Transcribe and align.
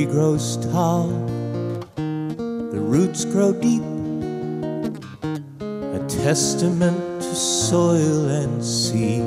tree 0.00 0.12
grows 0.12 0.56
tall, 0.72 1.08
the 1.96 2.80
roots 2.80 3.26
grow 3.26 3.52
deep, 3.52 3.82
a 5.62 5.98
testament 6.08 7.20
to 7.20 7.34
soil 7.34 8.28
and 8.28 8.64
sea. 8.64 9.20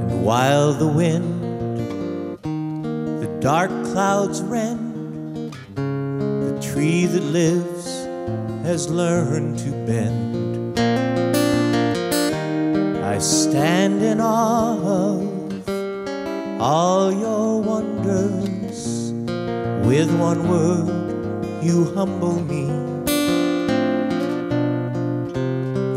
And 0.00 0.24
while 0.24 0.72
the 0.72 0.88
wind, 0.88 2.40
the 3.20 3.28
dark 3.40 3.70
clouds 3.92 4.40
rend, 4.40 5.52
the 5.74 6.58
tree 6.62 7.04
that 7.04 7.24
lives 7.24 8.06
has 8.64 8.88
learned 8.90 9.58
to 9.58 9.70
bend. 9.86 10.78
I 13.04 13.18
stand 13.18 14.02
in 14.02 14.18
awe 14.20 15.33
all 16.64 17.12
your 17.12 17.60
wonders. 17.60 19.12
With 19.86 20.10
one 20.18 20.48
word, 20.48 21.44
you 21.62 21.92
humble 21.94 22.40
me. 22.40 22.64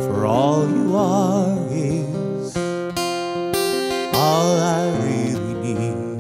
For 0.04 0.26
all 0.26 0.68
you 0.70 0.94
are 0.98 1.58
is 1.72 2.58
all 4.14 4.60
I 4.60 4.92
really 5.06 5.74
need. 5.74 6.18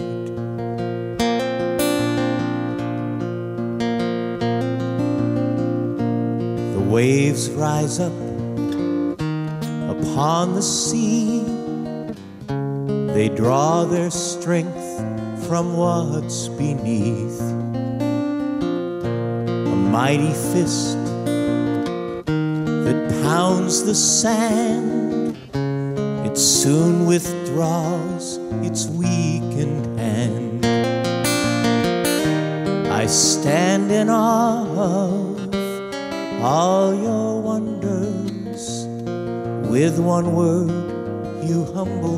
The 6.73 6.83
waves 6.89 7.49
rise 7.51 7.99
up 7.99 8.13
upon 9.91 10.55
the 10.55 10.61
sea. 10.61 11.16
Draw 13.37 13.85
their 13.85 14.09
strength 14.09 14.83
from 15.47 15.77
what's 15.77 16.47
beneath. 16.47 17.39
A 19.69 19.75
mighty 19.75 20.33
fist 20.33 20.97
that 22.25 23.21
pounds 23.21 23.83
the 23.83 23.93
sand. 23.93 25.37
It 26.25 26.35
soon 26.35 27.05
withdraws 27.05 28.39
its 28.65 28.87
weakened 28.87 29.99
hand. 29.99 30.65
I 32.91 33.05
stand 33.05 33.91
in 33.91 34.09
awe 34.09 34.65
of 34.65 36.41
all 36.41 36.91
your 36.91 37.39
wonders. 37.39 38.87
With 39.69 39.99
one 39.99 40.33
word, 40.33 40.71
you 41.47 41.65
humble 41.75 42.16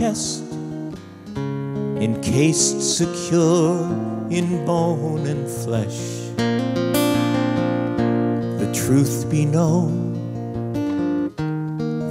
chest, 0.00 0.42
encased 2.00 2.80
secure 2.96 3.84
in 4.30 4.64
bone 4.64 5.26
and 5.26 5.46
flesh. 5.46 5.98
The 8.60 8.70
truth 8.72 9.28
be 9.30 9.44
known, 9.44 10.14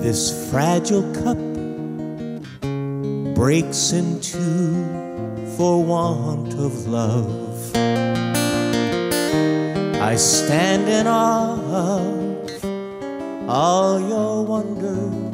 this 0.03 0.51
fragile 0.51 1.01
cup 1.23 1.39
breaks 3.33 3.91
in 3.91 4.21
two 4.21 4.85
for 5.57 5.83
want 5.83 6.53
of 6.53 6.85
love. 6.85 7.75
I 9.99 10.15
stand 10.15 10.87
in 10.87 11.07
awe 11.07 11.57
of 11.87 13.49
all 13.49 13.99
your 13.99 14.45
wonders. 14.45 15.28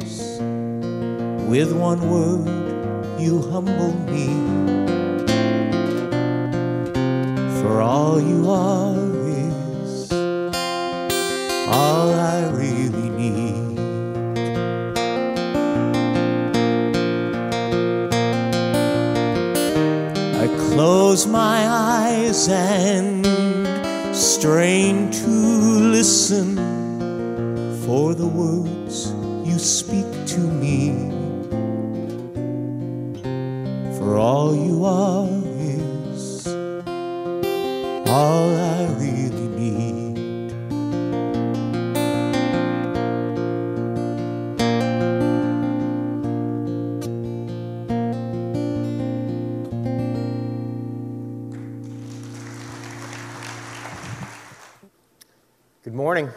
With 1.46 1.72
one 1.72 2.10
word, 2.10 3.20
you 3.20 3.40
humble 3.52 3.94
me. 4.10 4.26
For 7.62 7.80
all 7.80 8.20
you 8.20 8.50
are 8.50 8.98
is 9.28 10.12
all 11.70 12.12
I 12.12 12.50
really 12.52 13.10
need. 13.10 13.78
I 20.34 20.48
close 20.72 21.28
my 21.28 21.64
eyes 21.68 22.48
and 22.48 23.24
strain 24.14 25.12
to 25.12 25.28
listen 25.28 26.56
for 27.86 28.14
the 28.14 28.26
words 28.26 29.12
you 29.48 29.60
speak 29.60 30.26
to 30.26 30.40
me. 30.40 31.15
All 34.88 35.42
is 35.58 36.46
all 38.06 38.54
I 38.54 38.86
really 39.00 39.48
need. 39.48 40.52
Good 55.82 55.94
morning. 55.94 56.30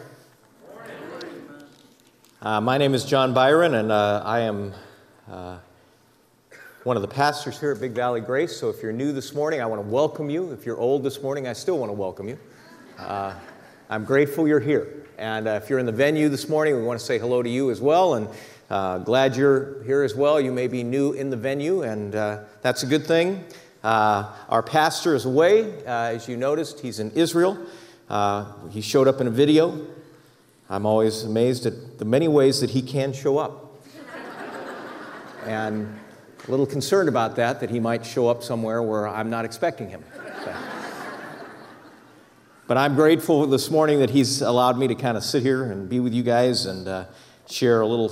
Uh, 2.42 2.60
my 2.60 2.78
name 2.78 2.94
is 2.94 3.04
Jon 3.04 3.32
Byron, 3.32 3.74
and 3.74 3.92
uh, 3.92 4.24
I 4.24 4.40
am 4.40 4.74
one 6.90 6.96
of 6.96 7.02
the 7.02 7.06
pastors 7.06 7.60
here 7.60 7.70
at 7.70 7.80
Big 7.80 7.92
Valley 7.92 8.20
Grace. 8.20 8.56
So 8.56 8.68
if 8.68 8.82
you're 8.82 8.90
new 8.90 9.12
this 9.12 9.32
morning, 9.32 9.60
I 9.60 9.66
want 9.66 9.80
to 9.80 9.88
welcome 9.88 10.28
you. 10.28 10.50
If 10.50 10.66
you're 10.66 10.76
old 10.76 11.04
this 11.04 11.22
morning, 11.22 11.46
I 11.46 11.52
still 11.52 11.78
want 11.78 11.88
to 11.88 11.92
welcome 11.92 12.28
you. 12.28 12.36
Uh, 12.98 13.32
I'm 13.88 14.04
grateful 14.04 14.48
you're 14.48 14.58
here. 14.58 15.06
And 15.16 15.46
uh, 15.46 15.60
if 15.62 15.70
you're 15.70 15.78
in 15.78 15.86
the 15.86 15.92
venue 15.92 16.28
this 16.28 16.48
morning, 16.48 16.74
we 16.74 16.82
want 16.82 16.98
to 16.98 17.06
say 17.06 17.16
hello 17.16 17.44
to 17.44 17.48
you 17.48 17.70
as 17.70 17.80
well. 17.80 18.14
And 18.14 18.28
uh, 18.70 18.98
glad 18.98 19.36
you're 19.36 19.84
here 19.84 20.02
as 20.02 20.16
well. 20.16 20.40
You 20.40 20.50
may 20.50 20.66
be 20.66 20.82
new 20.82 21.12
in 21.12 21.30
the 21.30 21.36
venue, 21.36 21.82
and 21.82 22.12
that's 22.12 22.82
a 22.82 22.86
good 22.86 23.06
thing. 23.06 23.44
our 23.84 24.64
pastor 24.64 25.14
is 25.14 25.26
away. 25.26 25.84
as 25.86 26.26
you 26.26 26.36
noticed, 26.36 26.80
he's 26.80 26.98
in 26.98 27.12
Israel. 27.12 27.56
Uh, 28.08 28.46
he 28.70 28.80
showed 28.80 29.06
up 29.06 29.20
in 29.20 29.28
a 29.28 29.30
video. 29.30 29.86
I'm 30.68 30.86
always 30.86 31.22
amazed 31.22 31.66
at 31.66 32.00
the 32.00 32.04
many 32.04 32.26
ways 32.26 32.60
that 32.62 32.70
he 32.70 32.82
can 32.82 33.12
show 33.12 33.38
up. 33.38 33.76
and 35.46 35.99
a 36.50 36.58
little 36.58 36.66
concerned 36.66 37.08
about 37.08 37.36
that, 37.36 37.60
that 37.60 37.70
he 37.70 37.78
might 37.78 38.04
show 38.04 38.26
up 38.26 38.42
somewhere 38.42 38.82
where 38.82 39.06
I'm 39.06 39.30
not 39.30 39.44
expecting 39.44 39.88
him. 39.88 40.02
But 42.66 42.76
I'm 42.76 42.96
grateful 42.96 43.46
this 43.46 43.70
morning 43.70 44.00
that 44.00 44.10
he's 44.10 44.42
allowed 44.42 44.76
me 44.76 44.88
to 44.88 44.96
kind 44.96 45.16
of 45.16 45.22
sit 45.22 45.44
here 45.44 45.62
and 45.62 45.88
be 45.88 46.00
with 46.00 46.12
you 46.12 46.24
guys 46.24 46.66
and 46.66 46.88
uh, 46.88 47.04
share 47.48 47.82
a 47.82 47.86
little 47.86 48.08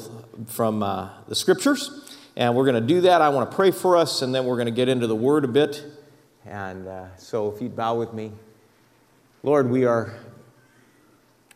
from 0.46 0.84
uh, 0.84 1.10
the 1.26 1.34
scriptures. 1.34 2.16
And 2.36 2.54
we're 2.54 2.64
going 2.64 2.80
to 2.80 2.86
do 2.94 3.00
that. 3.00 3.20
I 3.20 3.28
want 3.30 3.50
to 3.50 3.56
pray 3.56 3.72
for 3.72 3.96
us, 3.96 4.22
and 4.22 4.32
then 4.32 4.44
we're 4.44 4.54
going 4.54 4.66
to 4.66 4.72
get 4.72 4.88
into 4.88 5.08
the 5.08 5.16
word 5.16 5.44
a 5.44 5.48
bit. 5.48 5.84
And 6.46 6.86
uh, 6.86 7.16
so 7.16 7.52
if 7.52 7.60
you'd 7.60 7.74
bow 7.74 7.96
with 7.96 8.12
me. 8.12 8.30
Lord, 9.42 9.68
we 9.68 9.84
are, 9.84 10.14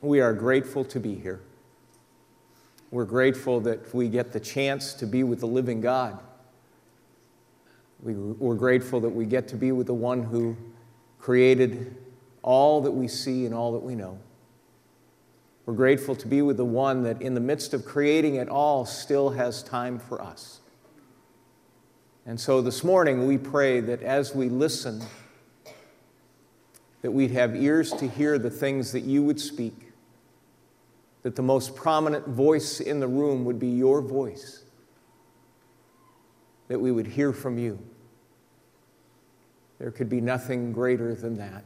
we 0.00 0.20
are 0.20 0.32
grateful 0.32 0.84
to 0.87 0.99
be 0.99 1.14
here. 1.14 1.40
We're 2.90 3.05
grateful 3.05 3.61
that 3.61 3.94
we 3.94 4.08
get 4.08 4.32
the 4.32 4.40
chance 4.40 4.94
to 4.94 5.06
be 5.06 5.23
with 5.23 5.38
the 5.38 5.46
living 5.46 5.81
God. 5.81 6.19
We, 8.02 8.14
we're 8.14 8.56
grateful 8.56 9.00
that 9.00 9.10
we 9.10 9.26
get 9.26 9.49
to 9.49 9.56
be 9.56 9.70
with 9.72 9.87
the 9.87 9.94
one 9.94 10.25
who 10.25 10.56
created 11.20 11.96
all 12.43 12.81
that 12.81 12.90
we 12.90 13.06
see 13.06 13.46
and 13.46 13.54
all 13.54 13.72
that 13.72 13.82
we 13.82 13.94
know. 13.94 14.19
We're 15.64 15.75
grateful 15.75 16.16
to 16.16 16.26
be 16.26 16.43
with 16.43 16.56
the 16.56 16.64
one 16.64 17.04
that, 17.04 17.22
in 17.22 17.34
the 17.34 17.40
midst 17.40 17.72
of 17.72 17.84
creating 17.84 18.34
it 18.34 18.49
all, 18.49 18.84
still 18.84 19.31
has 19.31 19.62
time 19.62 20.00
for 20.00 20.20
us. 20.20 20.58
And 22.26 22.40
so 22.40 22.60
this 22.60 22.82
morning, 22.82 23.28
we 23.28 23.38
pray 23.38 23.78
that 23.81 24.02
as 24.02 24.34
we 24.34 24.48
listen, 24.48 25.02
that 27.02 27.12
we'd 27.12 27.31
have 27.31 27.55
ears 27.55 27.93
to 27.93 28.08
hear 28.08 28.38
the 28.38 28.50
things 28.50 28.90
that 28.93 29.02
you 29.02 29.22
would 29.22 29.40
speak, 29.40 29.93
that 31.22 31.37
the 31.37 31.43
most 31.43 31.76
prominent 31.76 32.26
voice 32.26 32.81
in 32.81 32.98
the 32.98 33.08
room 33.08 33.44
would 33.44 33.60
be 33.60 33.69
your 33.69 34.00
voice, 34.00 34.64
that 36.66 36.81
we 36.81 36.90
would 36.90 37.06
hear 37.06 37.32
from 37.32 37.58
you. 37.58 37.78
There 39.82 39.90
could 39.90 40.08
be 40.08 40.20
nothing 40.20 40.73
greater 40.73 41.12
than 41.12 41.38
that. 41.38 41.64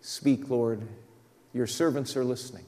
Speak, 0.00 0.48
Lord. 0.48 0.80
Your 1.52 1.66
servants 1.66 2.16
are 2.16 2.24
listening. 2.24 2.64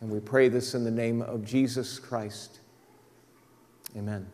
And 0.00 0.10
we 0.10 0.18
pray 0.18 0.48
this 0.48 0.74
in 0.74 0.82
the 0.82 0.90
name 0.90 1.22
of 1.22 1.44
Jesus 1.44 2.00
Christ. 2.00 2.58
Amen. 3.96 4.26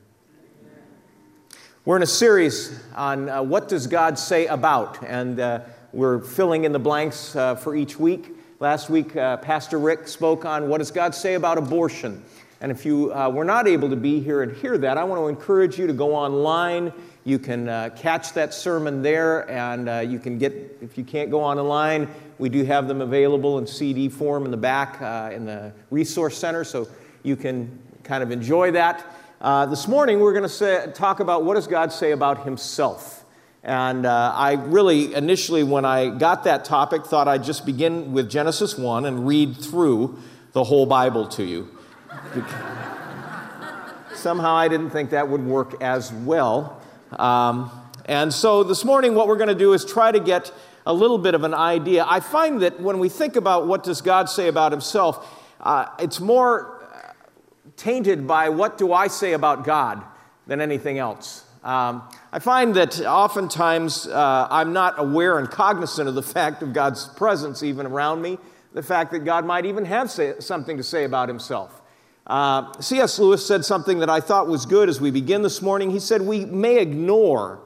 We're 1.85 1.97
in 1.97 2.03
a 2.03 2.07
series 2.07 2.81
on 2.95 3.29
uh, 3.29 3.43
what 3.43 3.69
does 3.69 3.87
God 3.87 4.19
say 4.19 4.47
about, 4.47 5.05
and 5.05 5.39
uh, 5.41 5.61
we're 5.93 6.21
filling 6.21 6.65
in 6.65 6.73
the 6.73 6.79
blanks 6.79 7.37
uh, 7.37 7.55
for 7.55 7.77
each 7.77 7.99
week. 7.99 8.35
Last 8.61 8.89
week, 8.89 9.15
uh, 9.15 9.37
Pastor 9.37 9.79
Rick 9.79 10.09
spoke 10.09 10.47
on 10.47 10.71
what 10.71 10.79
does 10.79 10.91
God 10.91 11.15
say 11.15 11.35
about 11.35 11.59
abortion. 11.59 12.25
And 12.63 12.71
if 12.71 12.85
you 12.85 13.13
uh, 13.13 13.29
were 13.31 13.45
not 13.45 13.67
able 13.67 13.89
to 13.89 13.97
be 13.97 14.21
here 14.21 14.43
and 14.43 14.55
hear 14.57 14.77
that, 14.79 14.99
I 14.99 15.05
want 15.05 15.21
to 15.21 15.29
encourage 15.29 15.79
you 15.79 15.87
to 15.87 15.95
go 15.95 16.15
online. 16.15 16.93
You 17.25 17.39
can 17.39 17.69
uh, 17.69 17.91
catch 17.97 18.33
that 18.33 18.55
sermon 18.55 19.03
there, 19.03 19.49
and 19.51 20.11
you 20.11 20.19
can 20.19 20.39
get, 20.39 20.79
if 20.81 20.97
you 20.97 21.05
can't 21.05 21.31
go 21.31 21.43
online, 21.43 22.09
we 22.39 22.49
do 22.49 22.65
have 22.65 22.89
them 22.89 23.01
available 23.03 23.59
in 23.59 23.67
CD 23.67 24.09
form 24.09 24.45
in 24.45 24.51
the 24.51 24.57
back 24.57 25.01
in 25.33 25.45
the 25.45 25.73
Resource 25.91 26.39
Center, 26.39 26.65
so 26.65 26.89
you 27.23 27.37
can 27.37 27.79
kind 28.03 28.23
of 28.23 28.31
enjoy 28.31 28.71
that. 28.73 29.05
Uh, 29.41 29.65
this 29.65 29.89
morning, 29.89 30.21
we're 30.21 30.35
going 30.35 30.49
to 30.49 30.93
talk 30.95 31.21
about 31.21 31.45
what 31.45 31.55
does 31.55 31.67
God 31.67 31.93
say 31.93 32.13
about 32.13 32.45
himself. 32.45 33.25
And 33.63 34.05
uh, 34.05 34.33
I 34.35 34.53
really, 34.53 35.15
initially, 35.15 35.63
when 35.63 35.85
I 35.85 36.11
got 36.11 36.45
that 36.45 36.65
topic, 36.65 37.07
thought 37.07 37.29
I'd 37.29 37.45
just 37.45 37.65
begin 37.65 38.13
with 38.13 38.31
Genesis 38.31 38.77
1 38.77 39.07
and 39.07 39.27
read 39.27 39.57
through 39.57 40.19
the 40.53 40.65
whole 40.65 40.87
Bible 40.87 41.27
to 41.29 41.45
you. 41.45 41.69
Somehow 44.15 44.55
I 44.55 44.69
didn't 44.69 44.91
think 44.91 45.11
that 45.11 45.29
would 45.29 45.45
work 45.45 45.83
as 45.83 46.13
well. 46.13 46.80
Um, 47.19 47.71
and 48.07 48.33
so 48.33 48.63
this 48.63 48.85
morning, 48.85 49.15
what 49.15 49.29
we're 49.29 49.37
going 49.37 49.49
to 49.49 49.55
do 49.55 49.73
is 49.73 49.85
try 49.85 50.11
to 50.11 50.21
get 50.21 50.53
a 50.87 50.93
little 50.93 51.19
bit 51.19 51.35
of 51.35 51.45
an 51.45 51.55
idea. 51.55 52.05
I 52.09 52.21
find 52.21 52.63
that 52.63 52.81
when 52.81 52.99
we 52.99 53.09
think 53.09 53.37
about 53.37 53.67
what 53.67 53.85
does 53.85 54.01
God 54.01 54.29
say 54.29 54.49
about 54.49 54.73
himself, 54.73 55.27
uh, 55.61 55.87
it's 55.99 56.21
more 56.21 56.81
tainted 57.77 58.27
by 58.27 58.49
what 58.49 58.79
do 58.79 58.93
I 58.93 59.09
say 59.09 59.33
about 59.33 59.65
God 59.65 60.03
than 60.47 60.61
anything 60.61 60.99
else. 60.99 61.45
Um, 61.63 62.03
I 62.33 62.39
find 62.39 62.75
that 62.77 63.01
oftentimes 63.01 64.07
uh, 64.07 64.49
I'm 64.51 64.73
not 64.73 64.99
aware 64.99 65.39
and 65.39 65.51
cognizant 65.51 66.09
of 66.09 66.15
the 66.15 66.23
fact 66.35 66.63
of 66.63 66.73
God's 66.73 67.07
presence 67.09 67.63
even 67.63 67.87
around 67.87 68.23
me, 68.23 68.39
the 68.73 68.83
fact 68.83 69.11
that 69.13 69.21
God 69.21 69.45
might 69.45 69.67
even 69.67 69.85
have 69.85 70.11
say, 70.11 70.35
something 70.39 70.77
to 70.77 70.83
say 70.83 71.05
about 71.05 71.29
himself. 71.29 71.80
Uh, 72.31 72.81
C.S. 72.81 73.19
Lewis 73.19 73.45
said 73.45 73.65
something 73.65 73.99
that 73.99 74.09
I 74.09 74.21
thought 74.21 74.47
was 74.47 74.65
good 74.65 74.89
as 74.89 75.01
we 75.01 75.11
begin 75.11 75.43
this 75.43 75.61
morning. 75.61 75.91
He 75.91 75.99
said, 75.99 76.23
We 76.23 76.45
may 76.45 76.79
ignore, 76.79 77.59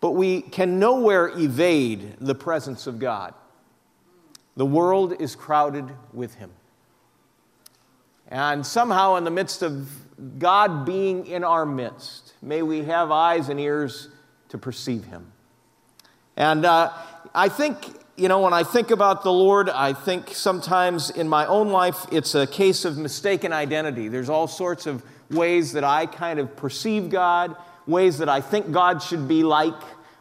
but 0.00 0.10
we 0.10 0.40
can 0.40 0.80
nowhere 0.80 1.28
evade 1.28 2.16
the 2.20 2.34
presence 2.34 2.88
of 2.88 2.98
God. 2.98 3.32
The 4.56 4.66
world 4.66 5.20
is 5.20 5.36
crowded 5.36 5.88
with 6.12 6.34
him. 6.34 6.50
And 8.26 8.66
somehow, 8.66 9.14
in 9.14 9.22
the 9.22 9.30
midst 9.30 9.62
of 9.62 9.88
God 10.40 10.84
being 10.84 11.26
in 11.26 11.44
our 11.44 11.64
midst, 11.64 12.32
may 12.42 12.62
we 12.62 12.82
have 12.82 13.12
eyes 13.12 13.50
and 13.50 13.60
ears 13.60 14.08
to 14.48 14.58
perceive 14.58 15.04
Him. 15.04 15.30
And 16.36 16.64
uh, 16.64 16.92
I 17.34 17.48
think, 17.48 17.86
you 18.16 18.28
know, 18.28 18.40
when 18.40 18.52
I 18.52 18.62
think 18.62 18.90
about 18.90 19.22
the 19.22 19.32
Lord, 19.32 19.70
I 19.70 19.94
think 19.94 20.28
sometimes 20.34 21.08
in 21.10 21.28
my 21.28 21.46
own 21.46 21.68
life 21.68 22.06
it's 22.12 22.34
a 22.34 22.46
case 22.46 22.84
of 22.84 22.98
mistaken 22.98 23.52
identity. 23.52 24.08
There's 24.08 24.28
all 24.28 24.46
sorts 24.46 24.86
of 24.86 25.02
ways 25.30 25.72
that 25.72 25.84
I 25.84 26.06
kind 26.06 26.38
of 26.38 26.54
perceive 26.54 27.08
God, 27.08 27.56
ways 27.86 28.18
that 28.18 28.28
I 28.28 28.40
think 28.42 28.70
God 28.70 29.02
should 29.02 29.26
be 29.28 29.42
like. 29.42 29.74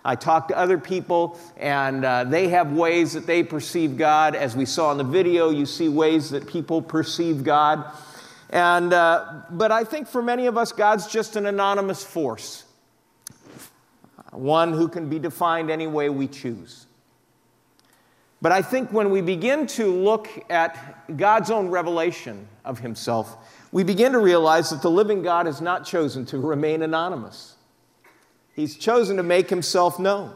I 0.04 0.16
talk 0.16 0.48
to 0.48 0.58
other 0.58 0.78
people, 0.78 1.38
and 1.58 2.04
uh, 2.04 2.24
they 2.24 2.48
have 2.48 2.72
ways 2.72 3.14
that 3.14 3.28
they 3.28 3.44
perceive 3.44 3.98
God. 3.98 4.36
As 4.36 4.56
we 4.56 4.66
saw 4.66 4.92
in 4.94 4.98
the 4.98 5.04
video, 5.04 5.50
you 5.50 5.66
see 5.66 5.90
ways 5.90 6.32
that 6.32 6.48
people 6.48 6.82
perceive 6.82 7.44
God. 7.44 7.86
And, 8.50 8.94
uh, 8.94 9.44
but 9.52 9.72
I 9.72 9.84
think 9.84 10.08
for 10.08 10.22
many 10.22 10.48
of 10.48 10.58
us, 10.58 10.72
God's 10.72 11.08
just 11.08 11.36
an 11.36 11.46
anonymous 11.46 12.04
force, 12.04 12.64
one 14.32 14.74
who 14.74 14.88
can 14.88 15.08
be 15.08 15.20
defined 15.20 15.70
any 15.70 15.88
way 15.88 16.10
we 16.10 16.28
choose. 16.28 16.88
But 18.42 18.52
I 18.52 18.62
think 18.62 18.92
when 18.92 19.12
we 19.12 19.22
begin 19.22 19.68
to 19.68 19.86
look 19.86 20.28
at 20.50 21.16
God's 21.16 21.52
own 21.52 21.70
revelation 21.70 22.48
of 22.66 22.80
Himself, 22.80 23.38
we 23.72 23.84
begin 23.84 24.12
to 24.14 24.20
realize 24.20 24.70
that 24.72 24.82
the 24.82 24.92
living 24.92 25.22
God 25.22 25.46
has 25.46 25.62
not 25.62 25.86
chosen 25.86 26.26
to 26.28 26.40
remain 26.40 26.82
anonymous. 26.82 27.56
He's 28.54 28.76
chosen 28.76 29.18
to 29.18 29.24
make 29.24 29.50
himself 29.50 29.98
known. 29.98 30.34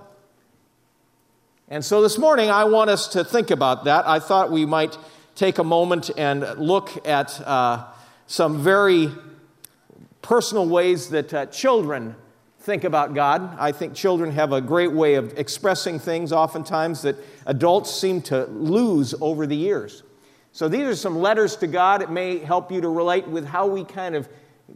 And 1.67 1.83
so 1.83 2.01
this 2.01 2.17
morning, 2.17 2.49
I 2.49 2.63
want 2.65 2.89
us 2.89 3.07
to 3.09 3.23
think 3.23 3.51
about 3.51 3.85
that. 3.85 4.07
I 4.07 4.19
thought 4.19 4.51
we 4.51 4.65
might 4.65 4.97
take 5.33 5.57
a 5.57 5.63
moment 5.63 6.11
and 6.15 6.41
look 6.57 7.05
at 7.07 7.41
uh, 7.41 7.85
some 8.27 8.63
very 8.63 9.09
personal 10.21 10.67
ways 10.67 11.09
that 11.09 11.33
uh, 11.33 11.45
children 11.47 12.15
think 12.65 12.83
about 12.83 13.13
God. 13.13 13.55
I 13.59 13.71
think 13.71 13.93
children 13.93 14.31
have 14.31 14.51
a 14.51 14.59
great 14.59 14.91
way 14.91 15.15
of 15.15 15.37
expressing 15.37 15.99
things, 15.99 16.33
oftentimes, 16.33 17.03
that 17.03 17.15
adults 17.45 17.93
seem 17.93 18.23
to 18.23 18.45
lose 18.45 19.13
over 19.21 19.45
the 19.45 19.55
years. 19.55 20.01
So 20.51 20.67
these 20.67 20.87
are 20.87 20.95
some 20.95 21.19
letters 21.19 21.55
to 21.57 21.67
God. 21.67 22.01
It 22.01 22.09
may 22.09 22.39
help 22.39 22.71
you 22.71 22.81
to 22.81 22.89
relate 22.89 23.27
with 23.27 23.45
how 23.45 23.67
we 23.67 23.83
kind 23.83 24.15
of 24.15 24.27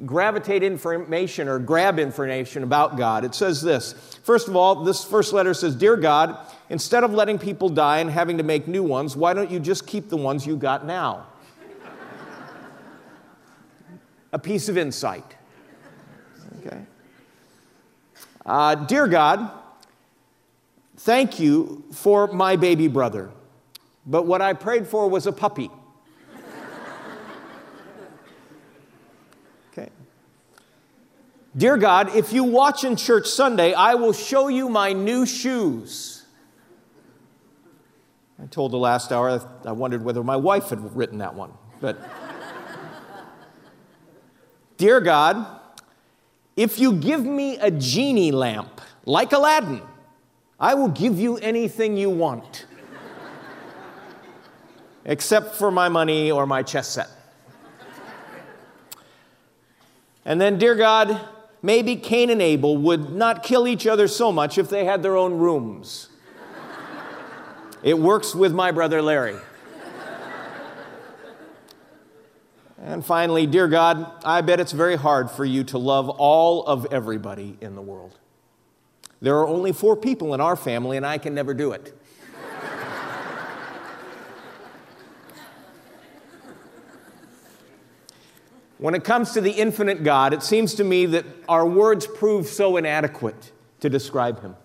gravitate 0.06 0.62
information 0.62 1.48
or 1.48 1.58
grab 1.58 1.98
information 1.98 2.62
about 2.62 2.96
God. 2.96 3.26
It 3.26 3.34
says 3.34 3.60
this 3.60 3.94
First 4.24 4.48
of 4.48 4.56
all, 4.56 4.84
this 4.84 5.04
first 5.04 5.34
letter 5.34 5.56
says, 5.56 5.76
Dear 5.76 5.98
God, 5.98 6.38
instead 6.70 7.04
of 7.04 7.12
letting 7.12 7.40
people 7.40 7.70
die 7.70 8.00
and 8.00 8.12
having 8.12 8.38
to 8.38 8.44
make 8.44 8.68
new 8.68 8.84
ones, 8.84 9.18
why 9.18 9.34
don't 9.34 9.50
you 9.50 9.60
just 9.60 9.88
keep 9.88 10.10
the 10.10 10.18
ones 10.18 10.46
you 10.46 10.58
got 10.58 10.86
now? 10.86 11.26
A 14.32 14.38
piece 14.38 14.70
of 14.70 14.78
insight. 14.78 15.26
Okay. 16.60 16.84
Uh, 18.50 18.74
Dear 18.74 19.08
God, 19.08 19.52
thank 20.98 21.40
you 21.40 21.84
for 21.92 22.26
my 22.26 22.56
baby 22.56 22.88
brother, 22.88 23.30
but 24.08 24.26
what 24.26 24.42
I 24.42 24.54
prayed 24.54 24.88
for 24.88 25.08
was 25.08 25.28
a 25.28 25.32
puppy. 25.32 25.70
Okay. 29.72 29.90
Dear 31.56 31.78
God, 31.78 32.16
if 32.16 32.34
you 32.34 32.44
watch 32.44 32.84
in 32.84 32.96
church 32.96 33.28
Sunday, 33.28 33.76
I 33.76 33.94
will 33.94 34.14
show 34.14 34.48
you 34.48 34.68
my 34.68 34.94
new 34.94 35.28
shoes. 35.28 36.26
I 38.42 38.48
told 38.48 38.72
the 38.72 38.80
last 38.80 39.12
hour 39.12 39.48
I 39.64 39.74
wondered 39.74 40.04
whether 40.04 40.24
my 40.24 40.38
wife 40.38 40.70
had 40.70 40.96
written 40.96 41.20
that 41.20 41.36
one. 41.36 41.52
But 41.80 42.00
Dear 44.78 45.02
God, 45.02 45.59
if 46.60 46.78
you 46.78 46.92
give 46.92 47.24
me 47.26 47.58
a 47.60 47.72
genie 47.72 48.34
lamp 48.34 48.82
like 49.06 49.32
Aladdin, 49.32 49.82
I 50.60 50.74
will 50.74 50.90
give 50.90 51.18
you 51.18 51.38
anything 51.38 51.96
you 51.96 52.10
want, 52.10 52.66
except 55.06 55.56
for 55.56 55.72
my 55.72 55.88
money 55.88 56.30
or 56.30 56.46
my 56.46 56.62
chess 56.62 56.90
set. 56.90 57.08
And 60.26 60.42
then, 60.42 60.58
dear 60.58 60.76
God, 60.76 61.22
maybe 61.62 61.96
Cain 61.96 62.30
and 62.30 62.42
Abel 62.42 62.76
would 62.76 63.10
not 63.10 63.42
kill 63.42 63.66
each 63.66 63.88
other 63.88 64.10
so 64.10 64.30
much 64.30 64.58
if 64.58 64.68
they 64.68 64.84
had 64.84 65.02
their 65.02 65.16
own 65.16 65.38
rooms. 65.38 66.10
it 67.84 67.98
works 67.98 68.36
with 68.36 68.54
my 68.54 68.72
brother 68.72 69.02
Larry. 69.02 69.38
And 72.82 73.06
finally, 73.06 73.46
dear 73.46 73.68
God, 73.68 74.10
I 74.24 74.42
bet 74.42 74.60
it's 74.60 74.72
very 74.72 74.96
hard 74.96 75.30
for 75.30 75.44
you 75.44 75.66
to 75.66 75.78
love 75.78 76.10
all 76.10 76.66
of 76.66 76.88
everybody 76.92 77.58
in 77.60 77.76
the 77.76 77.82
world. 77.82 78.18
There 79.22 79.36
are 79.38 79.48
only 79.48 79.74
four 79.74 79.98
people 79.98 80.34
in 80.34 80.40
our 80.40 80.56
family, 80.56 80.96
and 80.96 81.06
I 81.06 81.18
can 81.18 81.34
never 81.34 81.54
do 81.54 81.74
it. 81.74 81.94
When 88.78 88.96
it 88.96 89.04
comes 89.04 89.32
to 89.32 89.42
the 89.42 89.52
infinite 89.52 90.06
God, 90.06 90.34
it 90.34 90.42
seems 90.42 90.74
to 90.76 90.86
me 90.86 91.06
that 91.08 91.26
our 91.50 91.66
words 91.66 92.08
prove 92.08 92.48
so 92.48 92.78
inadequate 92.78 93.52
to 93.82 93.90
describe 93.90 94.42
him. 94.42 94.56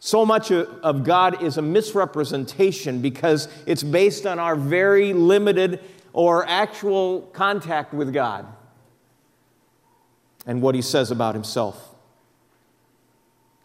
So 0.00 0.26
much 0.26 0.50
of 0.50 1.04
God 1.04 1.40
is 1.40 1.56
a 1.56 1.62
misrepresentation 1.62 3.00
because 3.00 3.46
it's 3.64 3.84
based 3.84 4.26
on 4.26 4.40
our 4.40 4.56
very 4.56 5.12
limited 5.12 5.80
or 6.12 6.46
actual 6.46 7.22
contact 7.32 7.92
with 7.92 8.12
God 8.12 8.46
and 10.46 10.62
what 10.62 10.74
he 10.74 10.82
says 10.82 11.10
about 11.10 11.34
himself. 11.34 11.94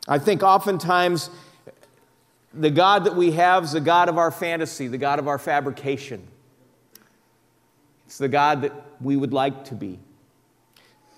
I 0.07 0.19
think 0.19 0.43
oftentimes 0.43 1.29
the 2.53 2.69
God 2.69 3.05
that 3.05 3.15
we 3.15 3.31
have 3.31 3.63
is 3.63 3.71
the 3.71 3.81
God 3.81 4.09
of 4.09 4.17
our 4.17 4.31
fantasy, 4.31 4.87
the 4.87 4.97
God 4.97 5.17
of 5.17 5.27
our 5.27 5.39
fabrication. 5.39 6.27
It's 8.05 8.17
the 8.17 8.27
God 8.27 8.61
that 8.61 8.73
we 9.01 9.15
would 9.15 9.33
like 9.33 9.65
to 9.65 9.75
be. 9.75 9.99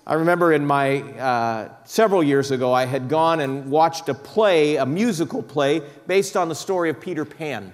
I 0.06 0.14
remember 0.14 0.52
in 0.52 0.64
my, 0.64 1.02
uh, 1.02 1.72
several 1.84 2.22
years 2.22 2.52
ago, 2.52 2.72
I 2.72 2.86
had 2.86 3.08
gone 3.08 3.40
and 3.40 3.68
watched 3.70 4.08
a 4.08 4.14
play, 4.14 4.76
a 4.76 4.86
musical 4.86 5.42
play, 5.42 5.82
based 6.06 6.36
on 6.36 6.48
the 6.48 6.54
story 6.54 6.90
of 6.90 7.00
Peter 7.00 7.24
Pan. 7.24 7.72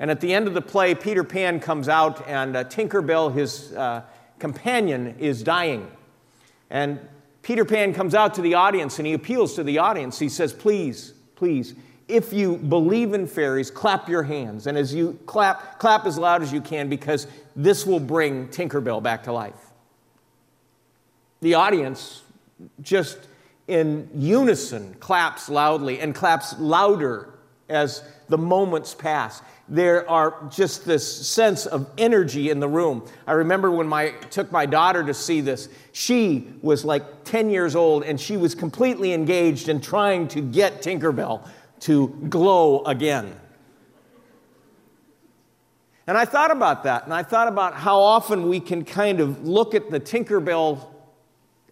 And 0.00 0.10
at 0.10 0.20
the 0.20 0.34
end 0.34 0.48
of 0.48 0.54
the 0.54 0.62
play, 0.62 0.94
Peter 0.94 1.22
Pan 1.22 1.60
comes 1.60 1.88
out, 1.88 2.26
and 2.26 2.56
uh, 2.56 2.64
Tinkerbell, 2.64 3.32
his 3.32 3.72
uh, 3.74 4.02
companion, 4.38 5.14
is 5.18 5.42
dying. 5.42 5.88
And 6.70 6.98
Peter 7.42 7.64
Pan 7.64 7.92
comes 7.92 8.14
out 8.14 8.34
to 8.34 8.42
the 8.42 8.54
audience 8.54 8.98
and 8.98 9.06
he 9.06 9.12
appeals 9.12 9.54
to 9.54 9.62
the 9.62 9.78
audience. 9.78 10.18
He 10.18 10.28
says, 10.28 10.52
Please, 10.52 11.14
please, 11.36 11.74
if 12.08 12.32
you 12.32 12.56
believe 12.56 13.12
in 13.12 13.26
fairies, 13.26 13.70
clap 13.70 14.08
your 14.08 14.22
hands. 14.22 14.66
And 14.66 14.76
as 14.76 14.94
you 14.94 15.18
clap, 15.26 15.78
clap 15.78 16.06
as 16.06 16.18
loud 16.18 16.42
as 16.42 16.52
you 16.52 16.60
can 16.60 16.88
because 16.88 17.26
this 17.54 17.86
will 17.86 18.00
bring 18.00 18.48
Tinkerbell 18.48 19.02
back 19.02 19.24
to 19.24 19.32
life. 19.32 19.54
The 21.40 21.54
audience 21.54 22.22
just 22.82 23.18
in 23.68 24.08
unison 24.14 24.94
claps 24.94 25.48
loudly 25.48 26.00
and 26.00 26.14
claps 26.14 26.58
louder 26.58 27.34
as 27.68 28.02
the 28.28 28.38
moments 28.38 28.94
pass. 28.94 29.40
There 29.70 30.08
are 30.10 30.34
just 30.50 30.84
this 30.84 31.28
sense 31.28 31.64
of 31.64 31.88
energy 31.96 32.50
in 32.50 32.58
the 32.58 32.68
room. 32.68 33.08
I 33.24 33.32
remember 33.32 33.70
when 33.70 33.92
I 33.92 34.10
took 34.10 34.50
my 34.50 34.66
daughter 34.66 35.04
to 35.04 35.14
see 35.14 35.40
this, 35.40 35.68
she 35.92 36.48
was 36.60 36.84
like 36.84 37.22
10 37.22 37.50
years 37.50 37.76
old 37.76 38.02
and 38.02 38.20
she 38.20 38.36
was 38.36 38.56
completely 38.56 39.12
engaged 39.12 39.68
in 39.68 39.80
trying 39.80 40.26
to 40.28 40.40
get 40.40 40.82
Tinkerbell 40.82 41.48
to 41.80 42.08
glow 42.28 42.82
again. 42.84 43.32
And 46.08 46.18
I 46.18 46.24
thought 46.24 46.50
about 46.50 46.82
that, 46.84 47.04
and 47.04 47.14
I 47.14 47.22
thought 47.22 47.46
about 47.46 47.74
how 47.74 48.00
often 48.00 48.48
we 48.48 48.58
can 48.58 48.84
kind 48.84 49.20
of 49.20 49.46
look 49.46 49.76
at 49.76 49.90
the 49.90 50.00
Tinkerbell 50.00 50.84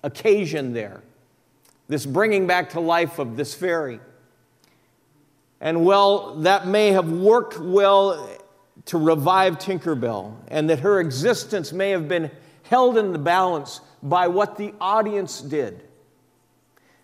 occasion 0.05 0.73
there, 0.73 1.03
this 1.89 2.07
bringing 2.07 2.47
back 2.47 2.71
to 2.71 2.81
life 2.81 3.19
of 3.19 3.37
this 3.37 3.53
fairy. 3.53 3.99
And 5.61 5.85
well, 5.85 6.37
that 6.37 6.67
may 6.67 6.93
have 6.93 7.11
worked 7.11 7.59
well 7.59 8.29
to 8.87 8.99
revive 8.99 9.59
Tinkerbell, 9.59 10.35
and 10.49 10.71
that 10.71 10.81
her 10.81 11.01
existence 11.01 11.73
may 11.73 11.91
have 11.91 12.09
been 12.09 12.31
held 12.63 12.97
in 12.97 13.13
the 13.13 13.19
balance 13.19 13.81
by 14.03 14.29
what 14.29 14.57
the 14.57 14.73
audience 14.81 15.41
did. 15.41 15.83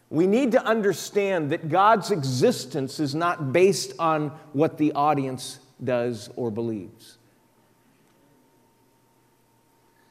We 0.09 0.27
need 0.27 0.53
to 0.53 0.65
understand 0.65 1.51
that 1.51 1.69
God's 1.69 2.11
existence 2.11 3.01
is 3.01 3.15
not 3.15 3.53
based 3.53 3.95
on 3.99 4.29
what 4.53 4.79
the 4.79 4.93
audience 4.93 5.59
does 5.83 6.31
or 6.37 6.51
believes. 6.51 7.19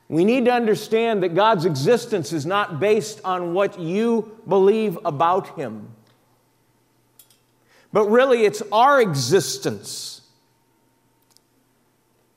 We 0.09 0.25
need 0.25 0.45
to 0.45 0.51
understand 0.51 1.23
that 1.23 1.33
God's 1.33 1.65
existence 1.65 2.33
is 2.33 2.45
not 2.45 2.79
based 2.79 3.21
on 3.23 3.53
what 3.53 3.79
you 3.79 4.37
believe 4.47 4.99
about 5.05 5.55
Him, 5.55 5.92
but 7.93 8.09
really 8.09 8.43
it's 8.43 8.63
our 8.71 8.99
existence 8.99 10.21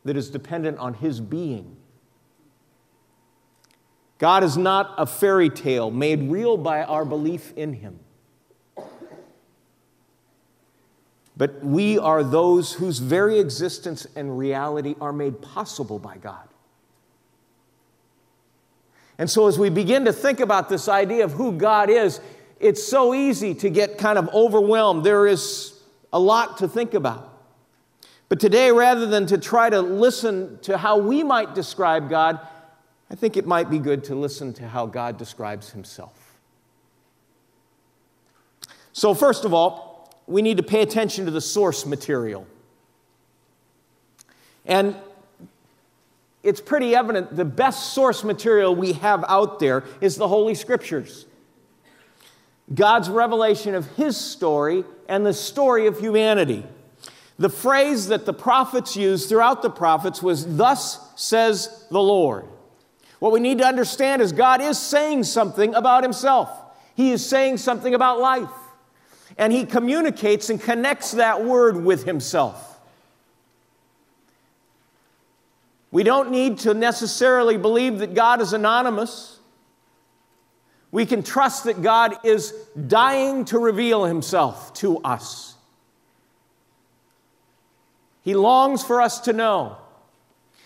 that 0.05 0.17
is 0.17 0.31
dependent 0.31 0.79
on 0.79 0.95
His 0.95 1.21
being. 1.21 1.77
God 4.19 4.45
is 4.45 4.57
not 4.57 4.95
a 4.99 5.07
fairy 5.07 5.51
tale 5.51 5.91
made 5.91 6.31
real 6.31 6.57
by 6.57 6.85
our 6.85 7.05
belief 7.05 7.53
in 7.57 7.73
Him. 7.73 7.99
But 11.37 11.63
we 11.63 11.99
are 11.99 12.23
those 12.23 12.75
whose 12.75 12.99
very 12.99 13.39
existence 13.39 14.07
and 14.17 14.39
reality 14.39 14.95
are 15.01 15.13
made 15.13 15.43
possible 15.43 15.99
by 15.99 16.17
God. 16.17 16.49
And 19.19 19.31
so, 19.31 19.47
as 19.47 19.59
we 19.59 19.71
begin 19.71 20.05
to 20.05 20.13
think 20.13 20.41
about 20.41 20.69
this 20.69 20.89
idea 20.89 21.25
of 21.25 21.33
who 21.33 21.53
God 21.53 21.89
is, 21.89 22.21
it's 22.59 22.83
so 22.83 23.15
easy 23.15 23.55
to 23.55 23.71
get 23.71 23.99
kind 23.99 24.19
of 24.19 24.29
overwhelmed. 24.31 25.05
There 25.05 25.27
is 25.27 25.79
a 26.13 26.19
lot 26.19 26.59
to 26.59 26.69
think 26.69 26.95
about. 26.95 27.33
But 28.29 28.41
today, 28.41 28.73
rather 28.73 29.07
than 29.07 29.27
to 29.27 29.39
try 29.39 29.71
to 29.71 29.81
listen 29.81 30.59
to 30.63 30.77
how 30.77 30.99
we 30.99 31.23
might 31.23 31.55
describe 31.55 32.11
God, 32.11 32.41
I 33.11 33.15
think 33.15 33.37
it 33.37 33.47
might 33.47 33.71
be 33.71 33.79
good 33.79 34.03
to 34.05 34.15
listen 34.15 34.53
to 34.55 34.67
how 34.67 34.87
God 34.87 35.17
describes 35.17 35.71
himself. 35.71 36.39
So, 38.93 39.15
first 39.15 39.45
of 39.45 39.55
all, 39.55 40.11
we 40.27 40.43
need 40.43 40.57
to 40.57 40.63
pay 40.63 40.83
attention 40.83 41.25
to 41.27 41.31
the 41.31 41.41
source 41.41 41.87
material. 41.87 42.47
And 44.65 44.97
it's 46.43 46.61
pretty 46.61 46.97
evident 46.97 47.37
the 47.37 47.45
best 47.45 47.93
source 47.93 48.25
material 48.25 48.75
we 48.75 48.95
have 48.95 49.25
out 49.29 49.61
there 49.61 49.85
is 50.01 50.17
the 50.17 50.27
Holy 50.27 50.55
Scriptures. 50.55 51.27
God's 52.75 53.09
revelation 53.09 53.75
of 53.75 53.87
His 53.97 54.17
story 54.17 54.85
and 55.09 55.25
the 55.25 55.33
story 55.33 55.87
of 55.87 55.99
humanity. 55.99 56.65
The 57.39 57.51
phrase 57.51 58.09
that 58.09 58.25
the 58.27 58.33
prophets 58.33 58.97
used 58.97 59.29
throughout 59.29 59.63
the 59.63 59.71
prophets 59.71 60.23
was, 60.23 60.57
Thus 60.57 60.99
says 61.17 61.87
the 61.91 62.01
Lord. 62.01 62.47
What 63.19 63.33
we 63.33 63.41
need 63.41 63.59
to 63.59 63.67
understand 63.67 64.23
is 64.23 64.33
God 64.33 64.61
is 64.61 64.79
saying 64.79 65.25
something 65.25 65.75
about 65.75 66.03
Himself, 66.03 66.51
He 66.95 67.13
is 67.13 67.25
saying 67.25 67.59
something 67.59 67.95
about 67.95 68.21
life. 68.21 68.51
And 69.39 69.53
He 69.53 69.67
communicates 69.67 70.49
and 70.49 70.61
connects 70.61 71.13
that 71.13 71.45
word 71.45 71.77
with 71.77 72.05
Himself. 72.05 72.79
We 75.91 76.03
don't 76.03 76.31
need 76.31 76.59
to 76.61 76.75
necessarily 76.75 77.57
believe 77.57 77.99
that 77.99 78.15
God 78.15 78.41
is 78.41 78.53
anonymous. 78.53 79.36
We 80.93 81.07
can 81.07 81.23
trust 81.23 81.65
that 81.65 81.83
God 81.83 82.17
is 82.25 82.53
dying 82.87 83.45
to 83.47 83.59
reveal 83.59 84.05
himself 84.05 84.73
to 84.75 84.99
us. 84.99 85.55
He 88.23 88.35
longs 88.35 88.83
for 88.83 89.01
us 89.01 89.21
to 89.21 89.33
know. 89.33 89.77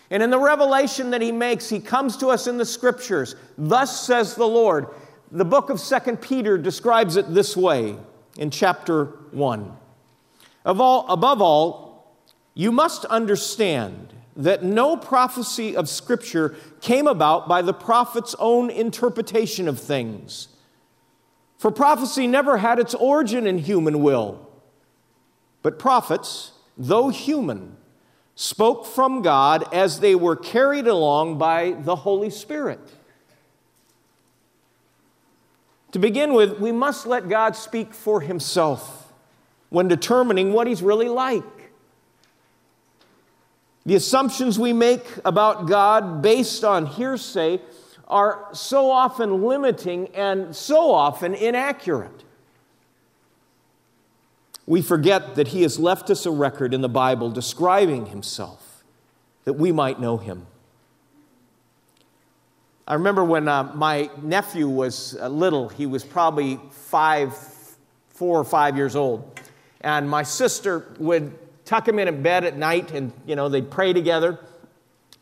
And 0.09 0.21
in 0.21 0.29
the 0.29 0.39
revelation 0.39 1.11
that 1.11 1.21
he 1.21 1.31
makes, 1.31 1.69
he 1.69 1.79
comes 1.79 2.17
to 2.17 2.27
us 2.27 2.47
in 2.47 2.57
the 2.57 2.65
scriptures. 2.65 3.35
Thus 3.57 4.05
says 4.05 4.35
the 4.35 4.47
Lord. 4.47 4.87
The 5.31 5.45
book 5.45 5.69
of 5.69 5.79
Second 5.79 6.21
Peter 6.21 6.57
describes 6.57 7.15
it 7.15 7.33
this 7.33 7.55
way 7.55 7.95
in 8.37 8.51
chapter 8.51 9.05
1. 9.31 9.77
Of 10.65 10.81
all, 10.81 11.05
above 11.07 11.41
all, 11.41 12.11
you 12.53 12.71
must 12.71 13.05
understand 13.05 14.13
that 14.35 14.63
no 14.63 14.95
prophecy 14.95 15.75
of 15.75 15.89
Scripture 15.89 16.55
came 16.79 17.07
about 17.07 17.47
by 17.47 17.61
the 17.61 17.73
prophet's 17.73 18.35
own 18.39 18.69
interpretation 18.69 19.67
of 19.67 19.79
things. 19.79 20.47
For 21.57 21.69
prophecy 21.71 22.27
never 22.27 22.57
had 22.57 22.79
its 22.79 22.95
origin 22.95 23.45
in 23.45 23.59
human 23.59 24.01
will. 24.01 24.49
But 25.61 25.77
prophets, 25.77 26.53
though 26.77 27.09
human, 27.09 27.77
spoke 28.35 28.85
from 28.85 29.21
God 29.21 29.71
as 29.73 29.99
they 29.99 30.15
were 30.15 30.35
carried 30.35 30.87
along 30.87 31.37
by 31.37 31.71
the 31.71 31.97
Holy 31.97 32.29
Spirit. 32.31 32.79
To 35.91 35.99
begin 35.99 36.33
with, 36.33 36.59
we 36.59 36.71
must 36.71 37.05
let 37.05 37.29
God 37.29 37.55
speak 37.55 37.93
for 37.93 38.21
himself 38.21 39.11
when 39.69 39.87
determining 39.87 40.53
what 40.53 40.65
he's 40.65 40.81
really 40.81 41.09
like. 41.09 41.60
The 43.85 43.95
assumptions 43.95 44.59
we 44.59 44.73
make 44.73 45.05
about 45.25 45.67
God 45.67 46.21
based 46.21 46.63
on 46.63 46.85
hearsay 46.85 47.61
are 48.07 48.47
so 48.53 48.91
often 48.91 49.43
limiting 49.43 50.09
and 50.15 50.55
so 50.55 50.91
often 50.91 51.33
inaccurate. 51.33 52.23
We 54.67 54.81
forget 54.81 55.35
that 55.35 55.49
He 55.49 55.63
has 55.63 55.79
left 55.79 56.09
us 56.09 56.25
a 56.25 56.31
record 56.31 56.73
in 56.73 56.81
the 56.81 56.89
Bible 56.89 57.31
describing 57.31 58.07
Himself 58.07 58.83
that 59.45 59.53
we 59.53 59.71
might 59.71 59.99
know 59.99 60.17
Him. 60.17 60.45
I 62.87 62.95
remember 62.95 63.23
when 63.23 63.47
uh, 63.47 63.71
my 63.73 64.09
nephew 64.21 64.67
was 64.67 65.15
uh, 65.15 65.29
little, 65.29 65.69
he 65.69 65.85
was 65.85 66.03
probably 66.03 66.59
five, 66.71 67.33
four 68.09 68.37
or 68.37 68.43
five 68.43 68.75
years 68.75 68.95
old. 68.95 69.39
And 69.79 70.09
my 70.09 70.23
sister 70.23 70.87
would 70.99 71.37
tuck 71.71 71.87
him 71.87 71.99
in 71.99 72.09
a 72.09 72.11
bed 72.11 72.43
at 72.43 72.57
night 72.57 72.91
and, 72.91 73.13
you 73.25 73.33
know, 73.33 73.47
they'd 73.47 73.71
pray 73.71 73.93
together. 73.93 74.37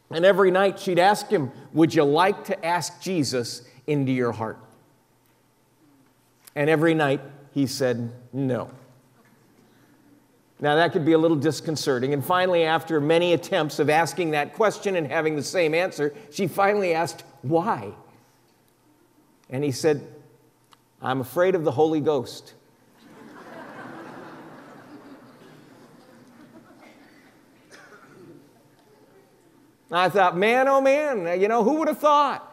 And 0.09 0.25
every 0.25 0.49
night 0.49 0.79
she'd 0.79 0.97
ask 0.97 1.29
him, 1.29 1.51
Would 1.73 1.93
you 1.93 2.03
like 2.03 2.45
to 2.45 2.65
ask 2.65 2.99
Jesus 2.99 3.61
into 3.85 4.11
your 4.11 4.31
heart? 4.31 4.57
And 6.55 6.67
every 6.67 6.95
night 6.95 7.21
he 7.53 7.67
said, 7.67 8.11
No. 8.33 8.71
Now, 10.59 10.75
that 10.75 10.91
could 10.91 11.05
be 11.05 11.13
a 11.13 11.19
little 11.19 11.37
disconcerting. 11.37 12.13
And 12.13 12.25
finally, 12.25 12.63
after 12.63 12.99
many 12.99 13.33
attempts 13.33 13.77
of 13.77 13.87
asking 13.87 14.31
that 14.31 14.55
question 14.55 14.95
and 14.95 15.05
having 15.05 15.35
the 15.35 15.43
same 15.43 15.75
answer, 15.75 16.15
she 16.31 16.47
finally 16.47 16.95
asked, 16.95 17.23
Why? 17.43 17.93
And 19.51 19.63
he 19.63 19.71
said, 19.71 20.05
I'm 20.99 21.21
afraid 21.21 21.53
of 21.53 21.63
the 21.63 21.71
Holy 21.71 22.01
Ghost. 22.01 22.55
I 29.91 30.09
thought, 30.09 30.37
man, 30.37 30.67
oh 30.67 30.81
man, 30.81 31.39
you 31.41 31.47
know, 31.47 31.63
who 31.63 31.75
would 31.75 31.87
have 31.87 31.99
thought? 31.99 32.45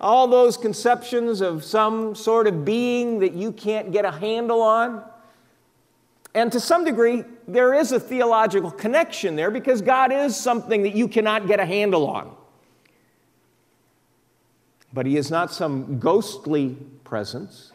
All 0.00 0.26
those 0.26 0.56
conceptions 0.56 1.40
of 1.40 1.64
some 1.64 2.14
sort 2.14 2.46
of 2.46 2.64
being 2.64 3.20
that 3.20 3.32
you 3.32 3.52
can't 3.52 3.92
get 3.92 4.04
a 4.04 4.10
handle 4.10 4.60
on. 4.60 5.04
And 6.34 6.50
to 6.52 6.60
some 6.60 6.84
degree, 6.84 7.24
there 7.46 7.72
is 7.72 7.92
a 7.92 8.00
theological 8.00 8.70
connection 8.70 9.36
there 9.36 9.50
because 9.50 9.80
God 9.80 10.12
is 10.12 10.36
something 10.36 10.82
that 10.82 10.94
you 10.94 11.08
cannot 11.08 11.46
get 11.46 11.60
a 11.60 11.64
handle 11.64 12.08
on. 12.08 12.34
But 14.92 15.06
He 15.06 15.16
is 15.16 15.30
not 15.30 15.52
some 15.52 15.98
ghostly 15.98 16.76
presence 17.04 17.72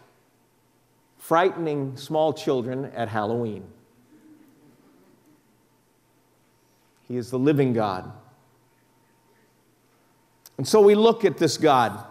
frightening 1.17 1.98
small 1.98 2.32
children 2.32 2.86
at 2.96 3.10
Halloween. 3.10 3.65
He 7.08 7.17
is 7.17 7.29
the 7.29 7.39
living 7.39 7.74
God. 7.74 8.12
And 10.58 10.68
so 10.68 10.82
we 10.82 10.96
look 10.96 11.24
at 11.24 11.38
this 11.38 11.58
God, 11.58 12.04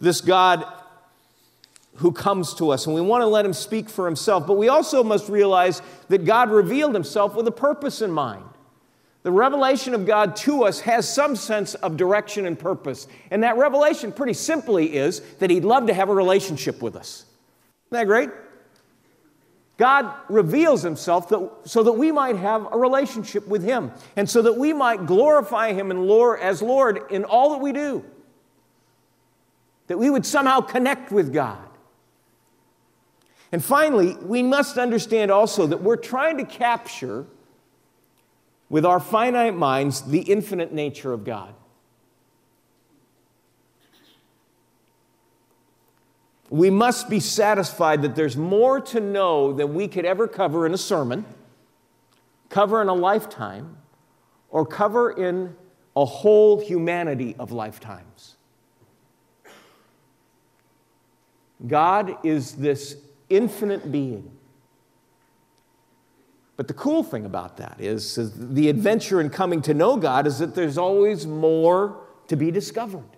this 0.00 0.20
God 0.20 0.64
who 1.96 2.10
comes 2.10 2.54
to 2.54 2.70
us, 2.70 2.86
and 2.86 2.94
we 2.94 3.00
want 3.00 3.22
to 3.22 3.26
let 3.26 3.44
him 3.44 3.52
speak 3.52 3.88
for 3.88 4.06
himself. 4.06 4.46
But 4.46 4.54
we 4.54 4.68
also 4.68 5.04
must 5.04 5.28
realize 5.28 5.82
that 6.08 6.24
God 6.24 6.50
revealed 6.50 6.94
himself 6.94 7.34
with 7.34 7.46
a 7.46 7.52
purpose 7.52 8.02
in 8.02 8.10
mind. 8.10 8.44
The 9.22 9.30
revelation 9.30 9.94
of 9.94 10.04
God 10.04 10.34
to 10.36 10.64
us 10.64 10.80
has 10.80 11.12
some 11.12 11.36
sense 11.36 11.74
of 11.76 11.96
direction 11.96 12.44
and 12.44 12.58
purpose. 12.58 13.06
And 13.30 13.44
that 13.44 13.56
revelation, 13.56 14.10
pretty 14.10 14.32
simply, 14.32 14.96
is 14.96 15.20
that 15.38 15.48
He'd 15.48 15.64
love 15.64 15.86
to 15.86 15.94
have 15.94 16.08
a 16.08 16.14
relationship 16.14 16.82
with 16.82 16.96
us. 16.96 17.24
Isn't 17.86 18.00
that 18.00 18.06
great? 18.06 18.30
God 19.78 20.12
reveals 20.28 20.82
Himself 20.82 21.28
that, 21.30 21.50
so 21.64 21.82
that 21.82 21.92
we 21.92 22.12
might 22.12 22.36
have 22.36 22.72
a 22.72 22.78
relationship 22.78 23.46
with 23.48 23.62
Him 23.62 23.90
and 24.16 24.28
so 24.28 24.42
that 24.42 24.56
we 24.56 24.72
might 24.72 25.06
glorify 25.06 25.72
Him 25.72 25.90
and 25.90 26.06
Lord, 26.06 26.40
as 26.40 26.62
Lord 26.62 27.00
in 27.10 27.24
all 27.24 27.50
that 27.50 27.58
we 27.58 27.72
do. 27.72 28.04
That 29.88 29.98
we 29.98 30.10
would 30.10 30.26
somehow 30.26 30.60
connect 30.60 31.10
with 31.10 31.32
God. 31.32 31.58
And 33.50 33.62
finally, 33.62 34.16
we 34.22 34.42
must 34.42 34.78
understand 34.78 35.30
also 35.30 35.66
that 35.66 35.82
we're 35.82 35.96
trying 35.96 36.38
to 36.38 36.44
capture 36.44 37.26
with 38.70 38.86
our 38.86 39.00
finite 39.00 39.54
minds 39.54 40.00
the 40.02 40.20
infinite 40.20 40.72
nature 40.72 41.12
of 41.12 41.24
God. 41.24 41.54
We 46.52 46.68
must 46.68 47.08
be 47.08 47.18
satisfied 47.18 48.02
that 48.02 48.14
there's 48.14 48.36
more 48.36 48.78
to 48.78 49.00
know 49.00 49.54
than 49.54 49.72
we 49.72 49.88
could 49.88 50.04
ever 50.04 50.28
cover 50.28 50.66
in 50.66 50.74
a 50.74 50.78
sermon, 50.78 51.24
cover 52.50 52.82
in 52.82 52.88
a 52.88 52.94
lifetime, 52.94 53.78
or 54.50 54.66
cover 54.66 55.10
in 55.10 55.56
a 55.96 56.04
whole 56.04 56.60
humanity 56.60 57.34
of 57.38 57.52
lifetimes. 57.52 58.36
God 61.66 62.18
is 62.22 62.52
this 62.56 62.98
infinite 63.30 63.90
being. 63.90 64.30
But 66.58 66.68
the 66.68 66.74
cool 66.74 67.02
thing 67.02 67.24
about 67.24 67.56
that 67.56 67.76
is, 67.80 68.18
is, 68.18 68.54
the 68.54 68.68
adventure 68.68 69.22
in 69.22 69.30
coming 69.30 69.62
to 69.62 69.72
know 69.72 69.96
God 69.96 70.26
is 70.26 70.38
that 70.40 70.54
there's 70.54 70.76
always 70.76 71.26
more 71.26 71.96
to 72.28 72.36
be 72.36 72.50
discovered. 72.50 73.08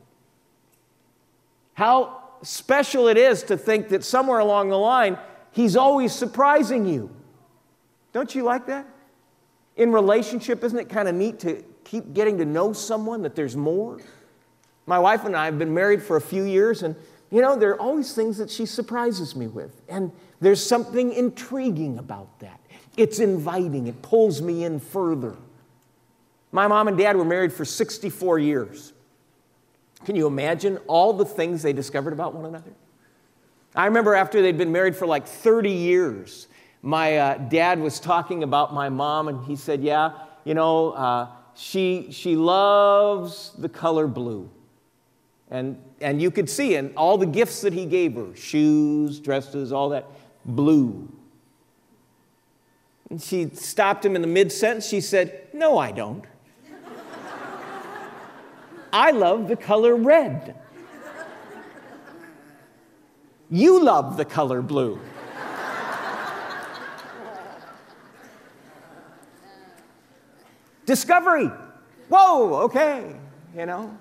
How 1.72 2.20
special 2.42 3.08
it 3.08 3.16
is 3.16 3.42
to 3.44 3.56
think 3.56 3.88
that 3.90 4.04
somewhere 4.04 4.38
along 4.38 4.68
the 4.68 4.78
line, 4.78 5.18
He's 5.54 5.76
always 5.76 6.12
surprising 6.12 6.84
you. 6.84 7.10
Don't 8.12 8.34
you 8.34 8.42
like 8.42 8.66
that? 8.66 8.86
In 9.76 9.92
relationship, 9.92 10.64
isn't 10.64 10.78
it 10.78 10.88
kind 10.88 11.06
of 11.06 11.14
neat 11.14 11.38
to 11.40 11.62
keep 11.84 12.12
getting 12.12 12.38
to 12.38 12.44
know 12.44 12.72
someone, 12.72 13.22
that 13.22 13.36
there's 13.36 13.56
more? 13.56 14.00
My 14.86 14.98
wife 14.98 15.24
and 15.24 15.36
I 15.36 15.44
have 15.44 15.58
been 15.58 15.72
married 15.72 16.02
for 16.02 16.16
a 16.16 16.20
few 16.20 16.42
years, 16.42 16.82
and 16.82 16.96
you 17.30 17.40
know, 17.40 17.56
there 17.56 17.70
are 17.70 17.80
always 17.80 18.14
things 18.14 18.38
that 18.38 18.50
she 18.50 18.66
surprises 18.66 19.36
me 19.36 19.46
with. 19.46 19.80
And 19.88 20.10
there's 20.40 20.64
something 20.64 21.12
intriguing 21.12 21.98
about 21.98 22.40
that. 22.40 22.60
It's 22.96 23.20
inviting, 23.20 23.86
it 23.86 24.02
pulls 24.02 24.42
me 24.42 24.64
in 24.64 24.80
further. 24.80 25.36
My 26.50 26.66
mom 26.66 26.88
and 26.88 26.98
dad 26.98 27.16
were 27.16 27.24
married 27.24 27.52
for 27.52 27.64
64 27.64 28.40
years. 28.40 28.92
Can 30.04 30.16
you 30.16 30.26
imagine 30.26 30.78
all 30.86 31.12
the 31.12 31.24
things 31.24 31.62
they 31.62 31.72
discovered 31.72 32.12
about 32.12 32.34
one 32.34 32.44
another? 32.44 32.72
I 33.74 33.86
remember 33.86 34.14
after 34.14 34.40
they'd 34.42 34.58
been 34.58 34.72
married 34.72 34.94
for 34.94 35.06
like 35.06 35.26
30 35.26 35.70
years, 35.70 36.46
my 36.82 37.16
uh, 37.16 37.38
dad 37.38 37.80
was 37.80 37.98
talking 37.98 38.42
about 38.42 38.72
my 38.74 38.88
mom, 38.88 39.28
and 39.28 39.44
he 39.44 39.56
said, 39.56 39.82
Yeah, 39.82 40.12
you 40.44 40.54
know, 40.54 40.92
uh, 40.92 41.28
she, 41.54 42.08
she 42.10 42.36
loves 42.36 43.52
the 43.58 43.68
color 43.68 44.06
blue. 44.06 44.50
And, 45.50 45.80
and 46.00 46.20
you 46.20 46.30
could 46.30 46.48
see 46.48 46.74
in 46.74 46.92
all 46.96 47.16
the 47.18 47.26
gifts 47.26 47.60
that 47.62 47.72
he 47.72 47.86
gave 47.86 48.14
her 48.14 48.34
shoes, 48.34 49.20
dresses, 49.20 49.72
all 49.72 49.90
that 49.90 50.06
blue. 50.44 51.08
And 53.10 53.22
she 53.22 53.50
stopped 53.50 54.04
him 54.04 54.16
in 54.16 54.22
the 54.22 54.28
mid 54.28 54.50
sentence. 54.50 54.86
She 54.86 55.00
said, 55.00 55.48
No, 55.52 55.78
I 55.78 55.92
don't. 55.92 56.24
I 58.94 59.10
love 59.10 59.48
the 59.48 59.56
color 59.56 59.96
red. 59.96 60.54
You 63.50 63.82
love 63.82 64.16
the 64.16 64.24
color 64.24 64.62
blue. 64.62 65.00
Discovery. 70.86 71.50
Whoa, 72.08 72.54
okay, 72.64 73.16
you 73.56 73.66
know 73.66 73.98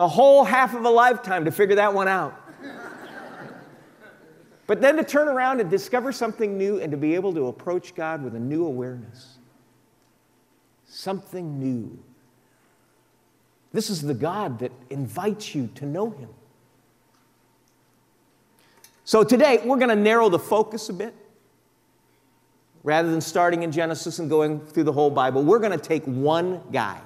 a 0.00 0.08
whole 0.08 0.44
half 0.44 0.74
of 0.74 0.84
a 0.84 0.90
lifetime 0.90 1.44
to 1.44 1.50
figure 1.50 1.76
that 1.76 1.92
one 1.92 2.08
out. 2.08 2.34
But 4.66 4.80
then 4.80 4.96
to 4.96 5.04
turn 5.04 5.28
around 5.28 5.60
and 5.60 5.68
discover 5.68 6.10
something 6.10 6.56
new 6.56 6.80
and 6.80 6.90
to 6.90 6.96
be 6.96 7.14
able 7.16 7.34
to 7.34 7.48
approach 7.48 7.94
God 7.94 8.22
with 8.24 8.34
a 8.34 8.38
new 8.38 8.64
awareness. 8.64 9.36
Something 10.86 11.58
new. 11.58 11.98
This 13.72 13.90
is 13.90 14.02
the 14.02 14.14
God 14.14 14.58
that 14.60 14.72
invites 14.90 15.54
you 15.54 15.68
to 15.76 15.86
know 15.86 16.10
Him. 16.10 16.28
So 19.04 19.24
today, 19.24 19.60
we're 19.64 19.78
going 19.78 19.88
to 19.90 19.96
narrow 19.96 20.28
the 20.28 20.38
focus 20.38 20.88
a 20.88 20.92
bit. 20.92 21.14
Rather 22.82 23.10
than 23.10 23.20
starting 23.20 23.62
in 23.62 23.72
Genesis 23.72 24.18
and 24.20 24.30
going 24.30 24.60
through 24.60 24.84
the 24.84 24.92
whole 24.92 25.10
Bible, 25.10 25.42
we're 25.42 25.58
going 25.58 25.72
to 25.72 25.78
take 25.78 26.02
one 26.04 26.62
guy. 26.72 26.98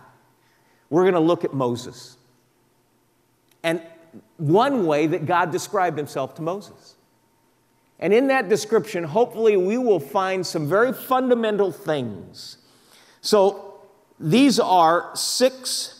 We're 0.88 1.02
going 1.02 1.14
to 1.14 1.20
look 1.20 1.44
at 1.44 1.52
Moses 1.52 2.16
and 3.64 3.82
one 4.36 4.86
way 4.86 5.06
that 5.08 5.26
God 5.26 5.50
described 5.50 5.96
himself 5.96 6.34
to 6.36 6.42
Moses. 6.42 6.94
And 7.98 8.12
in 8.12 8.28
that 8.28 8.48
description, 8.48 9.02
hopefully, 9.04 9.56
we 9.56 9.78
will 9.78 10.00
find 10.00 10.46
some 10.46 10.68
very 10.68 10.92
fundamental 10.92 11.72
things. 11.72 12.58
So, 13.20 13.80
these 14.20 14.60
are 14.60 15.10
six 15.14 15.93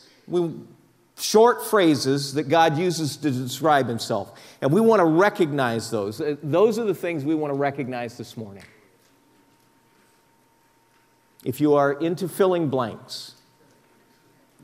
short 1.17 1.65
phrases 1.65 2.33
that 2.33 2.49
God 2.49 2.77
uses 2.77 3.17
to 3.17 3.31
describe 3.31 3.87
himself. 3.87 4.39
And 4.61 4.71
we 4.71 4.81
want 4.81 4.99
to 4.99 5.05
recognize 5.05 5.89
those. 5.89 6.19
Uh, 6.19 6.35
those 6.43 6.77
are 6.77 6.83
the 6.83 6.95
things 6.95 7.23
we 7.23 7.35
want 7.35 7.53
to 7.53 7.57
recognize 7.57 8.17
this 8.17 8.35
morning. 8.35 8.63
If 11.43 11.61
you 11.61 11.75
are 11.75 11.93
into 11.93 12.27
filling 12.27 12.69
blanks, 12.69 13.35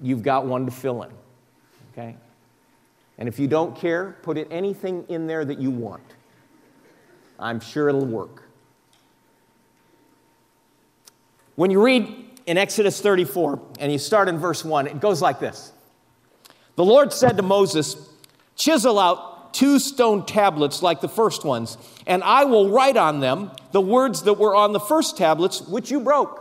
you've 0.02 0.24
got 0.24 0.46
one 0.46 0.66
to 0.66 0.72
fill 0.72 1.04
in. 1.04 1.12
Okay? 1.94 2.16
And 3.18 3.30
if 3.30 3.40
you 3.40 3.48
don't 3.48 3.76
care, 3.76 4.18
put 4.24 4.38
it 4.38 4.48
anything 4.50 5.06
in 5.08 5.28
there 5.28 5.46
that 5.46 5.60
you 5.60 5.70
want. 5.70 6.04
I'm 7.40 7.60
sure 7.60 7.88
it'll 7.88 8.06
work. 8.06 8.44
When 11.56 11.70
you 11.70 11.84
read 11.84 12.21
in 12.46 12.58
Exodus 12.58 13.02
34 13.02 13.62
and 13.80 13.92
you 13.92 13.98
start 13.98 14.28
in 14.28 14.38
verse 14.38 14.64
1, 14.66 14.88
it 14.88 15.00
goes 15.00 15.22
like 15.22 15.40
this 15.40 15.72
The 16.76 16.86
Lord 16.86 17.14
said 17.14 17.38
to 17.38 17.44
Moses, 17.44 17.96
Chisel 18.56 19.00
out 19.00 19.54
two 19.54 19.80
stone 19.80 20.26
tablets 20.26 20.82
like 20.82 21.02
the 21.02 21.10
first 21.10 21.44
ones, 21.44 21.78
and 22.08 22.24
I 22.24 22.46
will 22.46 22.70
write 22.70 22.98
on 22.98 23.20
them 23.20 23.52
the 23.72 23.82
words 23.82 24.24
that 24.24 24.34
were 24.34 24.56
on 24.56 24.74
the 24.74 24.80
first 24.80 25.18
tablets 25.18 25.62
which 25.62 25.92
you 25.92 26.00
broke. 26.00 26.40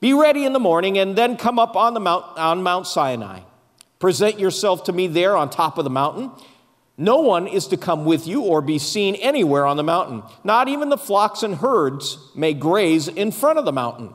Be 0.00 0.12
ready 0.14 0.44
in 0.44 0.52
the 0.52 0.60
morning 0.60 0.98
and 0.98 1.14
then 1.16 1.36
come 1.36 1.58
up 1.58 1.76
on, 1.76 1.94
the 1.94 2.00
mount, 2.00 2.36
on 2.36 2.62
Mount 2.62 2.86
Sinai. 2.86 3.40
Present 4.00 4.40
yourself 4.40 4.84
to 4.84 4.92
me 4.92 5.06
there 5.06 5.36
on 5.36 5.48
top 5.48 5.78
of 5.78 5.84
the 5.84 5.90
mountain. 5.90 6.32
No 6.98 7.20
one 7.20 7.46
is 7.46 7.68
to 7.68 7.76
come 7.76 8.04
with 8.04 8.26
you 8.26 8.42
or 8.42 8.60
be 8.60 8.78
seen 8.78 9.14
anywhere 9.16 9.64
on 9.64 9.76
the 9.76 9.84
mountain. 9.84 10.24
Not 10.42 10.68
even 10.68 10.88
the 10.88 10.98
flocks 10.98 11.42
and 11.42 11.54
herds 11.54 12.18
may 12.34 12.52
graze 12.52 13.06
in 13.06 13.30
front 13.30 13.58
of 13.58 13.64
the 13.64 13.72
mountain. 13.72 14.12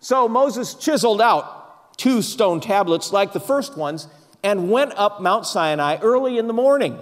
So 0.00 0.28
Moses 0.28 0.74
chiseled 0.74 1.20
out 1.20 1.98
two 1.98 2.22
stone 2.22 2.60
tablets 2.60 3.12
like 3.12 3.32
the 3.32 3.40
first 3.40 3.76
ones 3.76 4.08
and 4.42 4.70
went 4.70 4.92
up 4.96 5.20
Mount 5.20 5.46
Sinai 5.46 5.98
early 6.00 6.38
in 6.38 6.46
the 6.46 6.54
morning, 6.54 6.98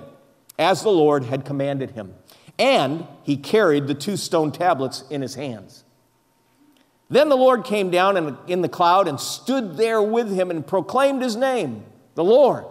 as 0.58 0.82
the 0.82 0.90
Lord 0.90 1.24
had 1.24 1.44
commanded 1.44 1.92
him. 1.92 2.14
And 2.58 3.06
he 3.22 3.37
carried 3.37 3.87
the 3.87 3.94
two 3.94 4.16
stone 4.16 4.50
tablets 4.50 5.04
in 5.08 5.22
his 5.22 5.37
hands. 5.37 5.84
Then 7.08 7.28
the 7.28 7.37
Lord 7.37 7.64
came 7.64 7.90
down 7.90 8.37
in 8.48 8.61
the, 8.61 8.68
cloud 8.68 9.08
and 9.08 9.18
stood 9.18 9.76
there 9.76 10.02
with 10.02 10.30
him 10.34 10.50
and 10.50 10.66
proclaimed 10.66 11.22
his 11.22 11.37
name, 11.37 11.84
the 12.16 12.24
Lord. 12.24 12.66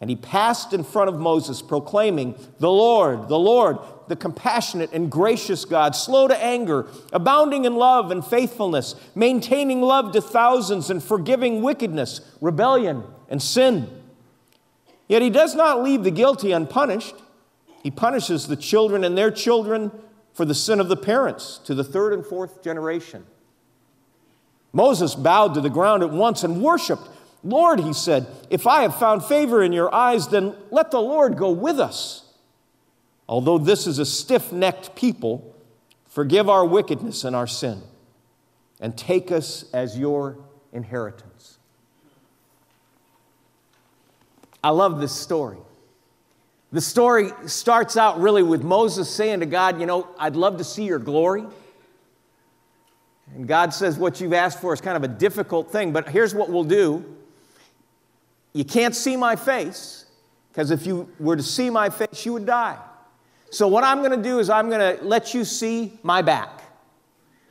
And 0.00 0.10
he 0.10 0.16
passed 0.16 0.72
in 0.72 0.84
front 0.84 1.08
of 1.08 1.18
Moses, 1.18 1.62
proclaiming, 1.62 2.34
The 2.60 2.70
Lord, 2.70 3.28
the 3.28 3.38
Lord, 3.38 3.78
the 4.08 4.16
compassionate 4.16 4.92
and 4.92 5.10
gracious 5.10 5.64
God, 5.64 5.94
slow 5.96 6.28
to 6.28 6.36
anger, 6.42 6.86
abounding 7.12 7.64
in 7.64 7.74
love 7.76 8.10
and 8.10 8.24
faithfulness, 8.24 8.94
maintaining 9.14 9.80
love 9.80 10.12
to 10.12 10.20
thousands, 10.20 10.90
and 10.90 11.02
forgiving 11.02 11.62
wickedness, 11.62 12.20
rebellion, 12.40 13.04
and 13.28 13.42
sin. 13.42 13.88
Yet 15.08 15.22
he 15.22 15.30
does 15.30 15.54
not 15.54 15.82
leave 15.82 16.04
the 16.04 16.10
guilty 16.10 16.52
unpunished. 16.52 17.14
He 17.82 17.90
punishes 17.90 18.46
the 18.46 18.56
children 18.56 19.04
and 19.04 19.16
their 19.16 19.30
children 19.30 19.90
for 20.32 20.44
the 20.44 20.54
sin 20.54 20.80
of 20.80 20.88
the 20.88 20.96
parents 20.96 21.58
to 21.64 21.74
the 21.74 21.84
third 21.84 22.12
and 22.12 22.24
fourth 22.24 22.62
generation. 22.62 23.24
Moses 24.72 25.14
bowed 25.14 25.54
to 25.54 25.60
the 25.60 25.70
ground 25.70 26.02
at 26.02 26.10
once 26.10 26.42
and 26.42 26.60
worshiped. 26.62 27.08
Lord, 27.44 27.78
he 27.78 27.92
said, 27.92 28.26
if 28.50 28.66
I 28.66 28.82
have 28.82 28.98
found 28.98 29.24
favor 29.24 29.62
in 29.62 29.72
your 29.72 29.94
eyes, 29.94 30.28
then 30.28 30.56
let 30.70 30.90
the 30.90 31.00
Lord 31.00 31.36
go 31.36 31.50
with 31.52 31.78
us. 31.78 32.23
Although 33.28 33.58
this 33.58 33.86
is 33.86 33.98
a 33.98 34.06
stiff 34.06 34.52
necked 34.52 34.94
people, 34.94 35.54
forgive 36.06 36.48
our 36.48 36.64
wickedness 36.64 37.24
and 37.24 37.34
our 37.34 37.46
sin, 37.46 37.82
and 38.80 38.96
take 38.96 39.32
us 39.32 39.64
as 39.72 39.98
your 39.98 40.38
inheritance. 40.72 41.58
I 44.62 44.70
love 44.70 45.00
this 45.00 45.12
story. 45.12 45.58
The 46.72 46.80
story 46.80 47.30
starts 47.46 47.96
out 47.96 48.20
really 48.20 48.42
with 48.42 48.64
Moses 48.64 49.08
saying 49.08 49.40
to 49.40 49.46
God, 49.46 49.78
You 49.78 49.86
know, 49.86 50.08
I'd 50.18 50.36
love 50.36 50.58
to 50.58 50.64
see 50.64 50.84
your 50.84 50.98
glory. 50.98 51.44
And 53.34 53.46
God 53.46 53.72
says, 53.72 53.96
What 53.96 54.20
you've 54.20 54.32
asked 54.32 54.60
for 54.60 54.72
is 54.72 54.80
kind 54.80 54.96
of 54.96 55.04
a 55.04 55.08
difficult 55.08 55.70
thing, 55.70 55.92
but 55.92 56.08
here's 56.08 56.34
what 56.34 56.50
we'll 56.50 56.64
do. 56.64 57.04
You 58.52 58.64
can't 58.64 58.94
see 58.94 59.16
my 59.16 59.36
face, 59.36 60.06
because 60.50 60.70
if 60.70 60.86
you 60.86 61.08
were 61.18 61.36
to 61.36 61.42
see 61.42 61.70
my 61.70 61.90
face, 61.90 62.24
you 62.26 62.32
would 62.34 62.46
die. 62.46 62.78
So, 63.54 63.68
what 63.68 63.84
I'm 63.84 63.98
going 63.98 64.10
to 64.10 64.20
do 64.20 64.40
is, 64.40 64.50
I'm 64.50 64.68
going 64.68 64.98
to 64.98 65.04
let 65.04 65.32
you 65.32 65.44
see 65.44 65.96
my 66.02 66.22
back. 66.22 66.60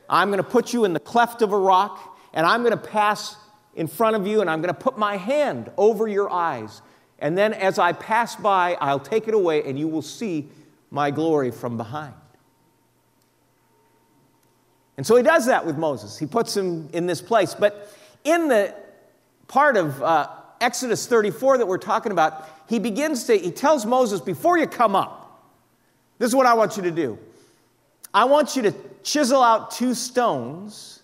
I'm 0.09 0.27
going 0.27 0.43
to 0.43 0.43
put 0.43 0.73
you 0.73 0.83
in 0.83 0.91
the 0.91 0.99
cleft 0.99 1.41
of 1.41 1.53
a 1.53 1.57
rock, 1.57 2.19
and 2.33 2.45
I'm 2.45 2.61
going 2.61 2.77
to 2.77 2.77
pass 2.77 3.37
in 3.73 3.87
front 3.87 4.17
of 4.17 4.27
you, 4.27 4.41
and 4.41 4.49
I'm 4.49 4.61
going 4.61 4.73
to 4.73 4.79
put 4.79 4.97
my 4.97 5.15
hand 5.15 5.71
over 5.77 6.05
your 6.05 6.29
eyes. 6.29 6.81
And 7.19 7.37
then, 7.37 7.53
as 7.53 7.79
I 7.79 7.93
pass 7.93 8.35
by, 8.35 8.75
I'll 8.81 8.99
take 8.99 9.29
it 9.29 9.33
away, 9.33 9.63
and 9.63 9.79
you 9.79 9.87
will 9.87 10.01
see 10.01 10.49
my 10.91 11.09
glory 11.09 11.51
from 11.51 11.77
behind. 11.77 12.15
And 14.97 15.07
so 15.07 15.15
he 15.15 15.23
does 15.23 15.45
that 15.45 15.65
with 15.65 15.77
Moses. 15.77 16.19
He 16.19 16.25
puts 16.25 16.55
him 16.55 16.89
in 16.91 17.05
this 17.05 17.21
place. 17.21 17.53
But 17.53 17.95
in 18.25 18.49
the 18.49 18.75
part 19.47 19.77
of 19.77 20.03
uh, 20.03 20.27
Exodus 20.59 21.07
34 21.07 21.59
that 21.59 21.65
we're 21.65 21.77
talking 21.77 22.11
about, 22.11 22.49
he 22.67 22.77
begins 22.77 23.23
to, 23.27 23.37
he 23.37 23.51
tells 23.51 23.85
Moses, 23.85 24.19
before 24.19 24.57
you 24.57 24.67
come 24.67 24.97
up, 24.97 25.22
this 26.23 26.29
is 26.29 26.35
what 26.35 26.45
I 26.45 26.53
want 26.53 26.77
you 26.77 26.83
to 26.83 26.91
do. 26.91 27.19
I 28.13 28.23
want 28.23 28.55
you 28.55 28.61
to 28.61 28.73
chisel 29.03 29.43
out 29.43 29.71
two 29.71 29.93
stones 29.93 31.03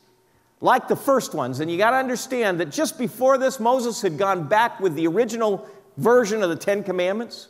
like 0.62 0.88
the 0.88 0.96
first 0.96 1.34
ones. 1.34 1.60
And 1.60 1.70
you 1.70 1.78
got 1.78 1.92
to 1.92 1.98
understand 1.98 2.62
that 2.62 2.72
just 2.72 2.98
before 2.98 3.38
this, 3.38 3.60
Moses 3.60 4.02
had 4.02 4.18
gone 4.18 4.48
back 4.48 4.80
with 4.80 4.96
the 4.96 5.08
original 5.08 5.68
version 5.98 6.42
of 6.42 6.50
the 6.50 6.56
Ten 6.56 6.86
Commandments. 6.86 7.50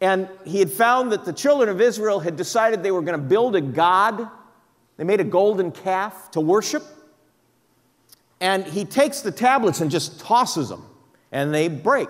And 0.00 0.26
he 0.46 0.58
had 0.58 0.70
found 0.70 1.12
that 1.12 1.26
the 1.26 1.34
children 1.34 1.68
of 1.68 1.82
Israel 1.82 2.18
had 2.18 2.36
decided 2.36 2.82
they 2.82 2.92
were 2.92 3.02
going 3.02 3.20
to 3.20 3.26
build 3.26 3.56
a 3.56 3.60
God 3.60 4.26
they 4.96 5.04
made 5.04 5.20
a 5.20 5.24
golden 5.24 5.70
calf 5.72 6.30
to 6.30 6.40
worship. 6.40 6.82
And 8.40 8.64
he 8.64 8.86
takes 8.86 9.20
the 9.20 9.32
tablets 9.32 9.80
and 9.80 9.90
just 9.90 10.20
tosses 10.20 10.70
them, 10.70 10.86
and 11.32 11.52
they 11.52 11.68
break. 11.68 12.08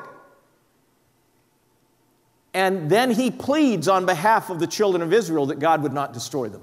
And 2.55 2.89
then 2.89 3.11
he 3.11 3.33
pleads 3.33 3.89
on 3.89 4.07
behalf 4.07 4.49
of 4.49 4.61
the 4.61 4.67
children 4.69 5.03
of 5.03 5.13
Israel 5.13 5.47
that 5.47 5.59
God 5.59 5.83
would 5.83 5.93
not 5.93 6.13
destroy 6.13 6.49
them. 6.49 6.63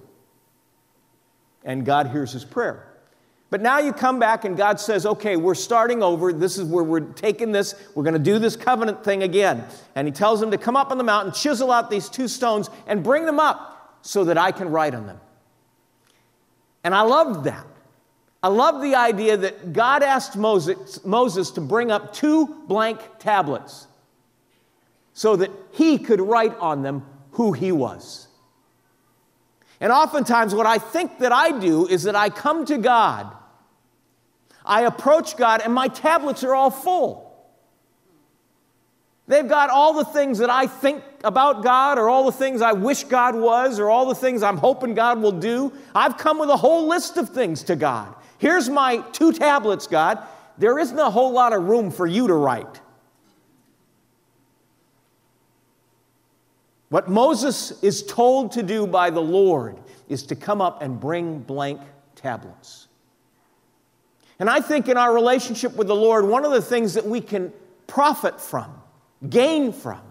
And 1.63 1.85
God 1.85 2.07
hears 2.07 2.31
his 2.31 2.45
prayer. 2.45 2.87
But 3.49 3.59
now 3.59 3.79
you 3.79 3.91
come 3.91 4.17
back 4.17 4.45
and 4.45 4.55
God 4.55 4.79
says, 4.79 5.05
okay, 5.05 5.35
we're 5.35 5.53
starting 5.55 6.01
over. 6.01 6.31
This 6.31 6.57
is 6.57 6.63
where 6.63 6.85
we're 6.85 7.01
taking 7.01 7.51
this. 7.51 7.75
We're 7.93 8.03
going 8.03 8.13
to 8.13 8.19
do 8.19 8.39
this 8.39 8.55
covenant 8.55 9.03
thing 9.03 9.23
again. 9.23 9.65
And 9.93 10.07
he 10.07 10.13
tells 10.13 10.39
them 10.39 10.51
to 10.51 10.57
come 10.57 10.77
up 10.77 10.89
on 10.89 10.97
the 10.97 11.03
mountain, 11.03 11.33
chisel 11.33 11.69
out 11.69 11.89
these 11.89 12.07
two 12.07 12.29
stones, 12.29 12.69
and 12.87 13.03
bring 13.03 13.25
them 13.25 13.41
up 13.41 13.99
so 14.01 14.23
that 14.23 14.37
I 14.37 14.53
can 14.53 14.69
write 14.69 14.95
on 14.95 15.05
them. 15.05 15.19
And 16.85 16.95
I 16.95 17.01
loved 17.01 17.43
that. 17.43 17.67
I 18.41 18.47
love 18.47 18.81
the 18.81 18.95
idea 18.95 19.35
that 19.35 19.73
God 19.73 20.01
asked 20.01 20.37
Moses, 20.37 21.03
Moses 21.03 21.51
to 21.51 21.61
bring 21.61 21.91
up 21.91 22.13
two 22.13 22.47
blank 22.67 23.01
tablets 23.19 23.87
so 25.13 25.35
that 25.35 25.51
he 25.71 25.97
could 25.97 26.21
write 26.21 26.57
on 26.59 26.81
them 26.81 27.05
who 27.31 27.53
he 27.53 27.71
was. 27.71 28.27
And 29.79 29.91
oftentimes, 29.91 30.53
what 30.53 30.67
I 30.67 30.77
think 30.77 31.19
that 31.19 31.31
I 31.31 31.57
do 31.57 31.87
is 31.87 32.03
that 32.03 32.15
I 32.15 32.29
come 32.29 32.65
to 32.65 32.77
God, 32.77 33.35
I 34.63 34.83
approach 34.83 35.37
God, 35.37 35.61
and 35.63 35.73
my 35.73 35.87
tablets 35.87 36.43
are 36.43 36.53
all 36.53 36.69
full. 36.69 37.27
They've 39.27 39.47
got 39.47 39.69
all 39.69 39.93
the 39.93 40.05
things 40.05 40.39
that 40.39 40.49
I 40.49 40.67
think 40.67 41.03
about 41.23 41.63
God, 41.63 41.97
or 41.97 42.09
all 42.09 42.25
the 42.25 42.31
things 42.31 42.61
I 42.61 42.73
wish 42.73 43.05
God 43.05 43.35
was, 43.35 43.79
or 43.79 43.89
all 43.89 44.05
the 44.05 44.15
things 44.15 44.43
I'm 44.43 44.57
hoping 44.57 44.93
God 44.93 45.21
will 45.21 45.31
do. 45.31 45.73
I've 45.95 46.17
come 46.17 46.37
with 46.37 46.49
a 46.49 46.57
whole 46.57 46.87
list 46.87 47.17
of 47.17 47.29
things 47.29 47.63
to 47.63 47.75
God. 47.75 48.13
Here's 48.37 48.69
my 48.69 48.97
two 49.13 49.31
tablets, 49.31 49.87
God. 49.87 50.19
There 50.57 50.77
isn't 50.77 50.99
a 50.99 51.09
whole 51.09 51.31
lot 51.31 51.53
of 51.53 51.63
room 51.63 51.91
for 51.91 52.05
you 52.05 52.27
to 52.27 52.33
write. 52.33 52.81
What 56.91 57.09
Moses 57.09 57.81
is 57.81 58.03
told 58.03 58.51
to 58.51 58.63
do 58.63 58.85
by 58.85 59.11
the 59.11 59.21
Lord 59.21 59.79
is 60.09 60.23
to 60.23 60.35
come 60.35 60.59
up 60.59 60.81
and 60.81 60.99
bring 60.99 61.39
blank 61.39 61.79
tablets. 62.15 62.89
And 64.39 64.49
I 64.49 64.59
think 64.59 64.89
in 64.89 64.97
our 64.97 65.13
relationship 65.13 65.73
with 65.77 65.87
the 65.87 65.95
Lord, 65.95 66.25
one 66.25 66.43
of 66.43 66.51
the 66.51 66.61
things 66.61 66.95
that 66.95 67.05
we 67.05 67.21
can 67.21 67.53
profit 67.87 68.41
from 68.41 68.73
gain 69.29 69.71
from 69.71 70.01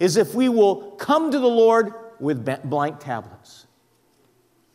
is 0.00 0.16
if 0.16 0.34
we 0.34 0.48
will 0.48 0.90
come 0.96 1.30
to 1.30 1.38
the 1.38 1.46
Lord 1.46 1.94
with 2.18 2.44
blank 2.68 2.98
tablets 2.98 3.68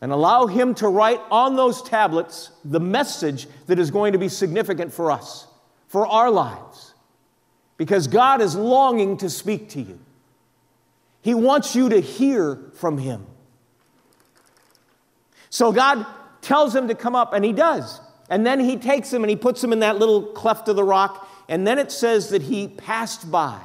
and 0.00 0.10
allow 0.10 0.46
Him 0.46 0.74
to 0.76 0.88
write 0.88 1.20
on 1.30 1.54
those 1.54 1.82
tablets 1.82 2.50
the 2.64 2.80
message 2.80 3.46
that 3.66 3.78
is 3.78 3.90
going 3.90 4.14
to 4.14 4.18
be 4.18 4.30
significant 4.30 4.90
for 4.90 5.10
us, 5.10 5.46
for 5.86 6.06
our 6.06 6.30
lives. 6.30 6.94
Because 7.76 8.06
God 8.06 8.40
is 8.40 8.56
longing 8.56 9.18
to 9.18 9.28
speak 9.28 9.68
to 9.70 9.82
you, 9.82 9.98
He 11.22 11.34
wants 11.34 11.74
you 11.74 11.88
to 11.88 12.00
hear 12.00 12.58
from 12.74 12.98
Him. 12.98 13.26
So 15.48 15.70
God 15.72 16.06
tells 16.40 16.74
him 16.74 16.88
to 16.88 16.94
come 16.94 17.14
up, 17.14 17.32
and 17.32 17.44
he 17.44 17.52
does. 17.52 18.00
And 18.28 18.46
then 18.46 18.58
he 18.58 18.78
takes 18.78 19.12
him 19.12 19.22
and 19.22 19.28
he 19.28 19.36
puts 19.36 19.62
him 19.62 19.72
in 19.72 19.80
that 19.80 19.98
little 19.98 20.22
cleft 20.22 20.66
of 20.68 20.76
the 20.76 20.84
rock, 20.84 21.28
and 21.48 21.66
then 21.66 21.78
it 21.78 21.92
says 21.92 22.30
that 22.30 22.42
he 22.42 22.68
passed 22.68 23.30
by. 23.30 23.60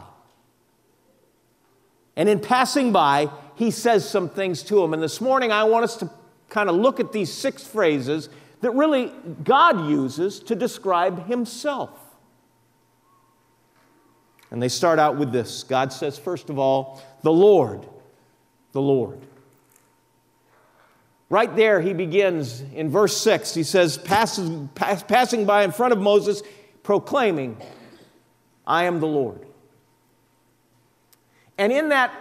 And 2.17 2.27
in 2.27 2.41
passing 2.41 2.91
by, 2.91 3.29
he 3.55 3.71
says 3.71 4.07
some 4.07 4.27
things 4.27 4.63
to 4.63 4.83
him. 4.83 4.93
And 4.93 5.01
this 5.01 5.21
morning, 5.21 5.51
I 5.51 5.63
want 5.63 5.85
us 5.85 5.95
to 5.97 6.11
kind 6.49 6.69
of 6.69 6.75
look 6.75 6.99
at 6.99 7.13
these 7.13 7.31
six 7.31 7.65
phrases 7.65 8.29
that 8.61 8.71
really 8.71 9.13
God 9.43 9.89
uses 9.89 10.39
to 10.41 10.55
describe 10.55 11.27
himself. 11.27 11.91
And 14.51 14.61
they 14.61 14.69
start 14.69 14.99
out 14.99 15.17
with 15.17 15.31
this 15.31 15.63
God 15.63 15.93
says, 15.93 16.17
first 16.17 16.49
of 16.49 16.59
all, 16.59 17.01
the 17.23 17.31
Lord, 17.31 17.85
the 18.71 18.81
Lord. 18.81 19.19
Right 21.29 21.53
there, 21.55 21.81
he 21.81 21.93
begins 21.93 22.61
in 22.73 22.89
verse 22.89 23.17
6. 23.17 23.53
He 23.53 23.63
says, 23.63 23.97
passes, 23.97 24.67
pass, 24.75 25.03
passing 25.03 25.45
by 25.45 25.63
in 25.63 25.71
front 25.71 25.91
of 25.91 25.99
Moses, 25.99 26.41
proclaiming, 26.83 27.57
I 28.65 28.85
am 28.85 28.99
the 28.99 29.07
Lord. 29.07 29.45
And 31.57 31.73
in 31.73 31.89
that 31.89 32.13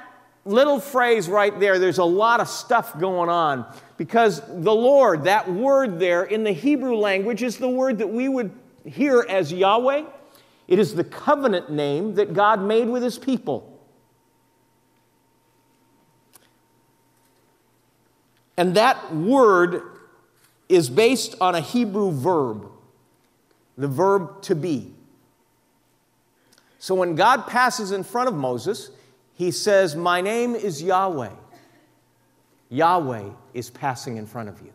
little 0.45 0.81
phrase 0.81 1.29
right 1.29 1.59
there, 1.61 1.79
there's 1.79 1.99
a 1.99 2.05
lot 2.05 2.41
of 2.41 2.49
stuff 2.49 2.99
going 2.99 3.29
on 3.29 3.67
because 3.97 4.41
the 4.41 4.75
Lord, 4.75 5.25
that 5.25 5.51
word 5.51 6.01
there 6.01 6.25
in 6.25 6.43
the 6.43 6.53
Hebrew 6.53 6.97
language, 6.97 7.43
is 7.43 7.59
the 7.59 7.69
word 7.69 7.99
that 7.99 8.09
we 8.09 8.29
would 8.29 8.51
hear 8.85 9.25
as 9.29 9.53
Yahweh. 9.53 10.05
It 10.67 10.79
is 10.81 10.95
the 10.95 11.05
covenant 11.05 11.71
name 11.71 12.15
that 12.17 12.33
God 12.35 12.61
made 12.61 12.89
with 12.89 13.03
his 13.03 13.19
people. 13.19 13.76
And 18.57 18.75
that 18.75 19.15
word 19.15 19.83
is 20.69 20.89
based 20.89 21.35
on 21.41 21.55
a 21.55 21.61
Hebrew 21.61 22.11
verb, 22.11 22.71
the 23.77 23.89
verb 23.89 24.43
to 24.43 24.55
be. 24.55 24.93
So 26.79 26.95
when 26.95 27.15
God 27.15 27.47
passes 27.47 27.93
in 27.93 28.05
front 28.05 28.29
of 28.29 28.35
Moses, 28.35 28.91
he 29.35 29.51
says, 29.51 29.95
My 29.97 30.21
name 30.21 30.55
is 30.55 30.83
Yahweh. 30.83 31.31
Yahweh 32.69 33.31
is 33.55 33.71
passing 33.71 34.17
in 34.17 34.27
front 34.27 34.49
of 34.49 34.61
you. 34.61 34.73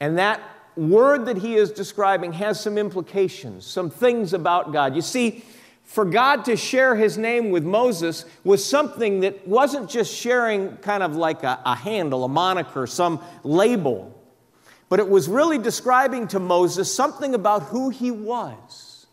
And 0.00 0.18
that 0.18 0.40
word 0.76 1.26
that 1.26 1.38
he 1.38 1.56
is 1.56 1.72
describing 1.72 2.32
has 2.34 2.60
some 2.60 2.78
implications, 2.78 3.66
some 3.66 3.90
things 3.90 4.32
about 4.32 4.72
God. 4.72 4.94
You 4.94 5.02
see, 5.02 5.44
for 5.88 6.04
God 6.04 6.44
to 6.44 6.54
share 6.54 6.94
his 6.94 7.16
name 7.16 7.48
with 7.50 7.64
Moses 7.64 8.26
was 8.44 8.62
something 8.62 9.20
that 9.20 9.48
wasn't 9.48 9.88
just 9.88 10.14
sharing 10.14 10.76
kind 10.76 11.02
of 11.02 11.16
like 11.16 11.44
a, 11.44 11.58
a, 11.64 11.74
handle, 11.74 12.24
a 12.24 12.28
moniker, 12.28 12.86
some 12.86 13.22
label, 13.42 14.14
but 14.90 15.00
it 15.00 15.08
was 15.08 15.28
really 15.28 15.56
describing 15.56 16.28
to 16.28 16.38
Moses 16.38 16.94
something 16.94 17.34
about 17.34 17.62
who 17.62 17.88
he 17.88 18.10
was. 18.10 19.06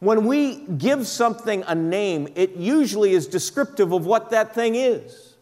When 0.00 0.26
we 0.26 0.66
give 0.66 1.06
something 1.06 1.62
a 1.64 1.76
name, 1.76 2.26
it 2.34 2.56
usually 2.56 3.12
is 3.12 3.28
descriptive 3.28 3.92
of 3.92 4.04
what 4.04 4.30
that 4.30 4.52
thing 4.52 4.74
is. 4.74 5.36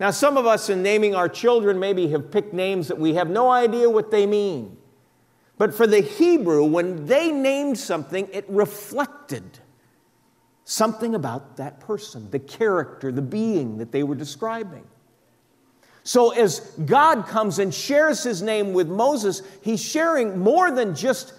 Now, 0.00 0.12
some 0.12 0.38
of 0.38 0.46
us 0.46 0.70
in 0.70 0.82
naming 0.82 1.14
our 1.14 1.28
children 1.28 1.78
maybe 1.78 2.08
have 2.08 2.30
picked 2.30 2.54
names 2.54 2.88
that 2.88 2.98
we 2.98 3.14
have 3.16 3.28
no 3.28 3.50
idea 3.50 3.90
what 3.90 4.10
they 4.10 4.24
mean. 4.24 4.78
But 5.58 5.74
for 5.74 5.86
the 5.86 6.00
Hebrew, 6.00 6.64
when 6.64 7.04
they 7.04 7.30
named 7.30 7.78
something, 7.78 8.30
it 8.32 8.46
reflected 8.48 9.59
something 10.70 11.16
about 11.16 11.56
that 11.56 11.80
person, 11.80 12.30
the 12.30 12.38
character, 12.38 13.10
the 13.10 13.20
being 13.20 13.78
that 13.78 13.90
they 13.90 14.04
were 14.04 14.14
describing. 14.14 14.86
So, 16.04 16.30
as 16.30 16.60
God 16.86 17.26
comes 17.26 17.58
and 17.58 17.74
shares 17.74 18.22
his 18.22 18.40
name 18.40 18.72
with 18.72 18.88
Moses, 18.88 19.42
he's 19.62 19.82
sharing 19.82 20.38
more 20.38 20.70
than 20.70 20.94
just 20.94 21.34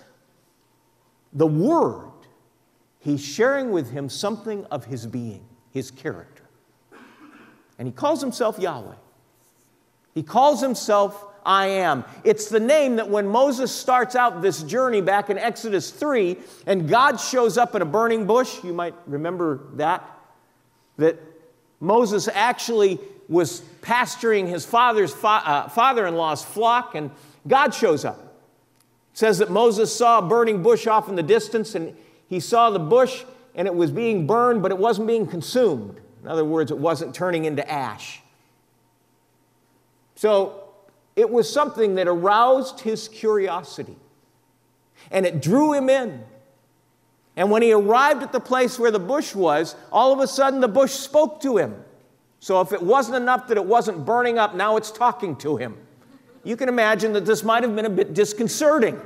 the 1.32 1.48
word, 1.48 2.12
he's 3.00 3.24
sharing 3.24 3.72
with 3.72 3.89
him 3.89 4.10
something 4.10 4.65
of 4.65 4.84
his 4.84 5.08
being, 5.08 5.48
his 5.72 5.91
character. 5.91 6.44
And 7.80 7.88
he 7.88 7.94
calls 7.94 8.20
himself 8.20 8.60
Yahweh. 8.60 8.96
He 10.13 10.24
calls 10.24 10.62
himself 10.62 11.31
I 11.45 11.67
am. 11.67 12.06
It's 12.23 12.49
the 12.49 12.60
name 12.60 12.97
that 12.97 13.10
when 13.10 13.27
Moses 13.27 13.71
starts 13.71 14.15
out 14.15 14.41
this 14.41 14.63
journey 14.63 15.01
back 15.01 15.30
in 15.30 15.38
Exodus 15.38 15.89
3 15.91 16.38
and 16.67 16.88
God 16.88 17.19
shows 17.19 17.58
up 17.58 17.75
in 17.75 17.82
a 17.82 17.86
burning 17.86 18.27
bush, 18.27 18.63
you 18.63 18.73
might 18.73 18.93
remember 19.08 19.62
that, 19.73 20.08
that 20.97 21.19
Moses 21.80 22.27
actually 22.27 22.99
was 23.27 23.62
pasturing 23.82 24.47
his 24.47 24.65
father's 24.65 25.13
fa- 25.13 25.41
uh, 25.45 25.69
father-in-law's 25.69 26.43
flock 26.43 26.95
and 26.95 27.10
God 27.47 27.73
shows 27.73 28.06
up. 28.06 28.19
It 29.13 29.17
says 29.17 29.39
that 29.39 29.49
Moses 29.49 29.95
saw 29.95 30.19
a 30.19 30.21
burning 30.21 30.62
bush 30.62 30.86
off 30.86 31.10
in 31.10 31.15
the 31.15 31.23
distance 31.23 31.75
and 31.75 31.95
he 32.27 32.39
saw 32.39 32.69
the 32.69 32.80
bush 32.80 33.23
and 33.56 33.67
it 33.67 33.73
was 33.73 33.91
being 33.91 34.27
burned, 34.27 34.62
but 34.62 34.71
it 34.71 34.77
wasn't 34.77 35.08
being 35.08 35.25
consumed. 35.27 35.99
In 36.21 36.27
other 36.27 36.45
words, 36.45 36.71
it 36.71 36.77
wasn't 36.77 37.15
turning 37.15 37.45
into 37.45 37.69
ash. 37.69 38.21
So 40.15 40.61
it 41.15 41.30
was 41.30 41.52
something 41.52 41.95
that 41.95 42.08
aroused 42.08 42.82
his 42.82 43.08
curiosity 43.08 43.97
and 45.10 45.26
it 45.26 45.41
drew 45.41 45.74
him 45.74 45.89
in. 45.89 46.24
And 47.36 47.50
when 47.50 47.62
he 47.62 47.71
arrived 47.71 48.24
at 48.24 48.32
the 48.32 48.39
place 48.39 48.78
where 48.78 48.91
the 48.91 49.00
bush 49.00 49.34
was, 49.34 49.76
all 49.91 50.12
of 50.12 50.19
a 50.19 50.28
sudden 50.28 50.60
the 50.60 50.67
bush 50.67 50.91
spoke 50.91 51.41
to 51.41 51.58
him. 51.58 51.76
So 52.39 52.60
if 52.62 52.71
it 52.74 52.82
wasn't 52.82 53.17
enough 53.17 53.47
that 53.47 53.58
it 53.58 53.65
wasn't 53.65 54.06
burning 54.06 54.38
up, 54.38 54.56
now 54.56 54.78
it's 54.78 54.91
talking 54.91 55.36
to 55.38 55.58
him. 55.58 55.78
You 56.43 56.58
can 56.58 56.69
imagine 56.69 57.13
that 57.13 57.26
this 57.26 57.43
might 57.43 57.63
have 57.63 57.76
been 57.76 57.86
a 57.86 57.89
bit 57.89 58.13
disconcerting. 58.13 59.00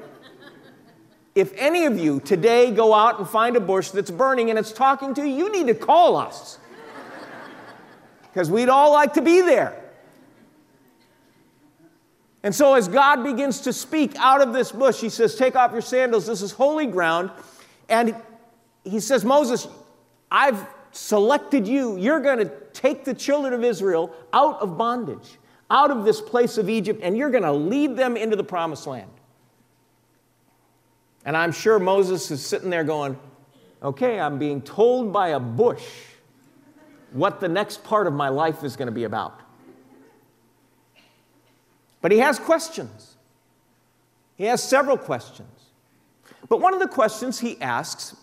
If 1.36 1.52
any 1.58 1.86
of 1.86 2.00
you 2.00 2.22
today 2.22 2.72
go 2.72 2.94
out 2.94 3.20
and 3.20 3.28
find 3.28 3.58
a 3.58 3.60
bush 3.60 3.90
that's 3.90 4.10
burning 4.10 4.50
and 4.50 4.58
it's 4.58 4.72
talking 4.72 5.14
to 5.16 5.28
you, 5.28 5.36
you 5.36 5.52
need 5.52 5.68
to 5.68 5.76
call 5.76 6.16
us. 6.16 6.58
Because 8.24 8.50
we'd 8.50 8.70
all 8.70 8.94
like 8.94 9.14
to 9.14 9.22
be 9.22 9.42
there. 9.42 9.85
And 12.46 12.54
so, 12.54 12.76
as 12.76 12.88
God 12.88 13.24
begins 13.24 13.62
to 13.62 13.74
speak 13.74 14.16
out 14.18 14.40
of 14.40 14.54
this 14.54 14.72
bush, 14.72 15.02
he 15.02 15.10
says, 15.10 15.34
Take 15.34 15.56
off 15.56 15.72
your 15.72 15.82
sandals, 15.82 16.28
this 16.28 16.44
is 16.44 16.52
holy 16.52 16.86
ground. 16.86 17.32
And 17.90 18.16
he 18.84 19.00
says, 19.00 19.26
Moses, 19.26 19.68
I've 20.30 20.64
selected 20.92 21.68
you. 21.68 21.98
You're 21.98 22.20
going 22.20 22.38
to 22.38 22.52
take 22.72 23.04
the 23.04 23.16
children 23.16 23.52
of 23.52 23.64
Israel 23.64 24.14
out 24.32 24.62
of 24.62 24.78
bondage, 24.78 25.40
out 25.72 25.90
of 25.90 26.06
this 26.06 26.22
place 26.22 26.60
of 26.60 26.70
Egypt, 26.70 27.00
and 27.02 27.18
you're 27.18 27.32
going 27.32 27.42
to 27.42 27.52
lead 27.52 27.98
them 27.98 28.16
into 28.16 28.36
the 28.36 28.44
promised 28.44 28.86
land. 28.86 29.10
And 31.26 31.36
I'm 31.36 31.52
sure 31.52 31.80
Moses 31.80 32.30
is 32.30 32.46
sitting 32.46 32.70
there 32.70 32.84
going, 32.84 33.18
Okay, 33.82 34.20
I'm 34.20 34.38
being 34.38 34.62
told 34.62 35.12
by 35.12 35.30
a 35.30 35.40
bush 35.40 35.84
what 37.12 37.40
the 37.40 37.50
next 37.50 37.84
part 37.84 38.06
of 38.06 38.14
my 38.14 38.30
life 38.30 38.64
is 38.64 38.76
going 38.76 38.86
to 38.86 38.92
be 38.92 39.06
about. 39.06 39.40
But 42.02 42.12
he 42.12 42.20
has 42.20 42.40
questions. 42.40 43.16
He 44.36 44.46
has 44.46 44.62
several 44.62 44.98
questions. 44.98 45.50
But 46.50 46.62
one 46.62 46.74
of 46.74 46.80
the 46.80 46.88
questions 46.88 47.40
he 47.40 47.60
asks 47.62 48.16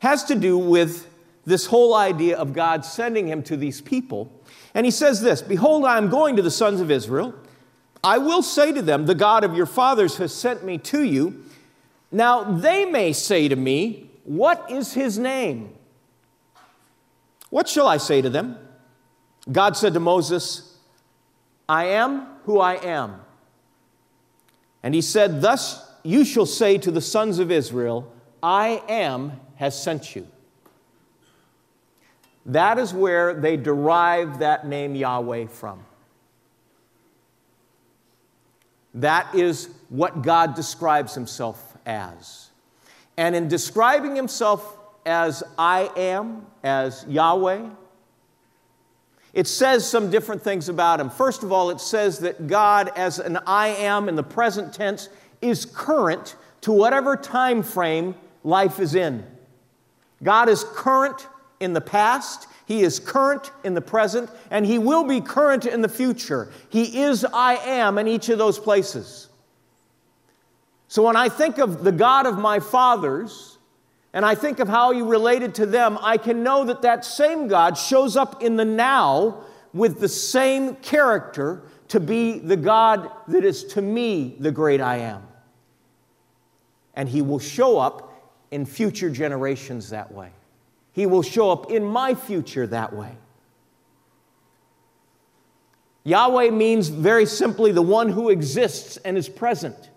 has 0.00 0.24
to 0.24 0.34
do 0.34 0.56
with 0.58 1.08
this 1.44 1.66
whole 1.66 1.94
idea 1.94 2.36
of 2.36 2.52
God 2.52 2.84
sending 2.84 3.28
him 3.28 3.42
to 3.44 3.56
these 3.56 3.80
people. 3.80 4.30
And 4.74 4.84
he 4.84 4.90
says 4.90 5.22
this 5.22 5.42
Behold, 5.42 5.84
I 5.84 5.96
am 5.98 6.10
going 6.10 6.36
to 6.36 6.42
the 6.42 6.50
sons 6.50 6.80
of 6.80 6.90
Israel. 6.90 7.34
I 8.04 8.18
will 8.18 8.42
say 8.42 8.72
to 8.72 8.82
them, 8.82 9.06
The 9.06 9.14
God 9.14 9.42
of 9.42 9.54
your 9.54 9.66
fathers 9.66 10.18
has 10.18 10.34
sent 10.34 10.64
me 10.64 10.78
to 10.78 11.02
you. 11.02 11.44
Now 12.12 12.44
they 12.44 12.84
may 12.84 13.12
say 13.12 13.48
to 13.48 13.56
me, 13.56 14.10
What 14.24 14.70
is 14.70 14.92
his 14.94 15.18
name? 15.18 15.74
What 17.50 17.68
shall 17.68 17.86
I 17.86 17.96
say 17.96 18.20
to 18.22 18.30
them? 18.30 18.58
God 19.50 19.76
said 19.76 19.94
to 19.94 20.00
Moses, 20.00 20.76
I 21.68 21.86
am 21.86 22.26
who 22.46 22.60
I 22.60 22.74
am. 22.74 23.20
And 24.82 24.94
he 24.94 25.02
said, 25.02 25.42
Thus 25.42 25.90
you 26.02 26.24
shall 26.24 26.46
say 26.46 26.78
to 26.78 26.90
the 26.90 27.00
sons 27.00 27.38
of 27.38 27.50
Israel, 27.50 28.10
I 28.42 28.82
am 28.88 29.32
has 29.56 29.80
sent 29.80 30.14
you. 30.14 30.26
That 32.46 32.78
is 32.78 32.94
where 32.94 33.34
they 33.34 33.56
derive 33.56 34.38
that 34.38 34.66
name 34.66 34.94
Yahweh 34.94 35.46
from. 35.46 35.84
That 38.94 39.34
is 39.34 39.68
what 39.88 40.22
God 40.22 40.54
describes 40.54 41.14
himself 41.14 41.76
as. 41.84 42.50
And 43.16 43.34
in 43.34 43.48
describing 43.48 44.14
himself 44.14 44.78
as 45.04 45.42
I 45.58 45.90
am, 45.96 46.46
as 46.62 47.04
Yahweh, 47.08 47.68
it 49.36 49.46
says 49.46 49.86
some 49.86 50.10
different 50.10 50.40
things 50.40 50.70
about 50.70 50.98
him. 50.98 51.10
First 51.10 51.42
of 51.42 51.52
all, 51.52 51.68
it 51.68 51.78
says 51.78 52.20
that 52.20 52.46
God, 52.46 52.90
as 52.96 53.18
an 53.18 53.38
I 53.46 53.68
am 53.68 54.08
in 54.08 54.16
the 54.16 54.22
present 54.22 54.72
tense, 54.72 55.10
is 55.42 55.66
current 55.66 56.36
to 56.62 56.72
whatever 56.72 57.18
time 57.18 57.62
frame 57.62 58.14
life 58.44 58.80
is 58.80 58.94
in. 58.94 59.26
God 60.22 60.48
is 60.48 60.64
current 60.64 61.28
in 61.60 61.74
the 61.74 61.82
past, 61.82 62.48
He 62.64 62.80
is 62.80 62.98
current 62.98 63.52
in 63.62 63.74
the 63.74 63.82
present, 63.82 64.30
and 64.50 64.64
He 64.64 64.78
will 64.78 65.04
be 65.04 65.20
current 65.20 65.66
in 65.66 65.82
the 65.82 65.88
future. 65.88 66.50
He 66.70 67.02
is 67.02 67.22
I 67.22 67.56
am 67.56 67.98
in 67.98 68.08
each 68.08 68.30
of 68.30 68.38
those 68.38 68.58
places. 68.58 69.28
So 70.88 71.02
when 71.02 71.14
I 71.16 71.28
think 71.28 71.58
of 71.58 71.84
the 71.84 71.92
God 71.92 72.24
of 72.24 72.38
my 72.38 72.58
fathers, 72.58 73.55
and 74.16 74.24
I 74.24 74.34
think 74.34 74.60
of 74.60 74.68
how 74.68 74.92
you 74.92 75.04
related 75.04 75.56
to 75.56 75.66
them, 75.66 75.98
I 76.00 76.16
can 76.16 76.42
know 76.42 76.64
that 76.64 76.80
that 76.80 77.04
same 77.04 77.48
God 77.48 77.76
shows 77.76 78.16
up 78.16 78.42
in 78.42 78.56
the 78.56 78.64
now 78.64 79.44
with 79.74 80.00
the 80.00 80.08
same 80.08 80.76
character 80.76 81.60
to 81.88 82.00
be 82.00 82.38
the 82.38 82.56
God 82.56 83.10
that 83.28 83.44
is 83.44 83.62
to 83.64 83.82
me 83.82 84.34
the 84.38 84.50
great 84.50 84.80
I 84.80 84.96
am. 85.00 85.22
And 86.94 87.10
He 87.10 87.20
will 87.20 87.38
show 87.38 87.78
up 87.78 88.10
in 88.50 88.64
future 88.64 89.10
generations 89.10 89.90
that 89.90 90.10
way. 90.10 90.30
He 90.92 91.04
will 91.04 91.22
show 91.22 91.50
up 91.50 91.70
in 91.70 91.84
my 91.84 92.14
future 92.14 92.66
that 92.68 92.94
way. 92.94 93.12
Yahweh 96.04 96.52
means 96.52 96.88
very 96.88 97.26
simply 97.26 97.70
the 97.70 97.82
one 97.82 98.08
who 98.08 98.30
exists 98.30 98.96
and 98.96 99.18
is 99.18 99.28
present 99.28 99.90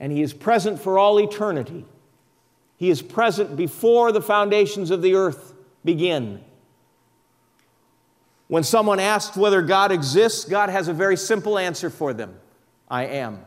and 0.00 0.12
He 0.12 0.22
is 0.22 0.32
present 0.32 0.80
for 0.80 0.98
all 0.98 1.18
eternity. 1.20 1.84
He 2.76 2.90
is 2.90 3.02
present 3.02 3.56
before 3.56 4.12
the 4.12 4.22
foundations 4.22 4.90
of 4.90 5.02
the 5.02 5.14
earth 5.14 5.54
begin. 5.84 6.40
When 8.46 8.62
someone 8.62 9.00
asks 9.00 9.36
whether 9.36 9.60
God 9.62 9.92
exists, 9.92 10.44
God 10.44 10.70
has 10.70 10.88
a 10.88 10.92
very 10.92 11.16
simple 11.16 11.58
answer 11.58 11.90
for 11.90 12.14
them 12.14 12.34
I 12.88 13.06
am. 13.06 13.44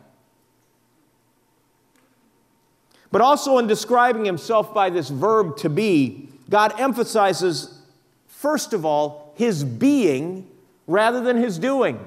But 3.11 3.21
also 3.21 3.57
in 3.57 3.67
describing 3.67 4.25
himself 4.25 4.73
by 4.73 4.89
this 4.89 5.09
verb 5.09 5.57
to 5.57 5.69
be, 5.69 6.29
God 6.49 6.79
emphasizes, 6.79 7.81
first 8.27 8.73
of 8.73 8.85
all, 8.85 9.33
his 9.35 9.63
being 9.63 10.49
rather 10.87 11.21
than 11.21 11.37
his 11.37 11.57
doing. 11.57 11.99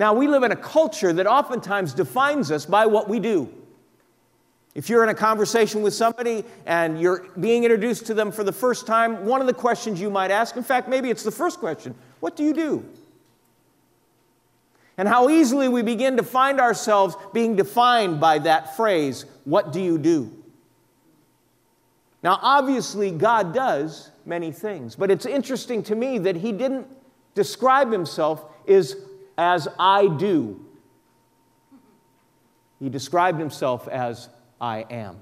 Now, 0.00 0.14
we 0.14 0.28
live 0.28 0.44
in 0.44 0.50
a 0.50 0.56
culture 0.56 1.12
that 1.12 1.26
oftentimes 1.26 1.92
defines 1.92 2.50
us 2.50 2.64
by 2.64 2.86
what 2.86 3.06
we 3.06 3.20
do. 3.20 3.52
If 4.74 4.88
you're 4.88 5.02
in 5.02 5.10
a 5.10 5.14
conversation 5.14 5.82
with 5.82 5.92
somebody 5.92 6.42
and 6.64 6.98
you're 6.98 7.26
being 7.38 7.64
introduced 7.64 8.06
to 8.06 8.14
them 8.14 8.32
for 8.32 8.42
the 8.42 8.50
first 8.50 8.86
time, 8.86 9.26
one 9.26 9.42
of 9.42 9.46
the 9.46 9.52
questions 9.52 10.00
you 10.00 10.08
might 10.08 10.30
ask, 10.30 10.56
in 10.56 10.62
fact, 10.62 10.88
maybe 10.88 11.10
it's 11.10 11.22
the 11.22 11.30
first 11.30 11.58
question 11.58 11.94
what 12.20 12.34
do 12.34 12.44
you 12.44 12.54
do? 12.54 12.82
And 14.96 15.06
how 15.06 15.28
easily 15.28 15.68
we 15.68 15.82
begin 15.82 16.16
to 16.16 16.22
find 16.22 16.60
ourselves 16.60 17.14
being 17.34 17.54
defined 17.54 18.20
by 18.20 18.38
that 18.38 18.76
phrase, 18.78 19.26
What 19.44 19.70
do 19.70 19.82
you 19.82 19.98
do? 19.98 20.32
Now, 22.22 22.38
obviously, 22.40 23.10
God 23.10 23.52
does 23.52 24.10
many 24.24 24.50
things, 24.50 24.96
but 24.96 25.10
it's 25.10 25.26
interesting 25.26 25.82
to 25.82 25.94
me 25.94 26.16
that 26.20 26.36
he 26.36 26.52
didn't 26.52 26.86
describe 27.34 27.92
himself 27.92 28.46
as, 28.66 28.96
as 29.36 29.68
I 29.78 30.06
do. 30.06 30.64
He 32.78 32.88
described 32.88 33.38
himself 33.38 33.88
as 33.88 34.28
I 34.60 34.86
am. 34.90 35.20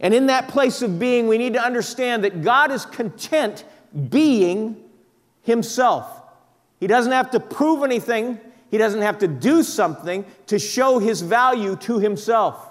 And 0.00 0.14
in 0.14 0.26
that 0.26 0.48
place 0.48 0.82
of 0.82 0.98
being, 0.98 1.26
we 1.26 1.38
need 1.38 1.54
to 1.54 1.62
understand 1.62 2.24
that 2.24 2.42
God 2.42 2.70
is 2.70 2.86
content 2.86 3.64
being 4.10 4.76
Himself. 5.42 6.06
He 6.78 6.86
doesn't 6.86 7.12
have 7.12 7.30
to 7.32 7.40
prove 7.40 7.82
anything, 7.82 8.38
He 8.70 8.78
doesn't 8.78 9.02
have 9.02 9.18
to 9.18 9.28
do 9.28 9.62
something 9.62 10.24
to 10.46 10.58
show 10.58 10.98
His 10.98 11.20
value 11.20 11.74
to 11.76 11.98
Himself. 11.98 12.64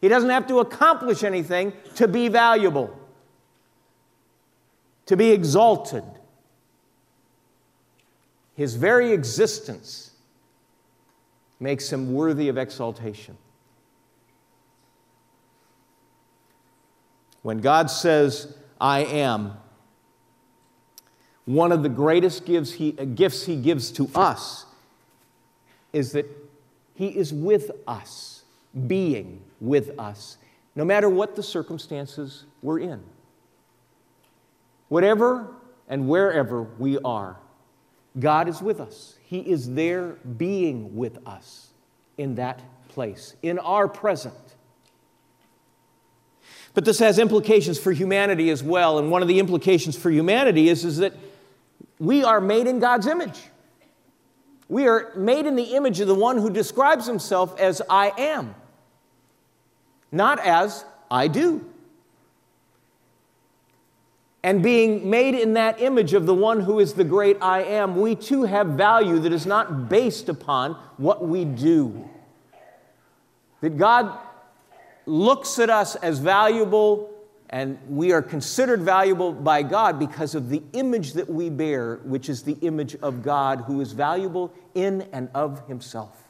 He 0.00 0.08
doesn't 0.08 0.30
have 0.30 0.46
to 0.48 0.58
accomplish 0.58 1.22
anything 1.22 1.72
to 1.94 2.08
be 2.08 2.28
valuable, 2.28 2.98
to 5.06 5.16
be 5.16 5.30
exalted. 5.30 6.04
His 8.56 8.74
very 8.74 9.12
existence 9.12 10.10
makes 11.60 11.92
him 11.92 12.12
worthy 12.12 12.48
of 12.48 12.58
exaltation. 12.58 13.36
When 17.42 17.58
God 17.58 17.90
says, 17.90 18.56
I 18.80 19.04
am, 19.04 19.52
one 21.44 21.70
of 21.70 21.84
the 21.84 21.88
greatest 21.88 22.44
gifts 22.44 22.72
he, 22.72 22.96
uh, 22.98 23.04
gifts 23.04 23.46
he 23.46 23.54
gives 23.54 23.92
to 23.92 24.10
us 24.14 24.66
is 25.92 26.12
that 26.12 26.26
He 26.94 27.08
is 27.08 27.32
with 27.32 27.70
us, 27.86 28.42
being 28.86 29.42
with 29.60 29.98
us, 29.98 30.36
no 30.74 30.84
matter 30.84 31.08
what 31.08 31.36
the 31.36 31.42
circumstances 31.42 32.44
we're 32.62 32.80
in. 32.80 33.02
Whatever 34.88 35.54
and 35.88 36.08
wherever 36.08 36.62
we 36.62 36.98
are, 36.98 37.36
God 38.18 38.48
is 38.48 38.62
with 38.62 38.80
us. 38.80 39.16
He 39.22 39.40
is 39.40 39.74
there 39.74 40.16
being 40.38 40.96
with 40.96 41.18
us 41.26 41.68
in 42.16 42.36
that 42.36 42.62
place, 42.88 43.34
in 43.42 43.58
our 43.58 43.88
present. 43.88 44.34
But 46.74 46.84
this 46.84 46.98
has 46.98 47.18
implications 47.18 47.78
for 47.78 47.92
humanity 47.92 48.50
as 48.50 48.62
well. 48.62 48.98
And 48.98 49.10
one 49.10 49.22
of 49.22 49.28
the 49.28 49.38
implications 49.38 49.96
for 49.96 50.10
humanity 50.10 50.68
is, 50.68 50.84
is 50.84 50.98
that 50.98 51.14
we 51.98 52.22
are 52.22 52.40
made 52.40 52.66
in 52.66 52.80
God's 52.80 53.06
image. 53.06 53.40
We 54.68 54.86
are 54.86 55.12
made 55.16 55.46
in 55.46 55.56
the 55.56 55.74
image 55.74 56.00
of 56.00 56.08
the 56.08 56.14
one 56.14 56.38
who 56.38 56.50
describes 56.50 57.06
himself 57.06 57.58
as 57.58 57.80
I 57.88 58.12
am, 58.18 58.54
not 60.10 60.38
as 60.38 60.84
I 61.10 61.28
do. 61.28 61.64
And 64.46 64.62
being 64.62 65.10
made 65.10 65.34
in 65.34 65.54
that 65.54 65.82
image 65.82 66.14
of 66.14 66.24
the 66.24 66.32
one 66.32 66.60
who 66.60 66.78
is 66.78 66.94
the 66.94 67.02
great 67.02 67.36
I 67.42 67.64
am, 67.64 67.96
we 67.96 68.14
too 68.14 68.44
have 68.44 68.68
value 68.68 69.18
that 69.18 69.32
is 69.32 69.44
not 69.44 69.88
based 69.88 70.28
upon 70.28 70.74
what 70.98 71.26
we 71.26 71.44
do. 71.44 72.08
That 73.60 73.76
God 73.76 74.16
looks 75.04 75.58
at 75.58 75.68
us 75.68 75.96
as 75.96 76.20
valuable 76.20 77.10
and 77.50 77.76
we 77.88 78.12
are 78.12 78.22
considered 78.22 78.82
valuable 78.82 79.32
by 79.32 79.64
God 79.64 79.98
because 79.98 80.36
of 80.36 80.48
the 80.48 80.62
image 80.74 81.14
that 81.14 81.28
we 81.28 81.50
bear, 81.50 81.96
which 82.04 82.28
is 82.28 82.44
the 82.44 82.56
image 82.60 82.94
of 83.02 83.24
God 83.24 83.64
who 83.66 83.80
is 83.80 83.90
valuable 83.90 84.54
in 84.76 85.08
and 85.12 85.28
of 85.34 85.66
himself. 85.66 86.22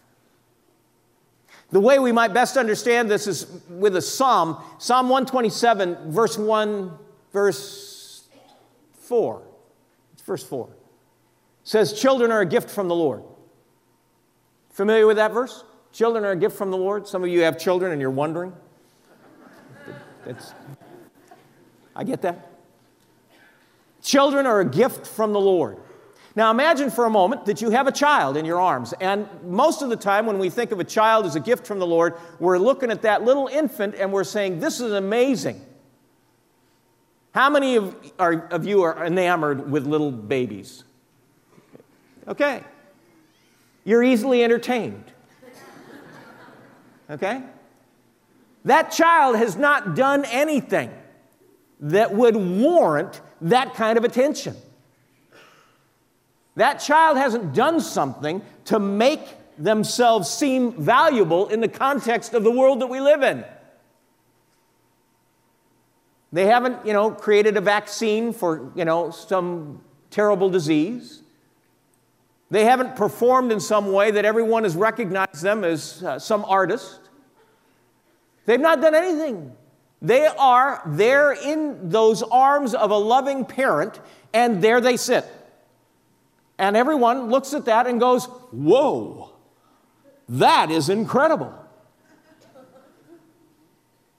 The 1.68 1.80
way 1.80 1.98
we 1.98 2.12
might 2.12 2.32
best 2.32 2.56
understand 2.56 3.10
this 3.10 3.26
is 3.26 3.46
with 3.68 3.94
a 3.94 4.00
psalm, 4.00 4.56
Psalm 4.78 5.10
127, 5.10 6.10
verse 6.10 6.38
1, 6.38 6.92
verse 7.30 7.95
4. 9.06 9.42
It's 10.12 10.22
verse 10.22 10.44
4. 10.44 10.68
It 10.68 10.74
says, 11.64 11.92
Children 11.92 12.30
are 12.30 12.40
a 12.40 12.46
gift 12.46 12.70
from 12.70 12.88
the 12.88 12.94
Lord. 12.94 13.22
Familiar 14.70 15.06
with 15.06 15.16
that 15.16 15.32
verse? 15.32 15.64
Children 15.92 16.24
are 16.24 16.32
a 16.32 16.36
gift 16.36 16.56
from 16.56 16.70
the 16.70 16.76
Lord. 16.76 17.08
Some 17.08 17.22
of 17.22 17.30
you 17.30 17.42
have 17.42 17.58
children 17.58 17.92
and 17.92 18.00
you're 18.00 18.10
wondering. 18.10 18.52
I 21.94 22.04
get 22.04 22.22
that. 22.22 22.52
Children 24.02 24.46
are 24.46 24.60
a 24.60 24.64
gift 24.64 25.06
from 25.06 25.32
the 25.32 25.40
Lord. 25.40 25.78
Now 26.34 26.50
imagine 26.50 26.90
for 26.90 27.06
a 27.06 27.10
moment 27.10 27.46
that 27.46 27.62
you 27.62 27.70
have 27.70 27.86
a 27.86 27.92
child 27.92 28.36
in 28.36 28.44
your 28.44 28.60
arms. 28.60 28.92
And 29.00 29.26
most 29.42 29.80
of 29.80 29.88
the 29.88 29.96
time, 29.96 30.26
when 30.26 30.38
we 30.38 30.50
think 30.50 30.70
of 30.70 30.78
a 30.78 30.84
child 30.84 31.24
as 31.24 31.34
a 31.34 31.40
gift 31.40 31.66
from 31.66 31.78
the 31.78 31.86
Lord, 31.86 32.14
we're 32.38 32.58
looking 32.58 32.90
at 32.90 33.02
that 33.02 33.24
little 33.24 33.46
infant 33.46 33.94
and 33.94 34.12
we're 34.12 34.24
saying, 34.24 34.60
This 34.60 34.80
is 34.80 34.92
amazing. 34.92 35.64
How 37.36 37.50
many 37.50 37.76
of, 37.76 37.94
are, 38.18 38.48
of 38.50 38.64
you 38.64 38.80
are 38.84 39.04
enamored 39.04 39.70
with 39.70 39.84
little 39.84 40.10
babies? 40.10 40.84
Okay. 42.26 42.64
You're 43.84 44.02
easily 44.02 44.42
entertained. 44.42 45.04
Okay? 47.10 47.42
That 48.64 48.90
child 48.90 49.36
has 49.36 49.54
not 49.54 49.94
done 49.94 50.24
anything 50.24 50.90
that 51.80 52.14
would 52.14 52.36
warrant 52.36 53.20
that 53.42 53.74
kind 53.74 53.98
of 53.98 54.04
attention. 54.04 54.56
That 56.54 56.76
child 56.76 57.18
hasn't 57.18 57.52
done 57.52 57.82
something 57.82 58.40
to 58.64 58.78
make 58.78 59.20
themselves 59.58 60.30
seem 60.30 60.72
valuable 60.72 61.48
in 61.48 61.60
the 61.60 61.68
context 61.68 62.32
of 62.32 62.44
the 62.44 62.50
world 62.50 62.80
that 62.80 62.86
we 62.86 62.98
live 63.00 63.22
in. 63.22 63.44
They 66.32 66.46
haven't, 66.46 66.84
you 66.84 66.92
know, 66.92 67.10
created 67.10 67.56
a 67.56 67.60
vaccine 67.60 68.32
for, 68.32 68.72
you 68.74 68.84
know, 68.84 69.10
some 69.10 69.80
terrible 70.10 70.50
disease. 70.50 71.22
They 72.50 72.64
haven't 72.64 72.96
performed 72.96 73.52
in 73.52 73.60
some 73.60 73.92
way 73.92 74.10
that 74.10 74.24
everyone 74.24 74.64
has 74.64 74.76
recognized 74.76 75.42
them 75.42 75.64
as 75.64 76.02
uh, 76.02 76.18
some 76.18 76.44
artist. 76.44 77.00
They've 78.44 78.60
not 78.60 78.80
done 78.80 78.94
anything. 78.94 79.52
They 80.00 80.26
are 80.26 80.82
there 80.86 81.32
in 81.32 81.88
those 81.88 82.22
arms 82.22 82.74
of 82.74 82.90
a 82.90 82.96
loving 82.96 83.44
parent, 83.44 83.98
and 84.32 84.62
there 84.62 84.80
they 84.80 84.96
sit. 84.96 85.24
And 86.58 86.76
everyone 86.76 87.28
looks 87.28 87.54
at 87.54 87.64
that 87.64 87.86
and 87.86 87.98
goes, 87.98 88.26
Whoa, 88.52 89.32
that 90.28 90.70
is 90.70 90.88
incredible. 90.88 91.54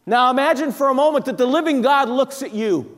Now 0.08 0.32
imagine 0.32 0.72
for 0.72 0.88
a 0.88 0.94
moment 0.94 1.26
that 1.26 1.38
the 1.38 1.46
living 1.46 1.82
God 1.82 2.08
looks 2.08 2.42
at 2.42 2.54
you. 2.54 2.98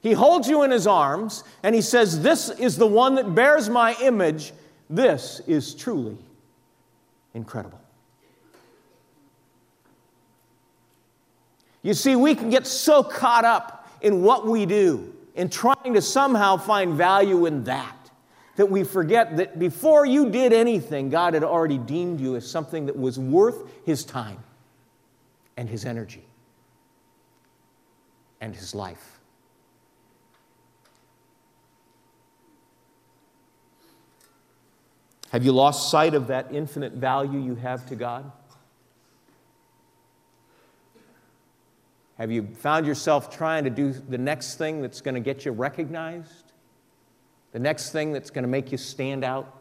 He 0.00 0.12
holds 0.12 0.48
you 0.48 0.62
in 0.62 0.70
his 0.70 0.86
arms 0.86 1.44
and 1.62 1.74
he 1.74 1.82
says, 1.82 2.22
This 2.22 2.48
is 2.48 2.78
the 2.78 2.86
one 2.86 3.16
that 3.16 3.34
bears 3.34 3.68
my 3.68 3.94
image. 4.00 4.54
This 4.88 5.42
is 5.46 5.74
truly 5.74 6.16
incredible. 7.34 7.78
You 11.82 11.92
see, 11.92 12.16
we 12.16 12.34
can 12.34 12.48
get 12.48 12.66
so 12.66 13.02
caught 13.02 13.44
up 13.44 13.86
in 14.00 14.22
what 14.22 14.46
we 14.46 14.64
do, 14.64 15.14
in 15.34 15.50
trying 15.50 15.92
to 15.92 16.00
somehow 16.00 16.56
find 16.56 16.94
value 16.94 17.44
in 17.44 17.64
that, 17.64 18.10
that 18.56 18.66
we 18.66 18.82
forget 18.82 19.36
that 19.36 19.58
before 19.58 20.06
you 20.06 20.30
did 20.30 20.54
anything, 20.54 21.10
God 21.10 21.34
had 21.34 21.44
already 21.44 21.78
deemed 21.78 22.18
you 22.18 22.34
as 22.36 22.50
something 22.50 22.86
that 22.86 22.96
was 22.96 23.18
worth 23.18 23.62
His 23.84 24.04
time 24.04 24.38
and 25.58 25.68
His 25.68 25.84
energy 25.84 26.24
and 28.40 28.54
His 28.54 28.76
life. 28.76 29.18
Have 35.32 35.44
you 35.44 35.50
lost 35.50 35.90
sight 35.90 36.14
of 36.14 36.28
that 36.28 36.46
infinite 36.52 36.92
value 36.92 37.40
you 37.40 37.56
have 37.56 37.84
to 37.86 37.96
God? 37.96 38.30
Have 42.18 42.30
you 42.30 42.48
found 42.60 42.86
yourself 42.86 43.36
trying 43.36 43.64
to 43.64 43.70
do 43.70 43.92
the 43.92 44.16
next 44.16 44.54
thing 44.54 44.80
that's 44.80 45.00
going 45.00 45.16
to 45.16 45.20
get 45.20 45.44
you 45.44 45.50
recognized? 45.50 46.52
The 47.50 47.58
next 47.58 47.90
thing 47.90 48.12
that's 48.12 48.30
going 48.30 48.42
to 48.42 48.48
make 48.48 48.70
you 48.70 48.78
stand 48.78 49.24
out? 49.24 49.60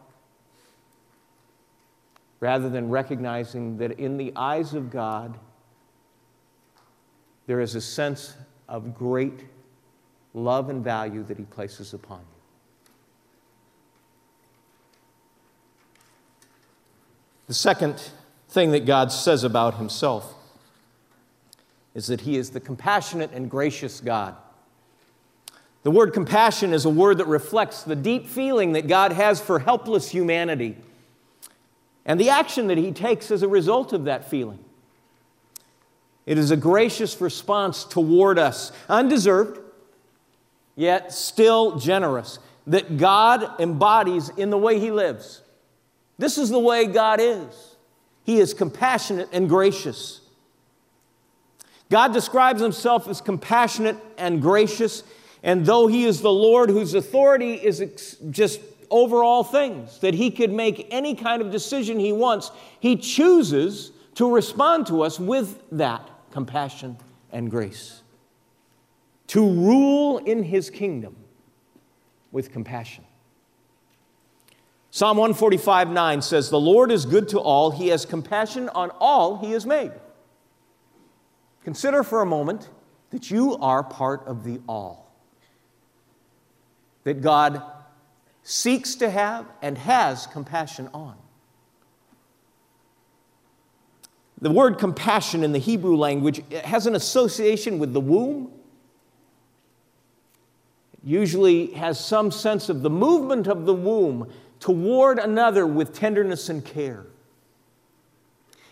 Rather 2.39 2.69
than 2.69 2.89
recognizing 2.89 3.77
that 3.77 3.99
in 3.99 4.17
the 4.17 4.31
eyes 4.35 4.75
of 4.75 4.91
God, 4.91 5.39
there 7.47 7.59
is 7.59 7.73
a 7.75 7.81
sense 7.81 8.35
of 8.69 8.93
great 8.93 9.45
love 10.33 10.69
and 10.69 10.83
value 10.83 11.23
that 11.23 11.37
He 11.37 11.45
places 11.45 11.93
upon 11.93 12.19
you. 12.19 12.25
The 17.47 17.53
second 17.53 18.11
thing 18.49 18.71
that 18.71 18.85
God 18.85 19.11
says 19.11 19.43
about 19.43 19.75
Himself 19.75 20.35
is 21.95 22.07
that 22.07 22.21
He 22.21 22.37
is 22.37 22.51
the 22.51 22.59
compassionate 22.59 23.31
and 23.31 23.49
gracious 23.49 24.01
God. 24.01 24.35
The 25.83 25.91
word 25.91 26.13
compassion 26.13 26.73
is 26.73 26.83
a 26.83 26.89
word 26.89 27.19
that 27.19 27.27
reflects 27.27 27.83
the 27.83 27.95
deep 27.95 28.27
feeling 28.27 28.73
that 28.73 28.87
God 28.87 29.13
has 29.13 29.39
for 29.39 29.59
helpless 29.59 30.09
humanity. 30.09 30.75
and 32.05 32.19
the 32.19 32.29
action 32.29 32.67
that 32.67 32.77
he 32.77 32.91
takes 32.91 33.31
as 33.31 33.43
a 33.43 33.47
result 33.47 33.91
of 33.91 34.05
that 34.05 34.29
feeling. 34.29 34.59
It 36.27 36.37
is 36.37 36.51
a 36.51 36.57
gracious 36.57 37.19
response 37.21 37.85
toward 37.85 38.37
us, 38.37 38.73
undeserved, 38.89 39.61
yet 40.75 41.13
still 41.13 41.77
generous, 41.77 42.37
that 42.67 42.97
God 42.97 43.61
embodies 43.61 44.27
in 44.35 44.49
the 44.49 44.57
way 44.57 44.77
he 44.77 44.91
lives. 44.91 45.41
This 46.17 46.37
is 46.37 46.49
the 46.49 46.59
way 46.59 46.85
God 46.85 47.21
is. 47.21 47.77
He 48.25 48.39
is 48.39 48.53
compassionate 48.53 49.29
and 49.31 49.47
gracious. 49.47 50.19
God 51.89 52.11
describes 52.11 52.61
himself 52.61 53.07
as 53.07 53.21
compassionate 53.21 53.95
and 54.17 54.41
gracious, 54.41 55.03
and 55.43 55.65
though 55.65 55.87
he 55.87 56.03
is 56.03 56.19
the 56.19 56.29
Lord 56.29 56.69
whose 56.69 56.93
authority 56.93 57.53
is 57.53 57.79
ex- 57.79 58.17
just 58.29 58.59
over 58.89 59.23
all 59.23 59.45
things, 59.45 59.99
that 59.99 60.13
he 60.13 60.29
could 60.29 60.51
make 60.51 60.89
any 60.91 61.15
kind 61.15 61.41
of 61.41 61.51
decision 61.51 61.99
he 61.99 62.11
wants, 62.11 62.51
he 62.81 62.97
chooses 62.97 63.93
to 64.15 64.29
respond 64.29 64.87
to 64.87 65.03
us 65.03 65.21
with 65.21 65.61
that 65.71 66.01
compassion 66.31 66.97
and 67.31 67.49
grace. 67.49 68.01
To 69.27 69.41
rule 69.41 70.19
in 70.19 70.43
his 70.43 70.69
kingdom 70.69 71.15
with 72.31 72.51
compassion. 72.51 73.03
Psalm 74.89 75.17
145 75.17 75.89
9 75.89 76.21
says, 76.21 76.49
The 76.49 76.59
Lord 76.59 76.91
is 76.91 77.05
good 77.05 77.27
to 77.29 77.39
all, 77.39 77.71
he 77.71 77.89
has 77.89 78.05
compassion 78.05 78.69
on 78.69 78.89
all 78.99 79.37
he 79.37 79.51
has 79.51 79.65
made. 79.65 79.91
Consider 81.63 82.03
for 82.03 82.21
a 82.21 82.25
moment 82.25 82.69
that 83.09 83.29
you 83.29 83.57
are 83.57 83.83
part 83.83 84.25
of 84.25 84.43
the 84.43 84.61
all. 84.67 85.11
That 87.03 87.21
God 87.21 87.61
seeks 88.43 88.95
to 88.95 89.09
have 89.09 89.45
and 89.61 89.77
has 89.77 90.27
compassion 90.27 90.89
on. 90.93 91.15
The 94.39 94.51
word 94.51 94.77
compassion 94.77 95.43
in 95.43 95.51
the 95.51 95.59
Hebrew 95.59 95.95
language 95.95 96.41
has 96.63 96.85
an 96.85 96.95
association 96.95 97.79
with 97.79 97.93
the 97.93 97.99
womb. 97.99 98.51
It 100.93 100.99
usually 101.09 101.73
has 101.73 102.03
some 102.03 102.29
sense 102.29 102.69
of 102.69 102.83
the 102.83 102.89
movement 102.89 103.47
of 103.47 103.65
the 103.65 103.73
womb 103.73 104.31
toward 104.59 105.17
another 105.17 105.65
with 105.65 105.93
tenderness 105.93 106.49
and 106.49 106.63
care. 106.63 107.05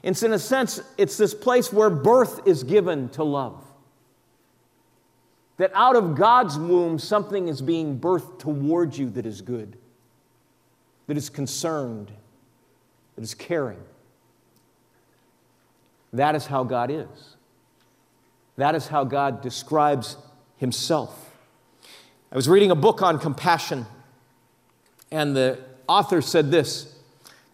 It's 0.03 0.21
in 0.21 0.33
a 0.33 0.39
sense, 0.39 0.81
it's 0.99 1.17
this 1.17 1.33
place 1.33 1.73
where 1.73 1.89
birth 1.89 2.47
is 2.47 2.63
given 2.63 3.09
to 3.09 3.23
love. 3.23 3.63
That 5.57 5.71
out 5.73 5.95
of 5.95 6.15
God's 6.15 6.59
womb, 6.59 6.99
something 6.99 7.47
is 7.47 7.59
being 7.61 7.99
birthed 7.99 8.37
towards 8.37 8.99
you 8.99 9.09
that 9.11 9.25
is 9.25 9.41
good, 9.41 9.77
that 11.07 11.17
is 11.17 11.29
concerned, 11.29 12.11
that 13.15 13.23
is 13.23 13.33
caring. 13.33 13.79
That 16.15 16.35
is 16.35 16.45
how 16.45 16.63
God 16.63 16.91
is. 16.91 17.07
That 18.55 18.73
is 18.73 18.87
how 18.87 19.03
God 19.03 19.41
describes 19.41 20.15
Himself. 20.57 21.35
I 22.31 22.35
was 22.35 22.47
reading 22.47 22.71
a 22.71 22.75
book 22.75 23.01
on 23.01 23.19
compassion, 23.19 23.85
and 25.11 25.35
the 25.35 25.59
author 25.87 26.21
said 26.21 26.51
this 26.51 26.95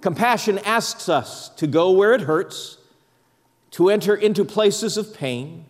Compassion 0.01 0.59
asks 0.59 1.09
us 1.09 1.49
to 1.49 1.65
go 1.65 1.91
where 1.91 2.13
it 2.13 2.21
hurts, 2.21 2.77
to 3.71 3.89
enter 3.89 4.15
into 4.15 4.45
places 4.45 4.95
of 4.95 5.13
pain, 5.13 5.65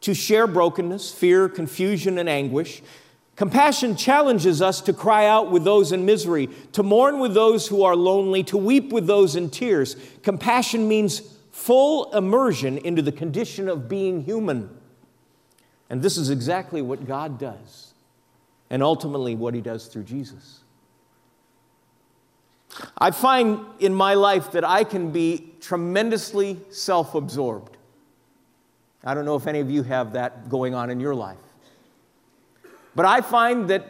to 0.00 0.14
share 0.14 0.46
brokenness, 0.46 1.12
fear, 1.12 1.48
confusion, 1.48 2.16
and 2.18 2.28
anguish. 2.28 2.82
Compassion 3.36 3.96
challenges 3.96 4.62
us 4.62 4.80
to 4.82 4.92
cry 4.94 5.26
out 5.26 5.50
with 5.50 5.64
those 5.64 5.92
in 5.92 6.06
misery, 6.06 6.48
to 6.72 6.82
mourn 6.82 7.18
with 7.18 7.34
those 7.34 7.66
who 7.66 7.82
are 7.82 7.96
lonely, 7.96 8.42
to 8.44 8.56
weep 8.56 8.92
with 8.92 9.06
those 9.06 9.36
in 9.36 9.50
tears. 9.50 9.96
Compassion 10.22 10.88
means 10.88 11.33
full 11.54 12.12
immersion 12.12 12.78
into 12.78 13.00
the 13.00 13.12
condition 13.12 13.68
of 13.68 13.88
being 13.88 14.24
human. 14.24 14.68
And 15.88 16.02
this 16.02 16.16
is 16.16 16.28
exactly 16.28 16.82
what 16.82 17.06
God 17.06 17.38
does, 17.38 17.94
and 18.70 18.82
ultimately 18.82 19.36
what 19.36 19.54
He 19.54 19.60
does 19.60 19.86
through 19.86 20.02
Jesus. 20.02 20.64
I 22.98 23.12
find 23.12 23.60
in 23.78 23.94
my 23.94 24.14
life 24.14 24.50
that 24.50 24.64
I 24.64 24.82
can 24.82 25.12
be 25.12 25.52
tremendously 25.60 26.58
self 26.70 27.14
absorbed. 27.14 27.76
I 29.04 29.14
don't 29.14 29.24
know 29.24 29.36
if 29.36 29.46
any 29.46 29.60
of 29.60 29.70
you 29.70 29.84
have 29.84 30.14
that 30.14 30.48
going 30.48 30.74
on 30.74 30.90
in 30.90 30.98
your 30.98 31.14
life. 31.14 31.38
But 32.96 33.06
I 33.06 33.20
find 33.20 33.70
that 33.70 33.86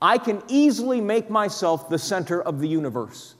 I 0.00 0.16
can 0.16 0.42
easily 0.48 1.02
make 1.02 1.28
myself 1.28 1.90
the 1.90 1.98
center 1.98 2.40
of 2.40 2.60
the 2.60 2.68
universe, 2.68 3.33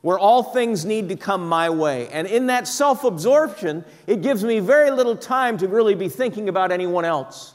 where 0.00 0.18
all 0.18 0.42
things 0.42 0.84
need 0.84 1.08
to 1.08 1.16
come 1.16 1.48
my 1.48 1.70
way. 1.70 2.08
And 2.08 2.26
in 2.26 2.46
that 2.46 2.68
self 2.68 3.04
absorption, 3.04 3.84
it 4.06 4.22
gives 4.22 4.44
me 4.44 4.60
very 4.60 4.90
little 4.90 5.16
time 5.16 5.58
to 5.58 5.68
really 5.68 5.94
be 5.94 6.08
thinking 6.08 6.48
about 6.48 6.70
anyone 6.70 7.04
else. 7.04 7.54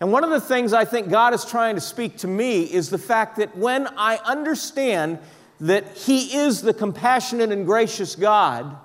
And 0.00 0.10
one 0.10 0.24
of 0.24 0.30
the 0.30 0.40
things 0.40 0.72
I 0.72 0.84
think 0.84 1.10
God 1.10 1.32
is 1.32 1.44
trying 1.44 1.76
to 1.76 1.80
speak 1.80 2.18
to 2.18 2.26
me 2.26 2.62
is 2.62 2.90
the 2.90 2.98
fact 2.98 3.36
that 3.36 3.56
when 3.56 3.86
I 3.96 4.16
understand 4.24 5.20
that 5.60 5.86
He 5.96 6.36
is 6.36 6.62
the 6.62 6.74
compassionate 6.74 7.52
and 7.52 7.64
gracious 7.64 8.16
God, 8.16 8.76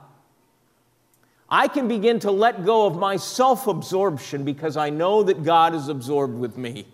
I 1.50 1.70
can 1.70 1.88
begin 1.88 2.20
to 2.20 2.32
let 2.32 2.66
go 2.66 2.86
of 2.86 2.98
my 2.98 3.16
self 3.16 3.66
absorption 3.68 4.44
because 4.44 4.76
I 4.76 4.90
know 4.90 5.24
that 5.24 5.44
God 5.44 5.74
is 5.74 5.88
absorbed 5.88 6.38
with 6.38 6.58
me, 6.58 6.86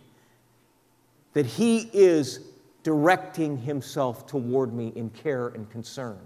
that 1.33 1.47
He 1.47 1.89
is 1.91 2.39
directing 2.83 3.57
Himself 3.57 4.27
toward 4.27 4.73
me 4.73 4.93
in 4.95 5.09
care 5.09 5.47
and 5.47 5.69
concern. 5.69 6.19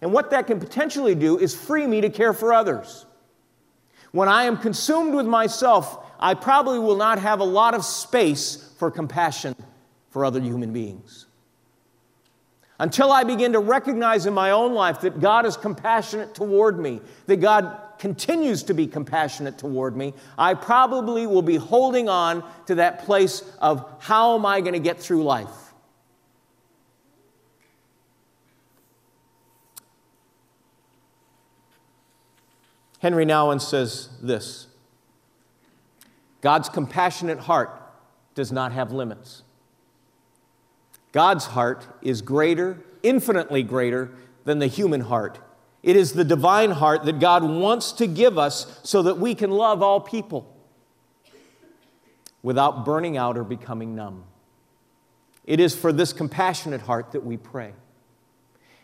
And 0.00 0.12
what 0.12 0.30
that 0.30 0.46
can 0.46 0.60
potentially 0.60 1.14
do 1.14 1.38
is 1.38 1.54
free 1.54 1.86
me 1.86 2.00
to 2.00 2.10
care 2.10 2.32
for 2.32 2.52
others. 2.52 3.04
When 4.12 4.28
I 4.28 4.44
am 4.44 4.58
consumed 4.58 5.14
with 5.14 5.26
myself, 5.26 6.06
I 6.20 6.34
probably 6.34 6.78
will 6.78 6.96
not 6.96 7.18
have 7.18 7.40
a 7.40 7.44
lot 7.44 7.74
of 7.74 7.84
space 7.84 8.72
for 8.78 8.90
compassion 8.90 9.56
for 10.10 10.24
other 10.24 10.40
human 10.40 10.72
beings. 10.72 11.26
Until 12.78 13.12
I 13.12 13.24
begin 13.24 13.52
to 13.52 13.60
recognize 13.60 14.26
in 14.26 14.34
my 14.34 14.50
own 14.50 14.74
life 14.74 15.00
that 15.02 15.20
God 15.20 15.46
is 15.46 15.56
compassionate 15.56 16.34
toward 16.34 16.78
me, 16.78 17.00
that 17.26 17.36
God 17.36 17.78
continues 17.98 18.64
to 18.64 18.74
be 18.74 18.86
compassionate 18.86 19.56
toward 19.56 19.96
me, 19.96 20.12
I 20.36 20.54
probably 20.54 21.26
will 21.26 21.42
be 21.42 21.56
holding 21.56 22.08
on 22.08 22.42
to 22.66 22.74
that 22.76 23.04
place 23.04 23.44
of 23.60 23.88
how 24.00 24.34
am 24.34 24.44
I 24.44 24.60
going 24.60 24.72
to 24.72 24.80
get 24.80 24.98
through 24.98 25.22
life? 25.22 25.71
Henry 33.02 33.26
Nouwen 33.26 33.60
says 33.60 34.10
this 34.22 34.68
God's 36.40 36.68
compassionate 36.68 37.40
heart 37.40 37.70
does 38.36 38.52
not 38.52 38.70
have 38.70 38.92
limits. 38.92 39.42
God's 41.10 41.46
heart 41.46 41.84
is 42.00 42.22
greater, 42.22 42.78
infinitely 43.02 43.64
greater 43.64 44.12
than 44.44 44.60
the 44.60 44.68
human 44.68 45.00
heart. 45.00 45.40
It 45.82 45.96
is 45.96 46.12
the 46.12 46.24
divine 46.24 46.70
heart 46.70 47.04
that 47.04 47.18
God 47.18 47.42
wants 47.42 47.90
to 47.92 48.06
give 48.06 48.38
us 48.38 48.80
so 48.84 49.02
that 49.02 49.18
we 49.18 49.34
can 49.34 49.50
love 49.50 49.82
all 49.82 49.98
people 50.00 50.56
without 52.40 52.84
burning 52.84 53.16
out 53.16 53.36
or 53.36 53.42
becoming 53.42 53.96
numb. 53.96 54.22
It 55.44 55.58
is 55.58 55.74
for 55.74 55.92
this 55.92 56.12
compassionate 56.12 56.82
heart 56.82 57.10
that 57.12 57.24
we 57.24 57.36
pray. 57.36 57.72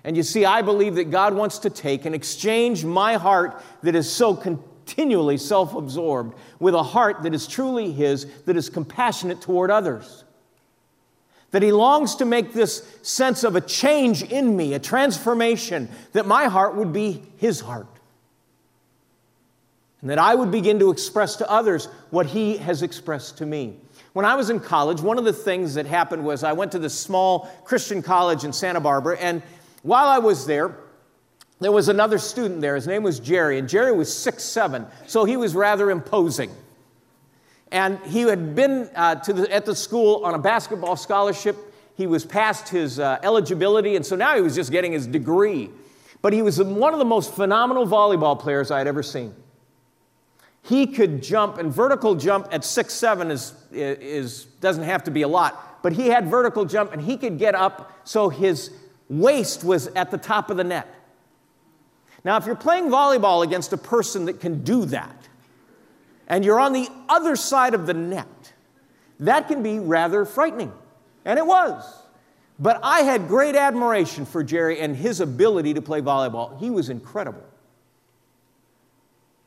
And 0.04 0.16
you 0.16 0.22
see, 0.22 0.44
I 0.44 0.62
believe 0.62 0.94
that 0.94 1.10
God 1.10 1.34
wants 1.34 1.58
to 1.60 1.70
take 1.70 2.04
and 2.04 2.14
exchange 2.14 2.84
my 2.84 3.14
heart 3.14 3.62
that 3.82 3.94
is 3.94 4.10
so 4.10 4.34
continually 4.34 5.36
self 5.36 5.74
absorbed, 5.74 6.34
with 6.58 6.74
a 6.74 6.82
heart 6.82 7.22
that 7.22 7.34
is 7.34 7.46
truly 7.46 7.92
His, 7.92 8.26
that 8.44 8.56
is 8.56 8.70
compassionate 8.70 9.40
toward 9.40 9.70
others. 9.70 10.24
That 11.50 11.62
He 11.62 11.72
longs 11.72 12.16
to 12.16 12.24
make 12.24 12.52
this 12.52 12.86
sense 13.02 13.42
of 13.44 13.56
a 13.56 13.60
change 13.60 14.22
in 14.22 14.56
me, 14.56 14.74
a 14.74 14.78
transformation, 14.78 15.88
that 16.12 16.26
my 16.26 16.44
heart 16.44 16.76
would 16.76 16.92
be 16.92 17.22
His 17.38 17.60
heart. 17.60 17.86
And 20.00 20.10
that 20.10 20.18
I 20.18 20.34
would 20.34 20.52
begin 20.52 20.78
to 20.78 20.90
express 20.90 21.36
to 21.36 21.50
others 21.50 21.86
what 22.10 22.26
He 22.26 22.56
has 22.58 22.82
expressed 22.82 23.38
to 23.38 23.46
me. 23.46 23.76
When 24.12 24.24
I 24.24 24.36
was 24.36 24.48
in 24.50 24.60
college, 24.60 25.00
one 25.00 25.18
of 25.18 25.24
the 25.24 25.32
things 25.32 25.74
that 25.74 25.86
happened 25.86 26.24
was 26.24 26.44
I 26.44 26.52
went 26.52 26.72
to 26.72 26.78
this 26.78 26.98
small 26.98 27.50
Christian 27.64 28.02
college 28.02 28.44
in 28.44 28.52
Santa 28.52 28.80
Barbara, 28.80 29.18
and 29.18 29.42
while 29.82 30.06
I 30.06 30.18
was 30.18 30.46
there, 30.46 30.74
there 31.60 31.72
was 31.72 31.88
another 31.88 32.18
student 32.18 32.60
there. 32.60 32.74
His 32.74 32.86
name 32.86 33.02
was 33.02 33.18
Jerry, 33.18 33.58
and 33.58 33.68
Jerry 33.68 33.92
was 33.92 34.14
six 34.14 34.44
seven, 34.44 34.86
so 35.06 35.24
he 35.24 35.36
was 35.36 35.54
rather 35.54 35.90
imposing. 35.90 36.50
And 37.70 37.98
he 38.06 38.22
had 38.22 38.54
been 38.54 38.88
uh, 38.94 39.16
to 39.16 39.32
the, 39.32 39.52
at 39.52 39.66
the 39.66 39.74
school 39.74 40.24
on 40.24 40.34
a 40.34 40.38
basketball 40.38 40.96
scholarship. 40.96 41.56
He 41.96 42.06
was 42.06 42.24
past 42.24 42.68
his 42.68 42.98
uh, 42.98 43.18
eligibility, 43.22 43.96
and 43.96 44.06
so 44.06 44.14
now 44.16 44.36
he 44.36 44.40
was 44.40 44.54
just 44.54 44.70
getting 44.70 44.92
his 44.92 45.06
degree. 45.06 45.70
But 46.22 46.32
he 46.32 46.42
was 46.42 46.62
one 46.62 46.92
of 46.92 46.98
the 46.98 47.04
most 47.04 47.34
phenomenal 47.34 47.86
volleyball 47.86 48.38
players 48.38 48.70
I 48.70 48.78
had 48.78 48.86
ever 48.86 49.02
seen. 49.02 49.34
He 50.62 50.86
could 50.86 51.22
jump, 51.22 51.58
and 51.58 51.72
vertical 51.72 52.14
jump 52.14 52.48
at 52.52 52.64
six 52.64 52.94
seven 52.94 53.30
is, 53.30 53.54
is, 53.72 54.44
doesn't 54.44 54.84
have 54.84 55.04
to 55.04 55.10
be 55.10 55.22
a 55.22 55.28
lot, 55.28 55.82
but 55.82 55.92
he 55.92 56.08
had 56.08 56.28
vertical 56.28 56.64
jump, 56.64 56.92
and 56.92 57.02
he 57.02 57.16
could 57.16 57.38
get 57.38 57.54
up 57.54 57.92
so 58.04 58.28
his 58.28 58.70
waist 59.08 59.64
was 59.64 59.86
at 59.88 60.10
the 60.10 60.18
top 60.18 60.50
of 60.50 60.56
the 60.56 60.64
net. 60.64 60.94
Now, 62.24 62.36
if 62.36 62.46
you're 62.46 62.56
playing 62.56 62.88
volleyball 62.88 63.44
against 63.44 63.72
a 63.72 63.76
person 63.76 64.26
that 64.26 64.40
can 64.40 64.64
do 64.64 64.84
that, 64.86 65.28
and 66.26 66.44
you're 66.44 66.60
on 66.60 66.72
the 66.72 66.88
other 67.08 67.36
side 67.36 67.74
of 67.74 67.86
the 67.86 67.94
net, 67.94 68.52
that 69.20 69.48
can 69.48 69.62
be 69.62 69.78
rather 69.78 70.24
frightening. 70.24 70.72
And 71.24 71.38
it 71.38 71.46
was. 71.46 71.84
But 72.58 72.80
I 72.82 73.00
had 73.00 73.28
great 73.28 73.54
admiration 73.54 74.26
for 74.26 74.42
Jerry 74.42 74.80
and 74.80 74.96
his 74.96 75.20
ability 75.20 75.74
to 75.74 75.82
play 75.82 76.00
volleyball. 76.00 76.58
He 76.58 76.70
was 76.70 76.88
incredible. 76.88 77.44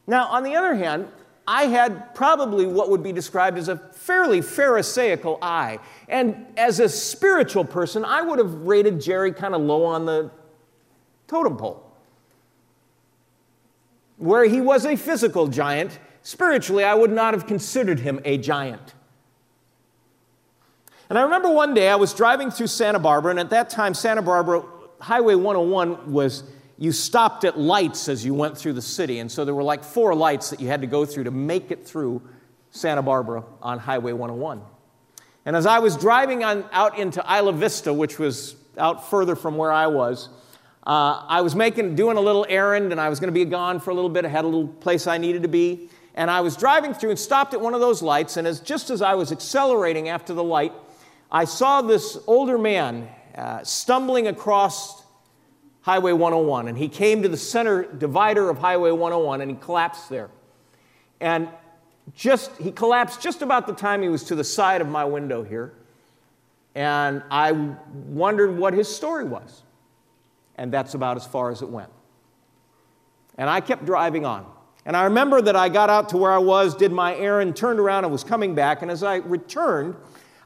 Now, 0.08 0.28
on 0.28 0.44
the 0.44 0.56
other 0.56 0.76
hand, 0.76 1.08
I 1.48 1.64
had 1.66 2.14
probably 2.14 2.66
what 2.66 2.90
would 2.90 3.04
be 3.04 3.12
described 3.12 3.58
as 3.58 3.68
a 3.68 3.78
fairly 3.78 4.42
Pharisaical 4.42 5.40
eye. 5.42 5.80
And 6.08 6.46
as 6.58 6.80
a 6.80 6.88
spiritual 6.88 7.66
person, 7.66 8.06
I 8.06 8.22
would 8.22 8.40
have 8.40 8.54
rated 8.54 9.02
Jerry 9.02 9.32
kind 9.32 9.56
of 9.56 9.62
low 9.62 9.86
on 9.86 10.06
the 10.06 10.32
totem 11.28 11.58
pole. 11.58 11.88
Where 14.18 14.46
he 14.46 14.62
was 14.62 14.86
a 14.86 14.96
physical 14.96 15.48
giant, 15.48 15.98
spiritually, 16.22 16.84
I 16.84 16.94
would 16.94 17.12
not 17.12 17.34
have 17.34 17.48
considered 17.48 18.00
him 18.00 18.20
a 18.24 18.38
giant. 18.38 18.94
And 21.10 21.18
I 21.18 21.24
remember 21.24 21.50
one 21.50 21.74
day 21.74 21.90
I 21.90 21.96
was 21.96 22.14
driving 22.14 22.52
through 22.52 22.68
Santa 22.68 23.00
Barbara, 23.00 23.32
and 23.32 23.40
at 23.40 23.50
that 23.50 23.70
time, 23.70 23.94
Santa 23.94 24.22
Barbara, 24.22 24.64
Highway 25.02 25.36
101 25.36 26.12
was 26.12 26.44
you 26.82 26.92
stopped 26.92 27.44
at 27.44 27.60
lights 27.60 28.10
as 28.10 28.26
you 28.26 28.34
went 28.34 28.58
through 28.58 28.74
the 28.74 28.82
city. 28.82 29.20
And 29.20 29.32
so 29.32 29.46
there 29.46 29.54
were 29.54 29.62
like 29.62 29.84
four 29.84 30.16
lights 30.16 30.50
that 30.50 30.60
you 30.60 30.66
had 30.66 30.82
to 30.82 30.88
go 30.88 31.06
through 31.06 31.26
to 31.26 31.32
make 31.32 31.70
it 31.70 31.86
through 31.86 32.24
Santa 32.72 33.04
Barbara 33.04 33.44
on 33.62 33.78
Highway 33.78 34.14
101. 34.14 34.64
And 35.46 35.56
as 35.56 35.68
I 35.68 35.78
was 35.78 35.96
driving 35.96 36.44
on, 36.44 36.66
out 36.72 36.98
into 36.98 37.24
Isla 37.32 37.54
Vista, 37.54 37.94
which 37.94 38.18
was 38.18 38.56
out 38.80 39.12
further 39.12 39.36
from 39.36 39.58
where 39.58 39.72
I 39.72 39.86
was, 39.86 40.30
uh, 40.88 41.24
I 41.28 41.42
was 41.42 41.56
making, 41.56 41.94
doing 41.94 42.18
a 42.18 42.20
little 42.20 42.48
errand 42.50 42.92
and 42.92 43.00
I 43.00 43.10
was 43.10 43.20
going 43.20 43.32
to 43.32 43.40
be 43.40 43.46
gone 43.46 43.80
for 43.80 43.92
a 43.92 43.94
little 43.94 44.10
bit. 44.10 44.26
I 44.26 44.30
had 44.30 44.44
a 44.44 44.48
little 44.48 44.68
place 44.68 45.06
I 45.06 45.20
needed 45.20 45.44
to 45.44 45.50
be. 45.50 45.88
And 46.16 46.32
I 46.32 46.42
was 46.42 46.58
driving 46.58 46.96
through 46.96 47.12
and 47.12 47.20
stopped 47.20 47.54
at 47.54 47.62
one 47.62 47.76
of 47.76 47.80
those 47.80 48.02
lights. 48.02 48.38
And 48.38 48.48
as, 48.48 48.60
just 48.60 48.90
as 48.90 49.04
I 49.04 49.14
was 49.14 49.32
accelerating 49.32 50.10
after 50.10 50.34
the 50.34 50.44
light, 50.44 50.74
I 51.32 51.46
saw 51.46 51.84
this 51.84 52.18
older 52.26 52.58
man 52.58 53.08
uh, 53.36 53.64
stumbling 53.64 54.26
across 54.26 55.01
Highway 55.82 56.14
101. 56.14 56.68
And 56.68 56.78
he 56.78 56.88
came 56.88 57.24
to 57.24 57.30
the 57.30 57.38
center 57.38 57.84
divider 57.84 58.50
of 58.50 58.58
Highway 58.60 58.92
101 58.92 59.42
and 59.42 59.52
he 59.52 59.58
collapsed 59.58 60.10
there. 60.10 60.30
And 61.20 61.50
just, 62.16 62.56
he 62.58 62.72
collapsed 62.72 63.22
just 63.22 63.42
about 63.42 63.68
the 63.68 63.74
time 63.74 64.02
he 64.02 64.10
was 64.10 64.24
to 64.26 64.36
the 64.36 64.44
side 64.44 64.82
of 64.82 64.88
my 64.88 65.06
window 65.06 65.44
here. 65.44 65.74
And 66.76 67.24
I 67.30 67.52
wondered 67.52 68.58
what 68.58 68.74
his 68.74 68.94
story 68.94 69.24
was. 69.24 69.64
And 70.56 70.72
that's 70.72 70.94
about 70.94 71.18
as 71.18 71.26
far 71.26 71.52
as 71.52 71.62
it 71.62 71.70
went. 71.70 71.90
And 73.38 73.50
I 73.50 73.62
kept 73.62 73.86
driving 73.86 74.26
on. 74.26 74.46
And 74.86 74.98
I 74.98 75.04
remember 75.04 75.42
that 75.42 75.56
I 75.56 75.70
got 75.70 75.90
out 75.90 76.10
to 76.10 76.18
where 76.18 76.32
I 76.32 76.40
was, 76.40 76.76
did 76.76 76.92
my 76.92 77.16
errand, 77.16 77.56
turned 77.56 77.80
around, 77.80 78.04
and 78.04 78.12
was 78.12 78.24
coming 78.24 78.56
back. 78.56 78.82
And 78.82 78.90
as 78.90 79.04
I 79.04 79.18
returned, 79.18 79.96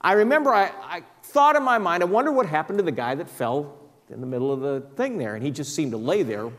I 0.01 0.13
remember 0.13 0.53
I, 0.53 0.71
I 0.83 1.03
thought 1.23 1.55
in 1.55 1.63
my 1.63 1.77
mind, 1.77 2.03
I 2.03 2.05
wonder 2.05 2.31
what 2.31 2.45
happened 2.45 2.79
to 2.79 2.83
the 2.83 2.91
guy 2.91 3.15
that 3.15 3.29
fell 3.29 3.77
in 4.09 4.21
the 4.21 4.27
middle 4.27 4.51
of 4.51 4.61
the 4.61 4.81
thing 4.95 5.17
there, 5.17 5.35
and 5.35 5.43
he 5.43 5.51
just 5.51 5.75
seemed 5.75 5.91
to 5.91 5.97
lay 5.97 6.23
there. 6.23 6.51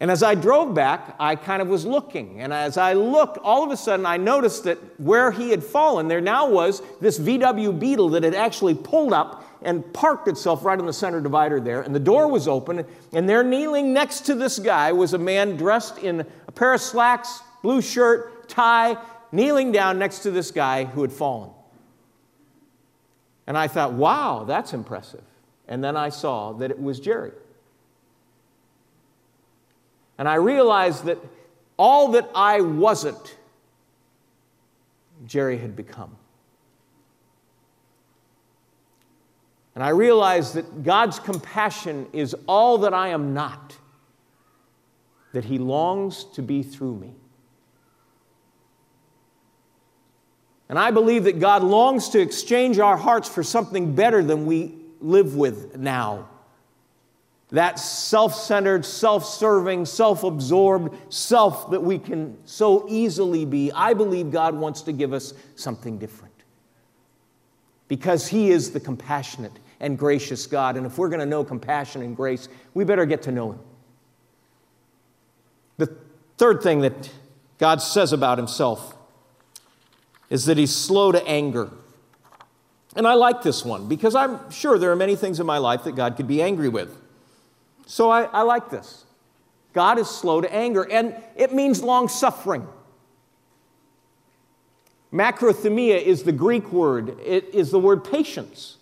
And 0.00 0.12
as 0.12 0.22
I 0.22 0.36
drove 0.36 0.74
back, 0.74 1.16
I 1.18 1.34
kind 1.34 1.60
of 1.60 1.68
was 1.68 1.84
looking. 1.84 2.40
And 2.40 2.52
as 2.52 2.76
I 2.76 2.92
looked, 2.92 3.36
all 3.38 3.64
of 3.64 3.72
a 3.72 3.76
sudden 3.76 4.06
I 4.06 4.16
noticed 4.16 4.64
that 4.64 4.78
where 5.00 5.32
he 5.32 5.50
had 5.50 5.62
fallen, 5.62 6.06
there 6.06 6.20
now 6.20 6.48
was 6.48 6.82
this 7.00 7.18
VW 7.18 7.78
Beetle 7.78 8.10
that 8.10 8.22
had 8.22 8.34
actually 8.34 8.76
pulled 8.76 9.12
up 9.12 9.44
and 9.62 9.92
parked 9.92 10.28
itself 10.28 10.64
right 10.64 10.78
on 10.78 10.86
the 10.86 10.92
center 10.92 11.20
divider 11.20 11.58
there. 11.58 11.82
And 11.82 11.92
the 11.92 12.00
door 12.00 12.28
was 12.28 12.46
open, 12.46 12.84
and 13.12 13.28
there 13.28 13.42
kneeling 13.42 13.92
next 13.92 14.20
to 14.26 14.36
this 14.36 14.60
guy 14.60 14.92
was 14.92 15.14
a 15.14 15.18
man 15.18 15.56
dressed 15.56 15.98
in 15.98 16.24
a 16.46 16.52
pair 16.52 16.74
of 16.74 16.80
slacks, 16.80 17.42
blue 17.62 17.82
shirt, 17.82 18.48
tie, 18.48 18.96
kneeling 19.32 19.72
down 19.72 19.98
next 19.98 20.20
to 20.20 20.30
this 20.30 20.52
guy 20.52 20.84
who 20.84 21.02
had 21.02 21.12
fallen. 21.12 21.50
And 23.48 23.58
I 23.58 23.66
thought, 23.66 23.94
wow, 23.94 24.44
that's 24.46 24.72
impressive. 24.72 25.24
And 25.68 25.84
then 25.84 25.96
I 25.96 26.08
saw 26.08 26.52
that 26.54 26.70
it 26.70 26.80
was 26.80 26.98
Jerry. 26.98 27.32
And 30.16 30.28
I 30.28 30.36
realized 30.36 31.04
that 31.04 31.18
all 31.76 32.12
that 32.12 32.28
I 32.34 32.60
wasn't, 32.60 33.36
Jerry 35.26 35.58
had 35.58 35.76
become. 35.76 36.16
And 39.74 39.84
I 39.84 39.90
realized 39.90 40.54
that 40.54 40.82
God's 40.82 41.20
compassion 41.20 42.08
is 42.12 42.34
all 42.48 42.78
that 42.78 42.92
I 42.92 43.08
am 43.08 43.32
not, 43.32 43.76
that 45.32 45.44
He 45.44 45.58
longs 45.58 46.24
to 46.34 46.42
be 46.42 46.64
through 46.64 46.96
me. 46.96 47.14
And 50.68 50.78
I 50.78 50.90
believe 50.90 51.24
that 51.24 51.38
God 51.38 51.62
longs 51.62 52.08
to 52.10 52.20
exchange 52.20 52.78
our 52.80 52.96
hearts 52.96 53.28
for 53.28 53.44
something 53.44 53.94
better 53.94 54.22
than 54.22 54.46
we 54.46 54.77
live 55.00 55.34
with 55.34 55.76
now. 55.76 56.28
That 57.50 57.78
self 57.78 58.34
centered, 58.34 58.84
self 58.84 59.24
serving, 59.24 59.86
self 59.86 60.22
absorbed 60.22 60.94
self 61.12 61.70
that 61.70 61.82
we 61.82 61.98
can 61.98 62.36
so 62.44 62.84
easily 62.88 63.46
be. 63.46 63.72
I 63.72 63.94
believe 63.94 64.30
God 64.30 64.54
wants 64.54 64.82
to 64.82 64.92
give 64.92 65.14
us 65.14 65.32
something 65.56 65.98
different. 65.98 66.34
Because 67.88 68.28
He 68.28 68.50
is 68.50 68.72
the 68.72 68.80
compassionate 68.80 69.58
and 69.80 69.98
gracious 69.98 70.46
God. 70.46 70.76
And 70.76 70.84
if 70.84 70.98
we're 70.98 71.08
going 71.08 71.20
to 71.20 71.26
know 71.26 71.42
compassion 71.42 72.02
and 72.02 72.14
grace, 72.14 72.48
we 72.74 72.84
better 72.84 73.06
get 73.06 73.22
to 73.22 73.32
know 73.32 73.52
Him. 73.52 73.60
The 75.78 75.96
third 76.36 76.62
thing 76.62 76.80
that 76.80 77.10
God 77.56 77.80
says 77.80 78.12
about 78.12 78.36
Himself 78.36 78.94
is 80.28 80.44
that 80.44 80.58
He's 80.58 80.74
slow 80.74 81.12
to 81.12 81.26
anger. 81.26 81.70
And 82.96 83.06
I 83.06 83.14
like 83.14 83.42
this 83.42 83.64
one 83.64 83.88
because 83.88 84.14
I'm 84.14 84.50
sure 84.50 84.78
there 84.78 84.90
are 84.90 84.96
many 84.96 85.16
things 85.16 85.40
in 85.40 85.46
my 85.46 85.58
life 85.58 85.84
that 85.84 85.94
God 85.94 86.16
could 86.16 86.26
be 86.26 86.42
angry 86.42 86.68
with. 86.68 86.96
So 87.86 88.10
I, 88.10 88.24
I 88.24 88.42
like 88.42 88.70
this. 88.70 89.04
God 89.72 89.98
is 89.98 90.08
slow 90.08 90.40
to 90.40 90.52
anger, 90.52 90.82
and 90.90 91.14
it 91.36 91.52
means 91.52 91.82
long 91.82 92.08
suffering. 92.08 92.66
Makrothumia 95.12 96.02
is 96.02 96.22
the 96.22 96.32
Greek 96.32 96.72
word, 96.72 97.18
it 97.20 97.54
is 97.54 97.70
the 97.70 97.78
word 97.78 98.04
patience. 98.04 98.76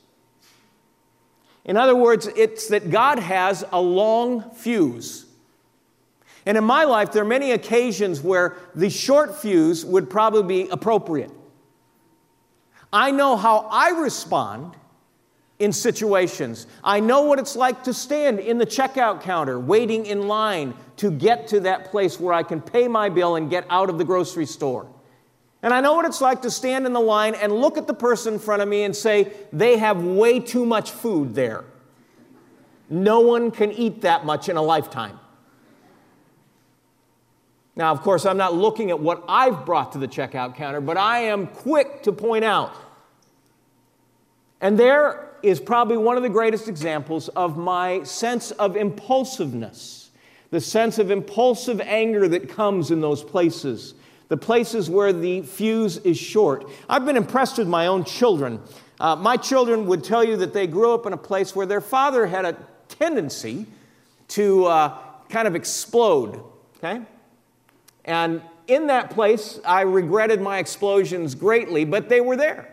In 1.64 1.76
other 1.76 1.96
words, 1.96 2.28
it's 2.28 2.68
that 2.68 2.90
God 2.90 3.18
has 3.18 3.64
a 3.72 3.80
long 3.80 4.50
fuse. 4.52 5.26
And 6.46 6.56
in 6.56 6.62
my 6.62 6.84
life, 6.84 7.10
there 7.10 7.22
are 7.22 7.26
many 7.26 7.50
occasions 7.50 8.20
where 8.20 8.56
the 8.74 8.88
short 8.88 9.36
fuse 9.36 9.84
would 9.84 10.08
probably 10.08 10.64
be 10.64 10.70
appropriate. 10.70 11.32
I 12.92 13.10
know 13.10 13.36
how 13.36 13.68
I 13.70 13.90
respond 13.90 14.76
in 15.58 15.72
situations. 15.72 16.66
I 16.84 17.00
know 17.00 17.22
what 17.22 17.38
it's 17.38 17.56
like 17.56 17.84
to 17.84 17.94
stand 17.94 18.40
in 18.40 18.58
the 18.58 18.66
checkout 18.66 19.22
counter, 19.22 19.58
waiting 19.58 20.06
in 20.06 20.28
line 20.28 20.74
to 20.98 21.10
get 21.10 21.48
to 21.48 21.60
that 21.60 21.90
place 21.90 22.20
where 22.20 22.34
I 22.34 22.42
can 22.42 22.60
pay 22.60 22.88
my 22.88 23.08
bill 23.08 23.36
and 23.36 23.48
get 23.48 23.66
out 23.70 23.88
of 23.88 23.98
the 23.98 24.04
grocery 24.04 24.46
store. 24.46 24.86
And 25.62 25.72
I 25.72 25.80
know 25.80 25.94
what 25.94 26.04
it's 26.04 26.20
like 26.20 26.42
to 26.42 26.50
stand 26.50 26.86
in 26.86 26.92
the 26.92 27.00
line 27.00 27.34
and 27.34 27.52
look 27.52 27.78
at 27.78 27.86
the 27.86 27.94
person 27.94 28.34
in 28.34 28.40
front 28.40 28.62
of 28.62 28.68
me 28.68 28.82
and 28.84 28.94
say, 28.94 29.32
they 29.52 29.78
have 29.78 30.02
way 30.02 30.38
too 30.38 30.66
much 30.66 30.90
food 30.90 31.34
there. 31.34 31.64
No 32.88 33.20
one 33.20 33.50
can 33.50 33.72
eat 33.72 34.02
that 34.02 34.24
much 34.24 34.48
in 34.48 34.56
a 34.56 34.62
lifetime. 34.62 35.18
Now, 37.76 37.92
of 37.92 38.00
course, 38.00 38.24
I'm 38.24 38.38
not 38.38 38.54
looking 38.54 38.90
at 38.90 38.98
what 38.98 39.22
I've 39.28 39.66
brought 39.66 39.92
to 39.92 39.98
the 39.98 40.08
checkout 40.08 40.56
counter, 40.56 40.80
but 40.80 40.96
I 40.96 41.20
am 41.20 41.46
quick 41.46 42.02
to 42.04 42.12
point 42.12 42.44
out. 42.44 42.74
And 44.62 44.78
there 44.78 45.28
is 45.42 45.60
probably 45.60 45.98
one 45.98 46.16
of 46.16 46.22
the 46.22 46.30
greatest 46.30 46.68
examples 46.68 47.28
of 47.28 47.58
my 47.58 48.02
sense 48.04 48.50
of 48.52 48.76
impulsiveness, 48.76 50.10
the 50.50 50.60
sense 50.60 50.98
of 50.98 51.10
impulsive 51.10 51.80
anger 51.82 52.26
that 52.28 52.48
comes 52.48 52.90
in 52.90 53.02
those 53.02 53.22
places, 53.22 53.94
the 54.28 54.38
places 54.38 54.88
where 54.88 55.12
the 55.12 55.42
fuse 55.42 55.98
is 55.98 56.16
short. 56.16 56.68
I've 56.88 57.04
been 57.04 57.18
impressed 57.18 57.58
with 57.58 57.68
my 57.68 57.88
own 57.88 58.04
children. 58.04 58.60
Uh, 58.98 59.16
my 59.16 59.36
children 59.36 59.86
would 59.86 60.02
tell 60.02 60.24
you 60.24 60.38
that 60.38 60.54
they 60.54 60.66
grew 60.66 60.94
up 60.94 61.04
in 61.04 61.12
a 61.12 61.18
place 61.18 61.54
where 61.54 61.66
their 61.66 61.82
father 61.82 62.26
had 62.26 62.46
a 62.46 62.56
tendency 62.88 63.66
to 64.28 64.64
uh, 64.64 64.98
kind 65.28 65.46
of 65.46 65.54
explode, 65.54 66.42
okay? 66.78 67.02
And 68.06 68.40
in 68.68 68.86
that 68.86 69.10
place, 69.10 69.60
I 69.64 69.82
regretted 69.82 70.40
my 70.40 70.58
explosions 70.58 71.34
greatly, 71.34 71.84
but 71.84 72.08
they 72.08 72.20
were 72.20 72.36
there. 72.36 72.68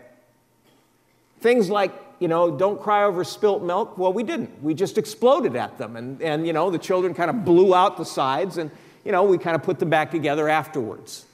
Things 1.40 1.68
like, 1.68 1.92
you 2.20 2.28
know, 2.28 2.56
don't 2.56 2.80
cry 2.80 3.04
over 3.04 3.24
spilt 3.24 3.62
milk. 3.62 3.98
Well, 3.98 4.12
we 4.12 4.22
didn't. 4.22 4.62
We 4.62 4.74
just 4.74 4.96
exploded 4.96 5.56
at 5.56 5.76
them. 5.76 5.96
And, 5.96 6.22
and 6.22 6.46
you 6.46 6.52
know, 6.52 6.70
the 6.70 6.78
children 6.78 7.12
kind 7.14 7.28
of 7.28 7.44
blew 7.44 7.74
out 7.74 7.96
the 7.96 8.04
sides, 8.04 8.56
and, 8.56 8.70
you 9.04 9.12
know, 9.12 9.24
we 9.24 9.36
kind 9.36 9.54
of 9.54 9.62
put 9.62 9.78
them 9.78 9.90
back 9.90 10.10
together 10.10 10.48
afterwards. 10.48 11.26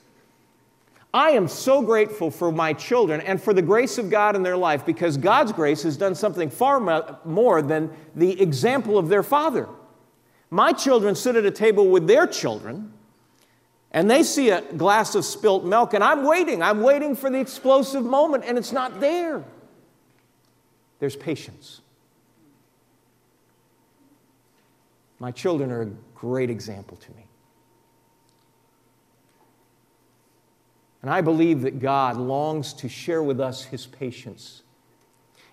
I 1.13 1.31
am 1.31 1.49
so 1.49 1.83
grateful 1.83 2.31
for 2.31 2.53
my 2.53 2.73
children 2.73 3.21
and 3.21 3.43
for 3.43 3.53
the 3.53 3.63
grace 3.63 3.99
of 3.99 4.11
God 4.11 4.37
in 4.37 4.45
their 4.45 4.57
life 4.57 4.87
because 4.87 5.17
God's 5.17 5.53
grace 5.53 5.83
has 5.83 5.97
done 5.97 6.15
something 6.15 6.49
far 6.49 6.79
more 7.25 7.63
than 7.63 7.91
the 8.15 8.41
example 8.41 8.97
of 8.97 9.09
their 9.09 9.25
father. 9.25 9.69
My 10.51 10.73
children 10.73 11.17
sit 11.17 11.35
at 11.35 11.45
a 11.45 11.51
table 11.51 11.89
with 11.89 12.07
their 12.07 12.29
children 12.29 12.93
and 13.93 14.11
they 14.11 14.23
see 14.23 14.51
a 14.51 14.61
glass 14.61 15.15
of 15.15 15.25
spilt 15.25 15.65
milk, 15.65 15.95
and 15.95 16.05
I'm 16.05 16.25
waiting. 16.25 16.63
I'm 16.63 16.83
waiting 16.83 17.17
for 17.17 17.29
the 17.29 17.41
explosive 17.41 18.05
moment, 18.05 18.45
and 18.47 18.57
it's 18.57 18.73
not 18.73 19.01
there. 19.01 19.45
There's 21.01 21.17
patience. 21.17 21.81
My 25.19 25.31
children 25.31 25.73
are 25.73 25.83
a 25.83 25.91
great 26.15 26.51
example 26.51 26.97
to 26.99 27.11
me. 27.13 27.27
And 31.03 31.11
I 31.11 31.21
believe 31.21 31.63
that 31.63 31.81
God 31.81 32.17
longs 32.17 32.73
to 32.75 32.89
share 32.89 33.23
with 33.23 33.41
us 33.41 33.65
his 33.65 33.87
patience. 33.87 34.63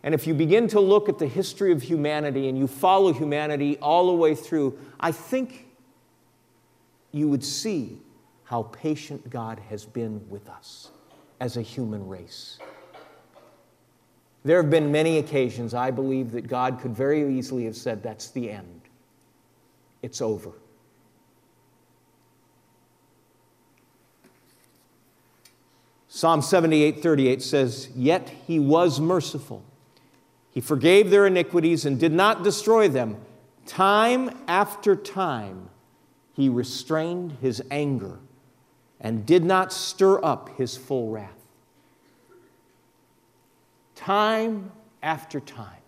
And 0.04 0.14
if 0.14 0.28
you 0.28 0.34
begin 0.34 0.68
to 0.70 0.80
look 0.80 1.10
at 1.10 1.18
the 1.18 1.28
history 1.28 1.72
of 1.72 1.82
humanity 1.82 2.50
and 2.50 2.58
you 2.58 2.68
follow 2.68 3.14
humanity 3.14 3.78
all 3.78 4.08
the 4.08 4.14
way 4.14 4.36
through, 4.36 4.78
I 5.00 5.12
think 5.12 5.68
you 7.12 7.30
would 7.30 7.44
see 7.44 8.00
how 8.48 8.64
patient 8.64 9.30
God 9.30 9.60
has 9.70 9.86
been 9.86 10.22
with 10.30 10.48
us 10.48 10.92
as 11.42 11.58
a 11.58 11.62
human 11.62 12.08
race. 12.08 12.60
There 14.46 14.62
have 14.62 14.72
been 14.72 14.90
many 14.90 15.18
occasions 15.18 15.74
I 15.74 15.92
believe 15.92 16.32
that 16.32 16.48
God 16.48 16.80
could 16.80 16.96
very 16.96 17.38
easily 17.38 17.66
have 17.66 17.76
said, 17.76 18.02
That's 18.02 18.30
the 18.30 18.50
end. 18.50 18.82
It's 20.02 20.22
over. 20.22 20.52
Psalm 26.08 26.42
78 26.42 27.04
38 27.04 27.42
says, 27.42 27.90
Yet 27.98 28.30
he 28.30 28.60
was 28.60 29.02
merciful. 29.02 29.62
He 30.52 30.62
forgave 30.62 31.10
their 31.10 31.28
iniquities 31.28 31.86
and 31.86 32.00
did 32.00 32.14
not 32.14 32.44
destroy 32.44 32.88
them. 32.88 33.18
Time 33.66 34.30
after 34.48 34.96
time, 34.96 35.70
he 36.32 36.48
restrained 36.48 37.34
his 37.42 37.62
anger 37.70 38.20
and 39.00 39.26
did 39.26 39.44
not 39.44 39.72
stir 39.72 40.24
up 40.24 40.50
his 40.58 40.76
full 40.76 41.10
wrath. 41.10 41.32
Time 43.96 44.72
after 45.04 45.40
time. 45.40 45.82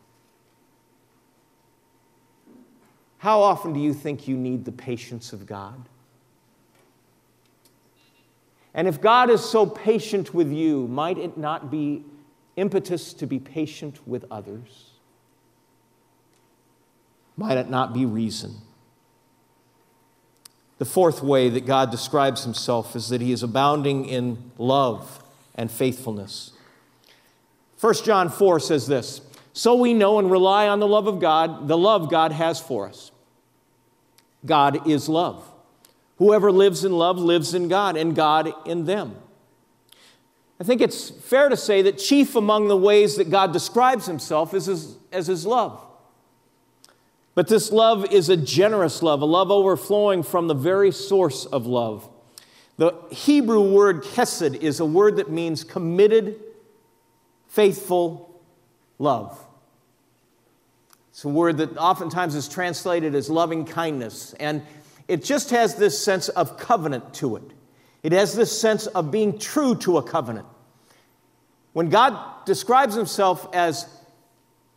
How 3.20 3.42
often 3.42 3.74
do 3.74 3.80
you 3.80 3.94
think 3.94 4.28
you 4.28 4.38
need 4.38 4.66
the 4.66 4.72
patience 4.72 5.34
of 5.34 5.46
God? 5.46 5.90
And 8.74 8.88
if 8.88 9.02
God 9.02 9.30
is 9.30 9.44
so 9.44 9.66
patient 9.66 10.34
with 10.34 10.52
you, 10.52 10.88
might 10.88 11.18
it 11.18 11.38
not 11.38 11.70
be 11.70 12.06
impetus 12.56 13.14
to 13.14 13.28
be 13.28 13.40
patient 13.40 14.08
with 14.08 14.26
others? 14.32 14.92
Might 17.36 17.58
it 17.58 17.70
not 17.70 17.94
be 17.94 18.06
reason? 18.06 18.56
The 20.80 20.86
fourth 20.86 21.22
way 21.22 21.50
that 21.50 21.66
God 21.66 21.92
describes 21.92 22.46
himself 22.46 22.96
is 22.96 23.10
that 23.10 23.22
he 23.22 23.34
is 23.34 23.44
abounding 23.44 24.06
in 24.06 24.52
love 24.58 25.22
and 25.54 25.70
faithfulness. 25.70 26.54
1 27.82 27.94
John 28.06 28.30
4 28.30 28.60
says 28.62 28.88
this 28.88 29.22
So 29.52 29.76
we 29.76 29.94
know 29.94 30.20
and 30.20 30.32
rely 30.32 30.70
on 30.70 30.80
the 30.80 30.88
love 30.88 31.06
of 31.06 31.20
God, 31.20 31.68
the 31.68 31.78
love 31.78 32.10
God 32.10 32.32
has 32.32 32.62
for 32.62 32.88
us. 32.88 33.12
God 34.46 34.88
is 34.88 35.10
love. 35.10 35.46
Whoever 36.18 36.50
lives 36.52 36.86
in 36.86 36.94
love 36.94 37.18
lives 37.18 37.54
in 37.54 37.68
God, 37.68 37.98
and 37.98 38.16
God 38.16 38.54
in 38.66 38.86
them. 38.86 39.16
I 40.62 40.64
think 40.64 40.82
it's 40.82 41.10
fair 41.10 41.50
to 41.50 41.58
say 41.58 41.82
that 41.84 41.98
chief 41.98 42.36
among 42.36 42.68
the 42.68 42.78
ways 42.78 43.18
that 43.18 43.30
God 43.30 43.52
describes 43.52 44.06
himself 44.06 44.54
is 44.54 44.98
as 45.12 45.28
his 45.28 45.46
love. 45.46 45.86
But 47.40 47.48
this 47.48 47.72
love 47.72 48.12
is 48.12 48.28
a 48.28 48.36
generous 48.36 49.02
love, 49.02 49.22
a 49.22 49.26
love 49.26 49.50
overflowing 49.50 50.24
from 50.24 50.50
the 50.50 50.54
very 50.54 50.92
source 50.92 51.46
of 51.46 51.66
love. 51.66 52.06
The 52.76 52.94
Hebrew 53.12 53.62
word 53.62 54.04
chesed 54.04 54.62
is 54.62 54.82
a 54.82 54.86
word 54.86 55.16
that 55.16 55.32
means 55.32 55.64
committed, 55.64 56.38
faithful 57.48 58.42
love. 58.98 59.40
It's 61.12 61.24
a 61.24 61.30
word 61.30 61.60
that 61.60 61.78
oftentimes 61.78 62.36
is 62.36 62.50
translated 62.50 63.16
as 63.16 63.30
loving 63.30 63.64
kindness. 63.64 64.34
And 64.34 64.62
it 65.08 65.24
just 65.24 65.52
has 65.52 65.76
this 65.76 65.98
sense 65.98 66.28
of 66.28 66.58
covenant 66.58 67.14
to 67.14 67.38
it. 67.38 67.44
It 68.04 68.12
has 68.12 68.36
this 68.36 68.60
sense 68.60 68.86
of 68.88 69.12
being 69.12 69.40
true 69.40 69.76
to 69.76 69.98
a 69.98 70.04
covenant. 70.04 70.48
When 71.72 71.88
God 71.88 72.44
describes 72.46 72.96
himself 72.96 73.48
as 73.54 73.88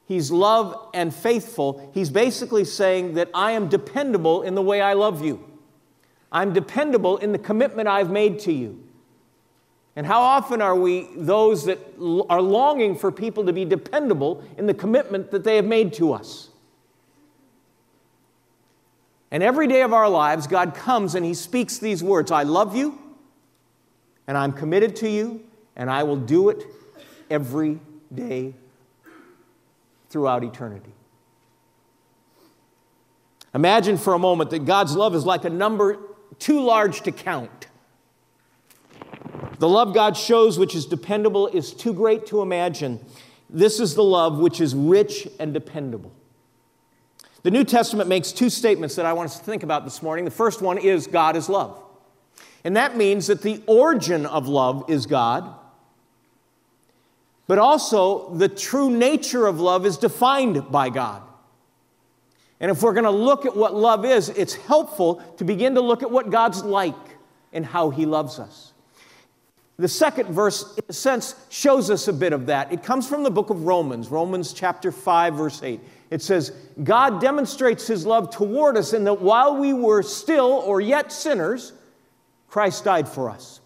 he's 0.07 0.31
love 0.31 0.91
and 0.95 1.15
faithful, 1.15 1.91
he's 1.95 2.11
basically 2.11 2.65
saying 2.65 3.15
that 3.15 3.29
I 3.35 3.53
am 3.53 3.69
dependable 3.69 4.43
in 4.43 4.55
the 4.55 4.63
way 4.63 4.81
I 4.81 4.93
love 4.95 5.25
you. 5.25 5.49
I'm 6.31 6.53
dependable 6.53 7.19
in 7.19 7.33
the 7.33 7.39
commitment 7.39 7.89
I've 7.89 8.11
made 8.11 8.39
to 8.41 8.53
you. 8.53 8.83
And 9.95 10.07
how 10.07 10.23
often 10.23 10.63
are 10.63 10.75
we 10.75 11.09
those 11.15 11.67
that 11.67 11.79
are 12.31 12.41
longing 12.41 12.97
for 12.97 13.13
people 13.13 13.45
to 13.45 13.53
be 13.53 13.67
dependable 13.67 14.43
in 14.57 14.67
the 14.67 14.73
commitment 14.73 15.31
that 15.33 15.45
they 15.45 15.57
have 15.57 15.67
made 15.67 15.93
to 15.95 16.15
us? 16.15 16.49
And 19.31 19.43
every 19.43 19.67
day 19.67 19.83
of 19.83 19.93
our 19.93 20.09
lives, 20.09 20.47
God 20.47 20.75
comes 20.75 21.15
and 21.15 21.25
He 21.25 21.35
speaks 21.35 21.79
these 21.79 22.03
words 22.03 22.31
I 22.31 22.43
love 22.43 22.75
you, 22.75 22.99
and 24.27 24.39
I'm 24.39 24.53
committed 24.53 24.97
to 24.97 25.09
you, 25.09 25.43
and 25.77 25.91
I 25.91 26.03
will 26.03 26.17
do 26.17 26.49
it 26.49 26.65
every 27.31 27.81
day 28.15 28.55
throughout 30.13 30.45
eternity. 30.45 30.93
Imagine 33.55 33.99
for 33.99 34.15
a 34.15 34.19
moment 34.19 34.51
that 34.51 34.65
God's 34.65 34.95
love 34.95 35.15
is 35.15 35.25
like 35.25 35.45
a 35.45 35.51
number 35.51 35.99
too 36.39 36.61
large 36.61 37.01
to 37.03 37.13
count. 37.13 37.67
The 39.59 39.69
love 39.69 39.95
God 39.95 40.17
shows, 40.17 40.59
which 40.59 40.75
is 40.75 40.87
dependable, 40.87 41.49
is 41.49 41.73
too 41.73 41.93
great 41.93 42.27
to 42.27 42.43
imagine. 42.43 43.01
This 43.49 43.81
is 43.81 43.95
the 43.95 44.05
love 44.05 44.39
which 44.39 44.61
is 44.61 44.75
rich 44.75 45.29
and 45.39 45.53
dependable. 45.55 46.13
The 47.43 47.51
New 47.51 47.65
Testament 47.65 48.09
makes 48.09 48.33
two 48.33 48.51
statements 48.51 48.95
that 48.97 49.07
I 49.07 49.13
want 49.13 49.31
us 49.31 49.39
to 49.39 49.45
think 49.45 49.63
about 49.63 49.85
this 49.85 50.03
morning. 50.03 50.25
The 50.25 50.31
first 50.31 50.63
one 50.63 50.79
is 50.79 51.07
God 51.07 51.37
is 51.37 51.49
love. 51.49 51.79
And 52.65 52.77
that 52.77 52.97
means 52.97 53.27
that 53.27 53.43
the 53.43 53.63
origin 53.67 54.27
of 54.27 54.49
love 54.49 54.85
is 54.89 55.07
God, 55.07 55.53
but 57.47 57.59
also 57.59 58.35
the 58.35 58.49
true 58.49 58.91
nature 58.91 59.47
of 59.47 59.61
love 59.61 59.85
is 59.87 59.97
defined 59.97 60.71
by 60.71 60.89
God. 60.89 61.23
And 62.61 62.71
if 62.71 62.83
we're 62.83 62.93
going 62.93 63.05
to 63.05 63.11
look 63.11 63.45
at 63.45 63.57
what 63.57 63.75
love 63.75 64.05
is, 64.05 64.29
it's 64.29 64.55
helpful 64.55 65.17
to 65.39 65.45
begin 65.45 65.75
to 65.75 65.81
look 65.81 66.03
at 66.03 66.11
what 66.11 66.31
God's 66.31 66.63
like 66.63 66.95
and 67.53 67.67
how 67.67 67.91
He 67.91 68.07
loves 68.07 68.39
us. 68.39 68.73
The 69.79 69.89
second 69.89 70.33
verse, 70.33 70.77
in 70.77 70.85
a 70.89 70.93
sense, 70.93 71.35
shows 71.49 71.91
us 71.91 72.07
a 72.07 72.13
bit 72.13 72.33
of 72.33 72.47
that. 72.47 72.73
It 72.73 72.85
comes 72.85 73.09
from 73.09 73.25
the 73.25 73.31
book 73.31 73.51
of 73.51 73.65
Romans, 73.65 74.09
Romans 74.11 74.53
chapter 74.53 74.93
5, 74.93 75.35
verse 75.35 75.61
8. 75.63 75.81
It 76.11 76.23
says, 76.23 76.53
God 76.85 77.21
demonstrates 77.21 77.87
his 77.87 78.07
love 78.07 78.31
toward 78.31 78.77
us 78.77 78.93
in 78.93 79.03
that 79.05 79.21
while 79.21 79.57
we 79.57 79.73
were 79.73 80.03
still 80.03 80.63
or 80.67 80.81
yet 80.81 81.11
sinners, 81.11 81.73
Christ 82.49 82.85
died 82.85 83.09
for 83.09 83.31
us. 83.31 83.62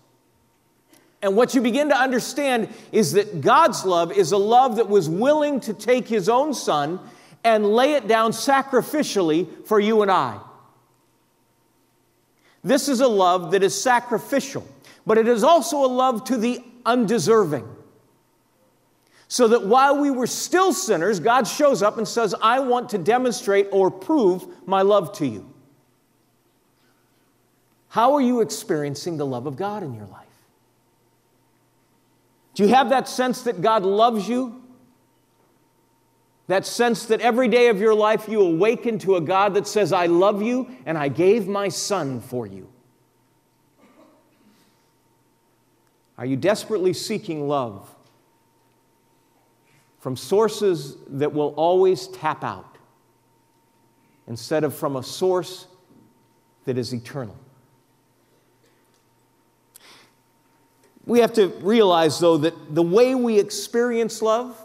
And 1.23 1.35
what 1.35 1.55
you 1.55 1.61
begin 1.61 1.89
to 1.89 1.97
understand 1.97 2.69
is 2.93 3.12
that 3.12 3.41
God's 3.41 3.85
love 3.85 4.12
is 4.12 4.33
a 4.33 4.37
love 4.37 4.77
that 4.77 4.89
was 4.89 5.09
willing 5.09 5.61
to 5.61 5.73
take 5.73 6.07
his 6.07 6.29
own 6.29 6.55
son 6.55 7.01
and 7.43 7.64
lay 7.67 7.93
it 7.93 8.07
down 8.07 8.33
sacrificially 8.33 9.67
for 9.67 9.81
you 9.81 10.03
and 10.03 10.11
I. 10.11 10.39
This 12.62 12.89
is 12.89 13.01
a 13.01 13.09
love 13.09 13.53
that 13.53 13.62
is 13.62 13.81
sacrificial, 13.81 14.67
but 15.07 15.19
it 15.19 15.29
is 15.29 15.45
also 15.45 15.85
a 15.85 15.87
love 15.87 16.25
to 16.25 16.37
the 16.37 16.62
undeserving. 16.85 17.67
So 19.29 19.49
that 19.49 19.67
while 19.67 20.01
we 20.01 20.11
were 20.11 20.27
still 20.27 20.73
sinners, 20.73 21.19
God 21.19 21.47
shows 21.49 21.83
up 21.83 21.99
and 21.99 22.07
says, 22.07 22.35
I 22.43 22.61
want 22.61 22.91
to 22.91 22.99
demonstrate 22.99 23.69
or 23.73 23.91
prove 23.91 24.47
my 24.67 24.83
love 24.83 25.12
to 25.19 25.27
you. 25.27 25.53
How 27.89 28.14
are 28.14 28.21
you 28.21 28.41
experiencing 28.41 29.17
the 29.17 29.27
love 29.27 29.47
of 29.47 29.57
God 29.57 29.83
in 29.83 29.95
your 29.95 30.07
life? 30.07 30.26
Do 32.57 32.65
you 32.65 32.71
have 32.71 32.89
that 32.89 33.09
sense 33.09 33.43
that 33.43 33.63
God 33.63 33.85
loves 33.85 34.29
you? 34.29 34.61
That 36.49 36.67
sense 36.67 37.07
that 37.07 37.21
every 37.21 37.47
day 37.47 37.69
of 37.69 37.81
your 37.81 37.95
life 37.95 38.29
you 38.29 38.41
awaken 38.41 38.99
to 39.01 39.15
a 39.15 39.21
God 39.21 39.55
that 39.55 39.69
says, 39.69 39.93
I 39.93 40.07
love 40.07 40.43
you 40.43 40.69
and 40.85 40.99
I 40.99 41.07
gave 41.07 41.47
my 41.47 41.69
son 41.69 42.21
for 42.21 42.49
you. 42.49 42.69
Are 46.19 46.27
you 46.27 46.37
desperately 46.37 46.95
seeking 46.95 47.47
love 47.47 47.95
from 49.99 50.17
sources 50.17 50.97
that 51.09 51.33
will 51.33 51.53
always 51.57 52.09
tap 52.09 52.43
out 52.43 52.79
instead 54.27 54.65
of 54.65 54.75
from 54.75 54.97
a 54.97 55.03
source 55.03 55.67
that 56.65 56.77
is 56.77 56.93
eternal. 56.93 57.37
We 61.07 61.21
have 61.21 61.33
to 61.35 61.49
realize, 61.61 62.19
though, 62.19 62.37
that 62.39 62.75
the 62.75 62.83
way 62.83 63.15
we 63.15 63.39
experience 63.39 64.21
love 64.21 64.61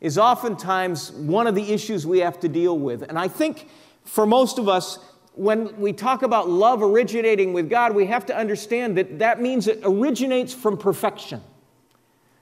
is 0.00 0.18
oftentimes 0.18 1.12
one 1.12 1.46
of 1.46 1.54
the 1.54 1.72
issues 1.72 2.04
we 2.04 2.18
have 2.18 2.40
to 2.40 2.48
deal 2.48 2.76
with. 2.76 3.02
And 3.02 3.16
I 3.16 3.28
think 3.28 3.68
for 4.04 4.26
most 4.26 4.58
of 4.58 4.68
us, 4.68 4.98
when 5.34 5.80
we 5.80 5.92
talk 5.92 6.22
about 6.22 6.50
love 6.50 6.82
originating 6.82 7.52
with 7.52 7.70
God, 7.70 7.94
we 7.94 8.06
have 8.06 8.26
to 8.26 8.36
understand 8.36 8.98
that 8.98 9.20
that 9.20 9.40
means 9.40 9.68
it 9.68 9.80
originates 9.84 10.52
from 10.52 10.76
perfection. 10.76 11.40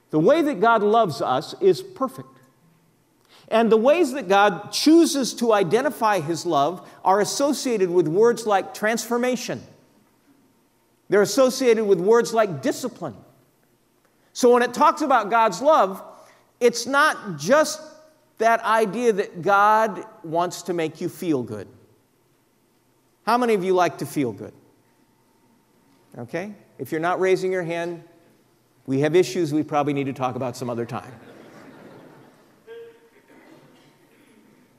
The 0.09 0.18
way 0.18 0.41
that 0.43 0.61
God 0.61 0.82
loves 0.82 1.20
us 1.20 1.55
is 1.61 1.82
perfect. 1.82 2.28
And 3.49 3.70
the 3.70 3.76
ways 3.76 4.12
that 4.12 4.28
God 4.28 4.72
chooses 4.72 5.34
to 5.34 5.53
identify 5.53 6.20
His 6.20 6.47
love 6.47 6.88
are 7.05 7.20
associated 7.20 7.91
with 7.91 8.09
words 8.09 8.47
like 8.47 8.72
transformation. 8.72 9.62
They're 11.11 11.22
associated 11.22 11.84
with 11.84 12.00
words 12.00 12.32
like 12.32 12.62
discipline. 12.62 13.16
So 14.32 14.54
when 14.54 14.62
it 14.62 14.72
talks 14.72 15.02
about 15.02 15.28
God's 15.28 15.61
love, 15.61 16.02
it's 16.61 16.86
not 16.86 17.36
just 17.36 17.82
that 18.38 18.62
idea 18.64 19.12
that 19.12 19.42
God 19.42 20.04
wants 20.22 20.62
to 20.62 20.72
make 20.72 21.00
you 21.00 21.08
feel 21.08 21.42
good. 21.42 21.66
How 23.26 23.36
many 23.36 23.54
of 23.54 23.64
you 23.64 23.74
like 23.74 23.98
to 23.98 24.06
feel 24.06 24.32
good? 24.32 24.52
Okay? 26.16 26.54
If 26.78 26.92
you're 26.92 27.00
not 27.00 27.20
raising 27.20 27.50
your 27.50 27.64
hand, 27.64 28.04
we 28.86 29.00
have 29.00 29.16
issues 29.16 29.52
we 29.52 29.64
probably 29.64 29.92
need 29.92 30.06
to 30.06 30.12
talk 30.12 30.36
about 30.36 30.56
some 30.56 30.70
other 30.70 30.86
time. 30.86 31.12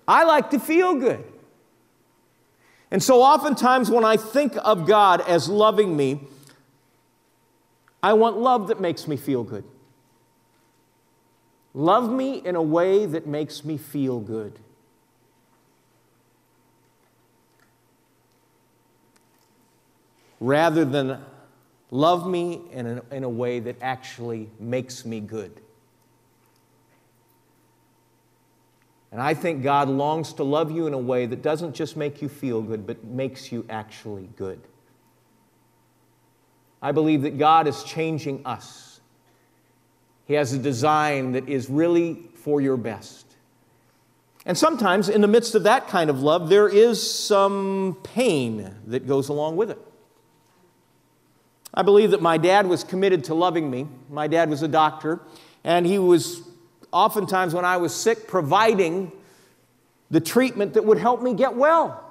I 0.08 0.24
like 0.24 0.50
to 0.52 0.60
feel 0.60 0.96
good. 0.96 1.24
And 2.92 3.02
so 3.02 3.22
oftentimes 3.22 3.90
when 3.90 4.04
I 4.04 4.18
think 4.18 4.54
of 4.64 4.86
God 4.86 5.22
as 5.22 5.48
loving 5.48 5.96
me, 5.96 6.20
I 8.04 8.14
want 8.14 8.38
love 8.38 8.68
that 8.68 8.82
makes 8.82 9.08
me 9.08 9.16
feel 9.16 9.44
good. 9.44 9.64
Love 11.74 12.12
me 12.12 12.42
in 12.44 12.58
a 12.58 12.62
way 12.62 13.06
that 13.06 13.26
makes 13.26 13.64
me 13.64 13.78
feel 13.78 14.20
good. 14.20 14.60
Rather 20.42 20.84
than 20.84 21.20
love 21.92 22.28
me 22.28 22.62
in 22.72 22.88
a, 22.88 23.16
in 23.16 23.24
a 23.24 23.30
way 23.30 23.60
that 23.60 23.78
actually 23.82 24.50
makes 24.60 25.06
me 25.06 25.22
good. 25.22 25.62
And 29.12 29.22
I 29.22 29.34
think 29.34 29.62
God 29.62 29.90
longs 29.90 30.34
to 30.34 30.44
love 30.44 30.72
you 30.72 30.88
in 30.88 30.94
a 30.94 30.98
way 30.98 31.26
that 31.26 31.42
doesn't 31.42 31.76
just 31.76 31.98
make 31.98 32.22
you 32.22 32.30
feel 32.30 32.62
good, 32.62 32.88
but 32.88 33.04
makes 33.04 33.52
you 33.52 33.66
actually 33.70 34.30
good. 34.38 34.62
I 36.82 36.94
believe 36.94 37.24
that 37.24 37.38
God 37.38 37.68
is 37.68 37.84
changing 37.84 38.46
us. 38.46 39.02
He 40.26 40.36
has 40.36 40.54
a 40.54 40.58
design 40.58 41.34
that 41.34 41.50
is 41.50 41.70
really 41.70 42.24
for 42.36 42.62
your 42.62 42.78
best. 42.78 43.28
And 44.46 44.58
sometimes, 44.58 45.10
in 45.10 45.22
the 45.22 45.28
midst 45.28 45.54
of 45.54 45.64
that 45.64 45.88
kind 45.88 46.10
of 46.10 46.24
love, 46.24 46.50
there 46.50 46.68
is 46.68 47.02
some 47.02 47.98
pain 48.02 48.74
that 48.88 49.06
goes 49.06 49.30
along 49.30 49.58
with 49.58 49.70
it. 49.70 49.78
I 51.74 51.84
believe 51.84 52.12
that 52.12 52.22
my 52.22 52.38
dad 52.38 52.66
was 52.66 52.84
committed 52.84 53.26
to 53.26 53.34
loving 53.34 53.70
me. 53.70 53.88
My 54.10 54.28
dad 54.28 54.50
was 54.50 54.64
a 54.64 54.68
doctor, 54.68 55.20
and 55.64 55.86
he 55.86 56.00
was 56.00 56.42
oftentimes, 56.92 57.54
when 57.54 57.66
I 57.66 57.78
was 57.78 57.94
sick, 57.94 58.28
providing 58.28 59.12
the 60.10 60.20
treatment 60.20 60.74
that 60.74 60.86
would 60.86 60.98
help 60.98 61.22
me 61.22 61.34
get 61.34 61.56
well. 61.56 62.08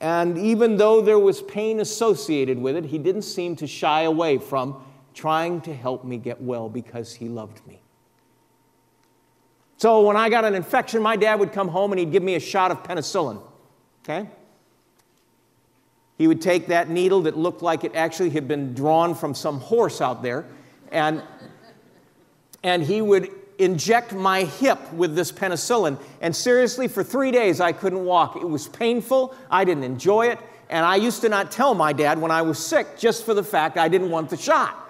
And 0.00 0.36
even 0.36 0.76
though 0.76 1.00
there 1.00 1.18
was 1.18 1.42
pain 1.42 1.80
associated 1.80 2.58
with 2.58 2.76
it, 2.76 2.86
he 2.86 2.98
didn't 2.98 3.22
seem 3.22 3.56
to 3.56 3.66
shy 3.66 4.02
away 4.02 4.38
from 4.38 4.82
trying 5.14 5.60
to 5.62 5.74
help 5.74 6.04
me 6.04 6.18
get 6.18 6.42
well 6.42 6.68
because 6.68 7.14
he 7.14 7.28
loved 7.28 7.66
me. 7.66 7.80
So 9.76 10.02
when 10.06 10.16
I 10.16 10.28
got 10.28 10.44
an 10.44 10.54
infection, 10.54 11.02
my 11.02 11.16
dad 11.16 11.38
would 11.40 11.52
come 11.52 11.68
home 11.68 11.92
and 11.92 11.98
he'd 11.98 12.12
give 12.12 12.22
me 12.22 12.34
a 12.34 12.40
shot 12.40 12.70
of 12.70 12.82
penicillin. 12.82 13.40
Okay? 14.02 14.28
He 16.16 16.26
would 16.26 16.40
take 16.40 16.68
that 16.68 16.88
needle 16.88 17.22
that 17.22 17.36
looked 17.36 17.62
like 17.62 17.84
it 17.84 17.94
actually 17.94 18.30
had 18.30 18.46
been 18.46 18.72
drawn 18.74 19.14
from 19.14 19.34
some 19.34 19.60
horse 19.60 20.00
out 20.00 20.22
there, 20.22 20.46
and, 20.92 21.22
and 22.64 22.82
he 22.82 23.00
would 23.00 23.30
inject 23.58 24.12
my 24.12 24.42
hip 24.42 24.92
with 24.92 25.14
this 25.14 25.30
penicillin. 25.30 25.98
And 26.20 26.34
seriously, 26.34 26.88
for 26.88 27.04
three 27.04 27.30
days, 27.30 27.60
I 27.60 27.72
couldn't 27.72 28.04
walk. 28.04 28.34
It 28.34 28.48
was 28.48 28.66
painful. 28.66 29.36
I 29.50 29.64
didn't 29.64 29.84
enjoy 29.84 30.28
it. 30.28 30.40
And 30.70 30.84
I 30.84 30.96
used 30.96 31.20
to 31.20 31.28
not 31.28 31.52
tell 31.52 31.74
my 31.74 31.92
dad 31.92 32.18
when 32.18 32.30
I 32.30 32.42
was 32.42 32.58
sick 32.58 32.98
just 32.98 33.24
for 33.24 33.34
the 33.34 33.44
fact 33.44 33.76
I 33.76 33.88
didn't 33.88 34.10
want 34.10 34.30
the 34.30 34.36
shot. 34.36 34.80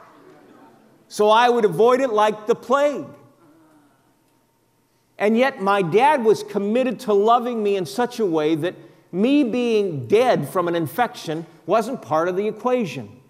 So 1.09 1.29
I 1.29 1.51
would 1.51 1.65
avoid 1.65 2.01
it 2.01 2.11
like 2.11 2.47
the 2.47 2.55
plague. 2.55 3.07
And 5.19 5.37
yet, 5.37 5.61
my 5.61 5.83
dad 5.83 6.25
was 6.25 6.43
committed 6.43 7.01
to 7.01 7.13
loving 7.13 7.63
me 7.63 7.77
in 7.77 7.87
such 7.87 8.19
a 8.19 8.27
way 8.27 8.55
that 8.55 8.75
me 9.13 9.45
being 9.45 10.07
dead 10.07 10.49
from 10.49 10.67
an 10.67 10.75
infection 10.75 11.47
wasn't 11.67 12.03
part 12.03 12.29
of 12.29 12.37
the 12.37 12.49
equation. 12.49 13.21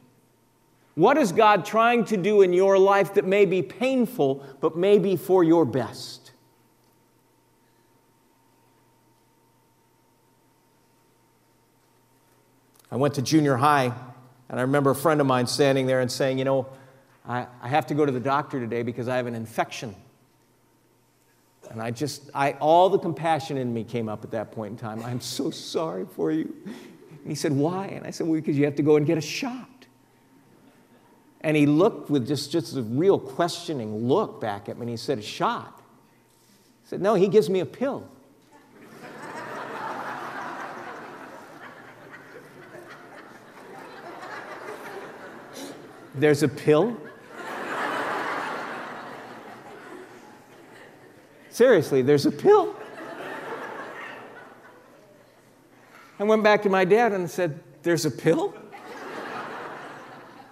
What 0.95 1.19
is 1.19 1.33
God 1.33 1.65
trying 1.65 2.05
to 2.07 2.17
do 2.17 2.43
in 2.43 2.53
your 2.53 2.79
life 2.79 3.15
that 3.15 3.25
may 3.25 3.47
be 3.47 3.63
painful, 3.63 4.45
but 4.61 4.77
may 4.77 4.99
be 4.99 5.17
for 5.17 5.43
your 5.43 5.65
best? 5.65 6.31
I 12.93 12.97
went 12.97 13.15
to 13.15 13.23
junior 13.23 13.57
high, 13.57 13.93
and 14.49 14.61
I 14.61 14.63
remember 14.63 14.91
a 14.91 14.95
friend 14.95 15.21
of 15.21 15.27
mine 15.27 15.49
standing 15.49 15.89
there 15.89 16.01
and 16.01 16.11
saying, 16.11 16.39
You 16.39 16.45
know, 16.45 16.69
I, 17.27 17.49
I 17.61 17.67
have 17.67 17.87
to 17.89 17.95
go 17.95 18.07
to 18.07 18.13
the 18.13 18.21
doctor 18.21 18.61
today 18.61 18.85
because 18.85 19.09
I 19.09 19.17
have 19.17 19.27
an 19.27 19.35
infection. 19.35 19.97
And 21.71 21.83
I 21.83 21.91
just, 21.91 22.31
I, 22.35 22.53
all 22.53 22.89
the 22.89 22.99
compassion 22.99 23.57
in 23.57 23.75
me 23.75 23.83
came 23.83 24.09
up 24.09 24.23
at 24.23 24.31
that 24.31 24.53
point 24.53 24.73
in 24.73 24.77
time. 24.77 25.03
I'm 25.03 25.21
so 25.21 25.51
sorry 25.51 26.07
for 26.07 26.31
you. 26.31 26.55
And 26.65 27.27
he 27.27 27.35
said, 27.35 27.51
Why? 27.51 27.87
And 27.87 28.07
I 28.07 28.11
said, 28.11 28.29
Well, 28.29 28.39
because 28.39 28.57
you 28.57 28.65
have 28.65 28.77
to 28.77 28.83
go 28.85 28.95
and 28.95 29.05
get 29.05 29.19
a 29.19 29.23
shot. 29.23 29.69
And 31.45 31.57
he 31.59 31.67
looked 31.67 32.09
with 32.09 32.27
just, 32.27 32.51
just 32.51 32.75
a 32.75 32.81
real 32.83 33.19
questioning 33.19 34.09
look 34.09 34.41
back 34.41 34.71
at 34.71 34.79
me 34.79 34.85
and 34.85 34.91
he 34.91 34.97
said, 34.97 35.19
A 35.19 35.23
shot? 35.23 35.79
I 35.79 35.83
said, 36.89 37.03
No, 37.03 37.13
he 37.15 37.29
gives 37.29 37.51
me 37.51 37.61
a 37.61 37.67
pill. 37.67 38.09
There's 46.15 46.43
a 46.43 46.49
pill? 46.49 46.97
Seriously, 51.51 52.01
there's 52.03 52.27
a 52.27 52.33
pill. 52.33 52.75
I 56.19 56.25
went 56.25 56.43
back 56.43 56.63
to 56.63 56.69
my 56.69 56.85
dad 56.85 57.13
and 57.13 57.31
said, 57.31 57.61
There's 57.83 58.05
a 58.07 58.11
pill? 58.11 58.55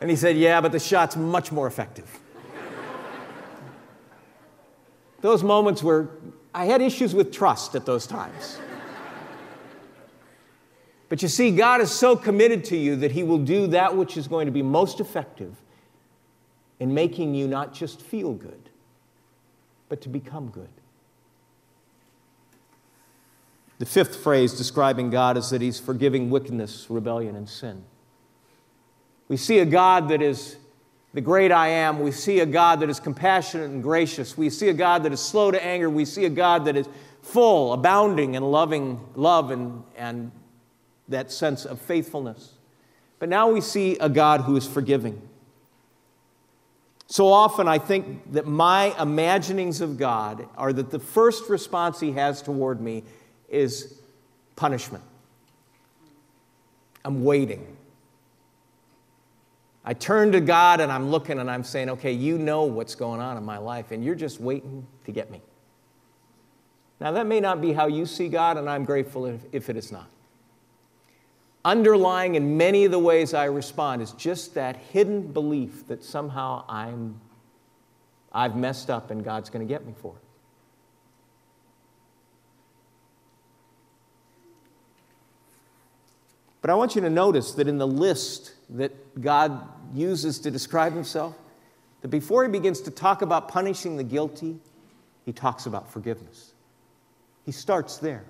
And 0.03 0.11
he 0.11 0.17
said, 0.17 0.37
Yeah, 0.37 0.61
but 0.61 0.73
the 0.73 0.81
shot's 0.81 1.15
much 1.15 1.53
more 1.53 1.69
effective. 1.69 2.19
those 5.21 5.45
moments 5.45 5.81
were, 5.81 6.11
I 6.53 6.65
had 6.65 6.83
issues 6.83 7.15
with 7.15 7.33
trust 7.33 7.77
at 7.77 7.87
those 7.87 8.05
times. 8.05 8.59
But 11.09 11.23
you 11.23 11.29
see, 11.29 11.55
God 11.55 11.81
is 11.81 11.93
so 11.93 12.17
committed 12.17 12.65
to 12.65 12.77
you 12.77 12.97
that 12.97 13.13
He 13.13 13.23
will 13.23 13.39
do 13.39 13.69
that 13.69 13.97
which 13.97 14.17
is 14.17 14.27
going 14.27 14.47
to 14.47 14.51
be 14.51 14.61
most 14.61 14.99
effective 14.99 15.55
in 16.81 16.93
making 16.93 17.37
you 17.37 17.47
not 17.47 17.73
just 17.73 18.03
feel 18.03 18.33
good, 18.33 18.71
but 19.89 20.01
to 20.01 20.09
become 20.09 20.49
good. 20.49 20.71
The 23.79 23.87
fifth 23.87 24.17
phrase 24.17 24.55
describing 24.55 25.11
God 25.11 25.37
is 25.37 25.51
that 25.51 25.61
He's 25.61 25.79
forgiving 25.79 26.29
wickedness, 26.29 26.87
rebellion, 26.89 27.37
and 27.37 27.49
sin. 27.49 27.85
We 29.33 29.39
see 29.39 29.61
a 29.61 29.65
God 29.65 30.11
that 30.11 30.21
is 30.21 30.59
the 31.15 31.23
great 31.23 31.51
I 31.53 31.69
am. 31.69 32.01
We 32.01 32.13
see 32.13 32.41
a 32.41 32.45
God 32.45 32.81
that 32.81 32.91
is 32.91 33.01
compassionate 33.01 33.71
and 33.71 33.83
gracious. 33.83 34.37
We 34.37 34.51
see 34.51 34.69
a 34.69 34.75
God 34.75 35.05
that 35.05 35.13
is 35.15 35.21
slow 35.21 35.51
to 35.51 35.65
anger. 35.65 35.89
We 35.89 36.05
see 36.05 36.27
a 36.27 36.29
God 36.29 36.67
that 36.67 36.77
is 36.77 36.87
full, 37.23 37.73
abounding 37.73 38.35
in 38.35 38.43
loving 38.43 39.01
love 39.15 39.51
and, 39.51 39.85
and 39.97 40.33
that 41.09 41.33
sense 41.33 41.65
of 41.65 41.81
faithfulness. 41.81 42.53
But 43.21 43.31
now 43.31 43.49
we 43.49 43.63
see 43.63 43.97
a 44.01 44.11
God 44.11 44.43
who 44.43 44.55
is 44.55 44.67
forgiving. 44.67 45.27
So 47.07 47.29
often 47.29 47.67
I 47.67 47.79
think 47.79 48.35
that 48.35 48.47
my 48.47 48.95
imaginings 49.01 49.81
of 49.81 49.97
God 49.97 50.47
are 50.59 50.75
that 50.75 50.91
the 50.91 50.99
first 50.99 51.49
response 51.49 52.01
he 52.01 52.13
has 52.13 52.43
toward 52.43 52.83
me 52.83 53.03
is 53.49 53.99
punishment. 54.57 55.05
I'm 57.03 57.25
waiting. 57.25 57.79
I 59.85 59.95
turn 59.95 60.33
to 60.33 60.41
God 60.41 60.81
and 60.81 60.93
I'm 60.93 61.11
looking 61.11 61.39
and 61.41 61.51
I'm 61.51 61.65
saying, 61.65 61.91
okay, 61.91 62.13
you 62.13 62.39
know 62.39 62.65
what's 62.65 62.95
going 62.95 63.21
on 63.21 63.37
in 63.37 63.45
my 63.45 63.59
life, 63.59 63.91
and 63.91 64.05
you're 64.05 64.15
just 64.15 64.41
waiting 64.41 64.87
to 65.05 65.13
get 65.13 65.31
me. 65.31 65.41
Now, 67.01 67.11
that 67.13 67.27
may 67.27 67.41
not 67.41 67.61
be 67.61 67.73
how 67.73 67.89
you 67.89 68.07
see 68.07 68.29
God, 68.29 68.59
and 68.59 68.71
I'm 68.71 68.85
grateful 68.85 69.27
if, 69.27 69.41
if 69.51 69.69
it 69.69 69.77
is 69.77 69.91
not. 69.91 70.09
underlying 71.65 72.35
in 72.35 72.57
many 72.57 72.85
of 72.85 72.91
the 72.91 72.99
ways 72.99 73.35
I 73.35 73.45
respond 73.45 74.03
is 74.03 74.13
just 74.13 74.55
that 74.55 74.77
hidden 74.77 75.33
belief 75.33 75.87
that 75.89 76.03
somehow 76.03 76.65
I'm, 76.69 77.21
I've 78.33 78.57
messed 78.57 78.91
up 78.91 79.11
and 79.11 79.25
God's 79.25 79.51
going 79.51 79.67
to 79.67 79.73
get 79.73 79.87
me 79.87 79.95
for 80.01 80.15
it. 80.17 80.23
But 86.61 86.71
I 86.71 86.75
want 86.75 86.95
you 86.95 87.01
to 87.01 87.11
notice 87.11 87.53
that 87.53 87.67
in 87.67 87.79
the 87.79 87.87
list 87.87 88.55
that 88.73 89.21
God 89.21 89.69
uses 89.95 90.39
to 90.41 90.51
describe 90.51 90.95
himself, 90.95 91.35
that 92.01 92.09
before 92.09 92.43
he 92.45 92.51
begins 92.51 92.81
to 92.83 92.91
talk 92.91 93.23
about 93.23 93.49
punishing 93.49 93.97
the 93.97 94.05
guilty, 94.05 94.59
he 95.25 95.33
talks 95.33 95.67
about 95.67 95.91
forgiveness. 95.91 96.53
He 97.45 97.53
starts 97.53 97.99
there. 97.99 98.25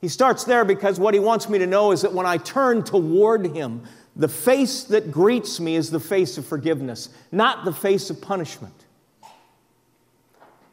He 0.00 0.08
starts 0.08 0.44
there 0.44 0.64
because 0.64 1.00
what 1.00 1.14
he 1.14 1.20
wants 1.20 1.48
me 1.48 1.58
to 1.58 1.66
know 1.66 1.92
is 1.92 2.02
that 2.02 2.12
when 2.12 2.26
I 2.26 2.36
turn 2.36 2.82
toward 2.84 3.46
him, 3.46 3.82
the 4.14 4.28
face 4.28 4.84
that 4.84 5.10
greets 5.10 5.60
me 5.60 5.76
is 5.76 5.90
the 5.90 6.00
face 6.00 6.38
of 6.38 6.46
forgiveness, 6.46 7.08
not 7.32 7.64
the 7.64 7.72
face 7.72 8.10
of 8.10 8.20
punishment. 8.20 8.74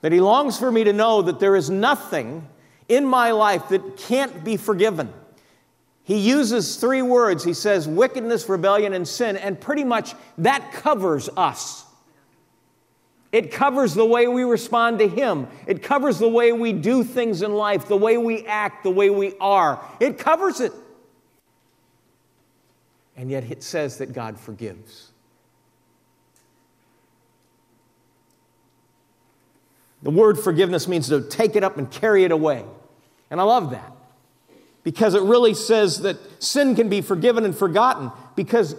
That 0.02 0.12
he 0.12 0.20
longs 0.20 0.60
for 0.60 0.72
me 0.72 0.84
to 0.84 0.94
know 0.94 1.22
that 1.24 1.40
there 1.40 1.56
is 1.56 1.70
nothing 1.70 2.48
in 2.88 3.06
my 3.06 3.32
life 3.32 3.70
that 3.70 3.98
can't 3.98 4.44
be 4.44 4.58
forgiven. 4.58 5.12
He 6.06 6.20
uses 6.20 6.76
three 6.76 7.02
words. 7.02 7.44
He 7.44 7.56
says 7.56 7.88
wickedness, 7.88 8.48
rebellion, 8.48 8.94
and 8.94 9.08
sin, 9.08 9.38
and 9.38 9.60
pretty 9.60 9.84
much 9.84 10.14
that 10.38 10.72
covers 10.72 11.30
us. 11.36 11.84
It 13.32 13.52
covers 13.52 13.96
the 13.96 14.06
way 14.06 14.28
we 14.28 14.44
respond 14.44 15.00
to 15.00 15.08
Him. 15.08 15.48
It 15.66 15.82
covers 15.82 16.20
the 16.20 16.30
way 16.30 16.54
we 16.54 16.74
do 16.74 17.04
things 17.04 17.42
in 17.42 17.56
life, 17.56 17.88
the 17.88 17.98
way 17.98 18.18
we 18.18 18.46
act, 18.46 18.84
the 18.84 18.92
way 18.92 19.10
we 19.10 19.34
are. 19.42 19.84
It 20.00 20.20
covers 20.20 20.62
it. 20.62 20.72
And 23.18 23.32
yet 23.32 23.44
it 23.50 23.64
says 23.64 23.98
that 23.98 24.14
God 24.14 24.40
forgives. 24.40 25.12
The 30.04 30.12
word 30.12 30.38
forgiveness 30.38 30.88
means 30.88 31.10
to 31.10 31.22
take 31.22 31.56
it 31.56 31.64
up 31.64 31.78
and 31.78 31.90
carry 31.90 32.26
it 32.26 32.32
away. 32.32 32.64
And 33.32 33.42
I 33.42 33.44
love 33.44 33.72
that 33.72 33.95
because 34.86 35.16
it 35.16 35.24
really 35.24 35.56
says 35.56 36.04
that 36.04 36.18
sin 36.42 36.76
can 36.76 36.88
be 36.88 37.02
forgiven 37.02 37.44
and 37.44 37.58
forgotten 37.58 38.12
because 38.36 38.76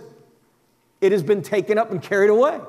it 1.01 1.13
has 1.13 1.23
been 1.23 1.43
taken 1.43 1.77
up 1.77 1.91
and 1.91 2.01
carried 2.01 2.31
away. 2.31 2.61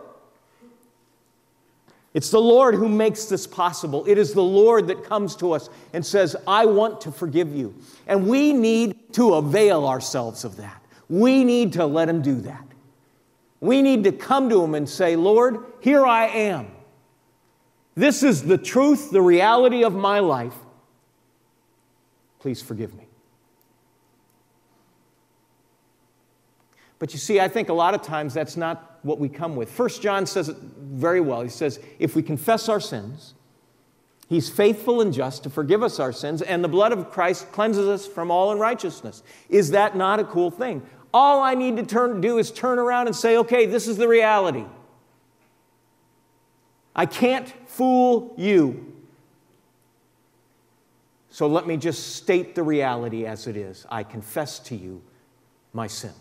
It's 2.15 2.31
the 2.31 2.41
Lord 2.41 2.73
who 2.73 2.89
makes 2.89 3.25
this 3.25 3.45
possible. 3.45 4.03
It 4.07 4.17
is 4.17 4.33
the 4.33 4.41
Lord 4.41 4.87
that 4.87 5.03
comes 5.03 5.35
to 5.35 5.51
us 5.51 5.69
and 5.93 6.03
says, 6.03 6.35
I 6.47 6.65
want 6.65 6.99
to 7.01 7.11
forgive 7.11 7.55
you. 7.55 7.75
And 8.07 8.27
we 8.27 8.53
need 8.53 9.13
to 9.13 9.35
avail 9.35 9.87
ourselves 9.87 10.43
of 10.43 10.57
that. 10.57 10.83
We 11.07 11.43
need 11.43 11.73
to 11.73 11.85
let 11.85 12.09
Him 12.09 12.23
do 12.23 12.41
that. 12.41 12.65
We 13.59 13.83
need 13.83 14.03
to 14.05 14.11
come 14.11 14.49
to 14.49 14.63
Him 14.63 14.73
and 14.73 14.89
say, 14.89 15.15
Lord, 15.15 15.63
here 15.79 16.07
I 16.07 16.25
am. 16.25 16.71
This 17.93 18.23
is 18.23 18.41
the 18.43 18.57
truth, 18.57 19.11
the 19.11 19.21
reality 19.21 19.83
of 19.83 19.93
my 19.93 20.19
life. 20.19 20.55
Please 22.39 22.63
forgive 22.63 22.95
me. 22.95 23.06
But 26.99 27.13
you 27.13 27.19
see, 27.19 27.39
I 27.39 27.47
think 27.47 27.69
a 27.69 27.73
lot 27.73 27.93
of 27.93 28.01
times 28.01 28.33
that's 28.33 28.57
not 28.57 28.99
what 29.03 29.19
we 29.19 29.29
come 29.29 29.55
with. 29.55 29.69
First 29.71 30.01
John 30.01 30.25
says 30.25 30.49
it 30.49 30.57
very 30.57 31.21
well. 31.21 31.41
He 31.41 31.49
says, 31.49 31.79
if 31.99 32.15
we 32.15 32.23
confess 32.23 32.69
our 32.69 32.79
sins, 32.79 33.33
He's 34.29 34.49
faithful 34.49 34.99
and 34.99 35.13
just 35.13 35.43
to 35.43 35.49
forgive 35.49 35.81
us 35.81 35.99
our 36.01 36.11
sins, 36.11 36.41
and 36.41 36.61
the 36.61 36.67
blood 36.67 36.91
of 36.91 37.09
Christ 37.11 37.49
cleanses 37.53 37.87
us 37.87 38.05
from 38.05 38.29
all 38.29 38.51
unrighteousness. 38.51 39.23
Is 39.47 39.71
that 39.71 39.95
not 39.95 40.19
a 40.19 40.25
cool 40.25 40.51
thing? 40.51 40.85
All 41.13 41.41
I 41.41 41.55
need 41.55 41.77
to 41.77 41.83
turn, 41.83 42.19
do 42.19 42.37
is 42.37 42.51
turn 42.51 42.77
around 42.77 43.07
and 43.07 43.15
say, 43.15 43.37
okay, 43.37 43.65
this 43.65 43.87
is 43.87 43.95
the 43.95 44.07
reality. 44.07 44.65
I 46.93 47.05
can't 47.05 47.47
fool 47.69 48.33
you. 48.37 48.93
So 51.29 51.47
let 51.47 51.65
me 51.65 51.77
just 51.77 52.15
state 52.15 52.53
the 52.53 52.63
reality 52.63 53.25
as 53.25 53.47
it 53.47 53.55
is. 53.55 53.85
I 53.89 54.03
confess 54.03 54.59
to 54.59 54.75
you 54.75 55.01
my 55.71 55.87
sin. 55.87 56.11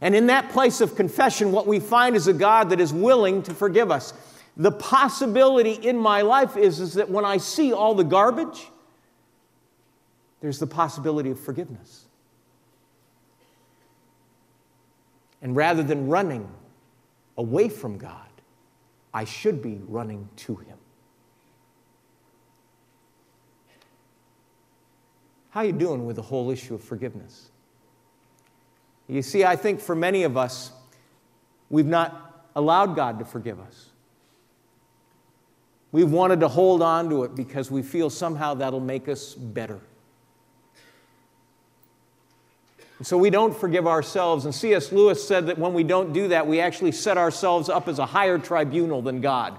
And 0.00 0.14
in 0.14 0.26
that 0.28 0.50
place 0.50 0.80
of 0.80 0.96
confession, 0.96 1.52
what 1.52 1.66
we 1.66 1.78
find 1.78 2.16
is 2.16 2.26
a 2.26 2.32
God 2.32 2.70
that 2.70 2.80
is 2.80 2.92
willing 2.92 3.42
to 3.42 3.54
forgive 3.54 3.90
us. 3.90 4.14
The 4.56 4.72
possibility 4.72 5.72
in 5.72 5.96
my 5.96 6.22
life 6.22 6.56
is, 6.56 6.80
is 6.80 6.94
that 6.94 7.10
when 7.10 7.24
I 7.24 7.36
see 7.36 7.72
all 7.72 7.94
the 7.94 8.04
garbage, 8.04 8.68
there's 10.40 10.58
the 10.58 10.66
possibility 10.66 11.30
of 11.30 11.38
forgiveness. 11.38 12.06
And 15.42 15.54
rather 15.54 15.82
than 15.82 16.08
running 16.08 16.48
away 17.36 17.68
from 17.68 17.98
God, 17.98 18.26
I 19.12 19.24
should 19.24 19.62
be 19.62 19.80
running 19.86 20.28
to 20.36 20.56
Him. 20.56 20.76
How 25.50 25.60
are 25.60 25.66
you 25.66 25.72
doing 25.72 26.06
with 26.06 26.16
the 26.16 26.22
whole 26.22 26.50
issue 26.50 26.74
of 26.74 26.82
forgiveness? 26.82 27.49
You 29.10 29.22
see, 29.22 29.44
I 29.44 29.56
think 29.56 29.80
for 29.80 29.96
many 29.96 30.22
of 30.22 30.36
us, 30.36 30.70
we've 31.68 31.86
not 31.86 32.46
allowed 32.54 32.94
God 32.94 33.18
to 33.18 33.24
forgive 33.24 33.58
us. 33.58 33.88
We've 35.90 36.10
wanted 36.10 36.38
to 36.40 36.48
hold 36.48 36.80
on 36.80 37.10
to 37.10 37.24
it 37.24 37.34
because 37.34 37.72
we 37.72 37.82
feel 37.82 38.08
somehow 38.08 38.54
that'll 38.54 38.78
make 38.78 39.08
us 39.08 39.34
better. 39.34 39.80
And 42.98 43.06
so 43.06 43.18
we 43.18 43.30
don't 43.30 43.56
forgive 43.56 43.88
ourselves. 43.88 44.44
And 44.44 44.54
C.S. 44.54 44.92
Lewis 44.92 45.26
said 45.26 45.48
that 45.48 45.58
when 45.58 45.74
we 45.74 45.82
don't 45.82 46.12
do 46.12 46.28
that, 46.28 46.46
we 46.46 46.60
actually 46.60 46.92
set 46.92 47.18
ourselves 47.18 47.68
up 47.68 47.88
as 47.88 47.98
a 47.98 48.06
higher 48.06 48.38
tribunal 48.38 49.02
than 49.02 49.20
God. 49.20 49.58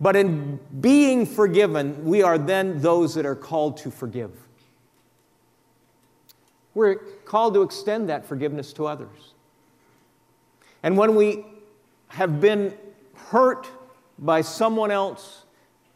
But 0.00 0.16
in 0.16 0.58
being 0.80 1.26
forgiven, 1.26 2.06
we 2.06 2.22
are 2.22 2.38
then 2.38 2.80
those 2.80 3.14
that 3.16 3.26
are 3.26 3.36
called 3.36 3.76
to 3.78 3.90
forgive. 3.90 4.30
We're 6.74 6.96
called 6.96 7.54
to 7.54 7.62
extend 7.62 8.08
that 8.08 8.24
forgiveness 8.24 8.72
to 8.74 8.86
others. 8.86 9.34
And 10.82 10.96
when 10.96 11.14
we 11.14 11.44
have 12.08 12.40
been 12.40 12.74
hurt 13.14 13.68
by 14.18 14.40
someone 14.40 14.90
else, 14.90 15.44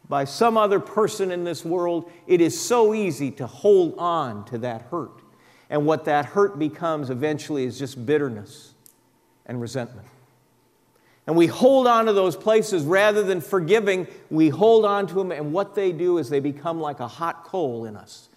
by 0.08 0.24
some 0.24 0.56
other 0.56 0.78
person 0.78 1.32
in 1.32 1.44
this 1.44 1.64
world, 1.64 2.10
it 2.26 2.40
is 2.40 2.58
so 2.58 2.94
easy 2.94 3.30
to 3.32 3.46
hold 3.46 3.98
on 3.98 4.44
to 4.46 4.58
that 4.58 4.82
hurt. 4.82 5.22
And 5.68 5.84
what 5.84 6.04
that 6.04 6.26
hurt 6.26 6.58
becomes 6.58 7.10
eventually 7.10 7.64
is 7.64 7.78
just 7.78 8.06
bitterness 8.06 8.74
and 9.46 9.60
resentment. 9.60 10.06
And 11.26 11.36
we 11.36 11.48
hold 11.48 11.88
on 11.88 12.06
to 12.06 12.12
those 12.12 12.36
places 12.36 12.84
rather 12.84 13.24
than 13.24 13.40
forgiving, 13.40 14.06
we 14.30 14.48
hold 14.48 14.84
on 14.84 15.08
to 15.08 15.14
them, 15.14 15.32
and 15.32 15.52
what 15.52 15.74
they 15.74 15.90
do 15.90 16.18
is 16.18 16.30
they 16.30 16.38
become 16.38 16.80
like 16.80 17.00
a 17.00 17.08
hot 17.08 17.42
coal 17.42 17.84
in 17.84 17.96
us 17.96 18.28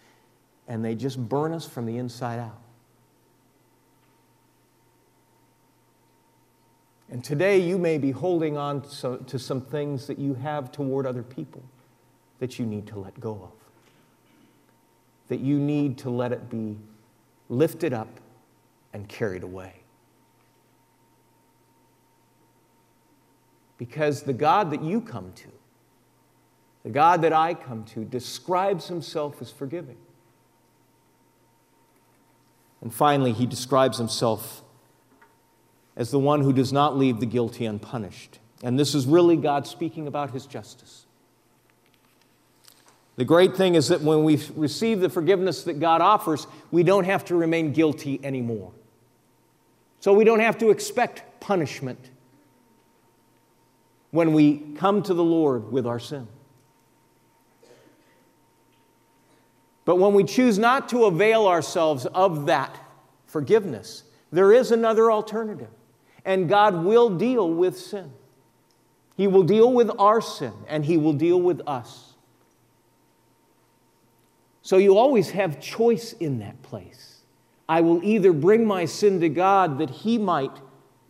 and 0.70 0.86
they 0.86 0.95
just 0.95 1.17
burn 1.28 1.51
us 1.51 1.67
from 1.67 1.86
the 1.86 1.97
inside 1.97 2.39
out. 2.39 2.61
And 7.11 7.24
today 7.24 7.57
you 7.57 7.80
may 7.80 7.97
be 7.97 8.11
holding 8.11 8.55
on 8.55 8.84
to 8.84 9.39
some 9.39 9.61
things 9.61 10.05
that 10.05 10.20
you 10.20 10.36
have 10.36 10.72
toward 10.72 11.07
other 11.07 11.24
people 11.24 11.63
that 12.38 12.59
you 12.59 12.67
need 12.67 12.86
to 12.88 12.99
let 12.99 13.20
go 13.20 13.34
of. 13.34 13.51
That 15.28 15.39
you 15.39 15.57
need 15.57 15.97
to 15.99 16.11
let 16.11 16.32
it 16.32 16.51
be 16.51 16.78
lifted 17.49 17.93
up 17.93 18.20
and 18.93 19.09
carried 19.09 19.41
away. 19.41 19.74
Because 23.80 24.22
the 24.22 24.34
God 24.34 24.70
that 24.70 24.84
you 24.84 25.01
come 25.01 25.34
to, 25.34 25.47
the 26.84 26.91
God 26.91 27.24
that 27.24 27.34
I 27.34 27.55
come 27.55 27.86
to, 27.86 28.05
describes 28.05 28.88
himself 28.88 29.41
as 29.41 29.49
forgiving. 29.49 29.97
And 32.82 32.93
finally, 32.93 33.34
he 33.34 33.45
describes 33.45 33.97
himself 33.97 34.63
as 35.95 36.11
the 36.11 36.19
one 36.19 36.41
who 36.41 36.53
does 36.53 36.71
not 36.71 36.97
leave 36.97 37.19
the 37.19 37.25
guilty 37.25 37.65
unpunished. 37.65 38.39
And 38.63 38.80
this 38.80 38.95
is 38.95 39.05
really 39.05 39.36
God 39.36 39.67
speaking 39.67 40.07
about 40.07 40.32
his 40.32 40.45
justice. 40.45 41.05
The 43.17 43.25
great 43.25 43.57
thing 43.57 43.75
is 43.75 43.89
that 43.89 44.01
when 44.01 44.23
we 44.23 44.41
receive 44.55 45.01
the 45.01 45.09
forgiveness 45.09 45.63
that 45.63 45.82
God 45.82 45.99
offers, 45.99 46.47
we 46.71 46.84
don't 46.84 47.03
have 47.03 47.25
to 47.25 47.36
remain 47.36 47.73
guilty 47.73 48.19
anymore. 48.23 48.71
So 49.99 50.13
we 50.13 50.23
don't 50.23 50.39
have 50.39 50.57
to 50.59 50.69
expect 50.69 51.41
punishment 51.41 51.99
when 54.11 54.32
we 54.32 54.59
come 54.77 55.03
to 55.03 55.13
the 55.13 55.23
Lord 55.23 55.69
with 55.71 55.86
our 55.86 55.99
sin. 55.99 56.27
But 59.90 59.96
when 59.96 60.14
we 60.14 60.24
choose 60.24 60.60
not 60.60 60.88
to 60.90 61.06
avail 61.06 61.48
ourselves 61.48 62.06
of 62.06 62.46
that 62.46 62.80
forgiveness, 63.26 64.04
there 64.32 64.54
is 64.54 64.72
another 64.72 65.12
alternative. 65.12 65.72
And 66.24 66.48
God 66.48 66.86
will 66.86 67.10
deal 67.10 67.52
with 67.52 67.76
sin. 67.76 68.12
He 69.18 69.26
will 69.26 69.42
deal 69.42 69.74
with 69.74 69.90
our 69.98 70.22
sin, 70.22 70.54
and 70.68 70.86
He 70.86 70.96
will 70.96 71.14
deal 71.14 71.42
with 71.42 71.62
us. 71.66 72.14
So 74.62 74.78
you 74.78 74.96
always 74.96 75.32
have 75.32 75.60
choice 75.60 76.14
in 76.14 76.38
that 76.38 76.62
place. 76.62 77.22
I 77.68 77.82
will 77.82 78.04
either 78.04 78.32
bring 78.32 78.68
my 78.68 78.86
sin 78.86 79.20
to 79.22 79.30
God 79.30 79.80
that 79.80 79.90
He 79.90 80.20
might 80.20 80.56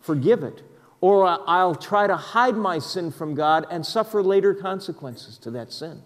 forgive 0.00 0.42
it, 0.42 0.62
or 1.02 1.26
I'll 1.26 1.74
try 1.74 2.06
to 2.06 2.16
hide 2.16 2.56
my 2.56 2.78
sin 2.78 3.12
from 3.12 3.34
God 3.34 3.66
and 3.70 3.84
suffer 3.84 4.22
later 4.22 4.54
consequences 4.54 5.36
to 5.36 5.50
that 5.50 5.70
sin. 5.70 6.00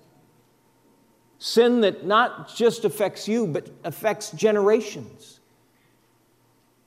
Sin 1.39 1.83
that 1.83 2.07
not 2.07 2.55
just 2.55 2.85
affects 2.85 3.29
you, 3.29 3.47
but 3.47 3.69
affects 3.85 4.31
generations, 4.31 5.41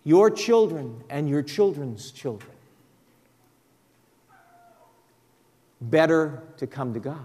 your 0.03 0.31
children 0.31 1.03
and 1.09 1.29
your 1.29 1.43
children's 1.43 2.11
children. 2.11 2.51
Better 5.79 6.41
to 6.57 6.65
come 6.65 6.93
to 6.93 6.99
God. 6.99 7.19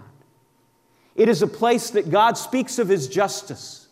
It 1.15 1.29
is 1.29 1.41
a 1.41 1.47
place 1.47 1.91
that 1.91 2.11
God 2.11 2.37
speaks 2.37 2.79
of 2.79 2.87
His 2.87 3.07
justice. 3.07 3.87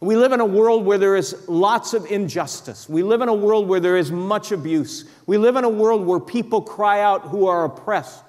We 0.00 0.16
live 0.16 0.32
in 0.32 0.40
a 0.40 0.46
world 0.46 0.86
where 0.86 0.96
there 0.96 1.16
is 1.16 1.48
lots 1.48 1.92
of 1.92 2.10
injustice. 2.10 2.88
We 2.88 3.02
live 3.02 3.20
in 3.20 3.28
a 3.28 3.34
world 3.34 3.68
where 3.68 3.80
there 3.80 3.96
is 3.96 4.10
much 4.10 4.50
abuse. 4.50 5.04
We 5.26 5.36
live 5.36 5.56
in 5.56 5.64
a 5.64 5.68
world 5.68 6.06
where 6.06 6.20
people 6.20 6.62
cry 6.62 7.02
out 7.02 7.28
who 7.28 7.46
are 7.46 7.64
oppressed. 7.66 8.24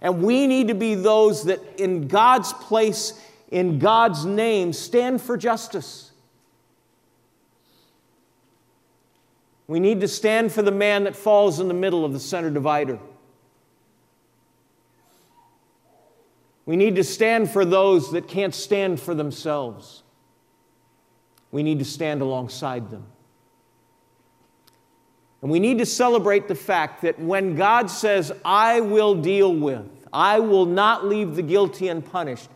And 0.00 0.22
we 0.22 0.48
need 0.48 0.68
to 0.68 0.74
be 0.74 0.96
those 0.96 1.44
that, 1.44 1.60
in 1.80 2.08
God's 2.08 2.52
place, 2.54 3.20
in 3.52 3.78
God's 3.78 4.24
name, 4.24 4.72
stand 4.72 5.20
for 5.20 5.36
justice. 5.36 6.10
We 9.68 9.78
need 9.78 10.00
to 10.00 10.08
stand 10.08 10.52
for 10.52 10.62
the 10.62 10.72
man 10.72 11.04
that 11.04 11.14
falls 11.14 11.60
in 11.60 11.68
the 11.68 11.74
middle 11.74 12.04
of 12.04 12.14
the 12.14 12.18
center 12.18 12.50
divider. 12.50 12.98
We 16.64 16.76
need 16.76 16.96
to 16.96 17.04
stand 17.04 17.50
for 17.50 17.64
those 17.64 18.12
that 18.12 18.26
can't 18.26 18.54
stand 18.54 18.98
for 18.98 19.14
themselves. 19.14 20.02
We 21.50 21.62
need 21.62 21.78
to 21.80 21.84
stand 21.84 22.22
alongside 22.22 22.90
them. 22.90 23.04
And 25.42 25.50
we 25.50 25.60
need 25.60 25.78
to 25.78 25.86
celebrate 25.86 26.48
the 26.48 26.54
fact 26.54 27.02
that 27.02 27.18
when 27.18 27.56
God 27.56 27.90
says, 27.90 28.32
I 28.44 28.80
will 28.80 29.14
deal 29.14 29.54
with, 29.54 30.06
I 30.10 30.38
will 30.38 30.66
not 30.66 31.04
leave 31.04 31.34
the 31.34 31.42
guilty 31.42 31.88
unpunished, 31.88 32.48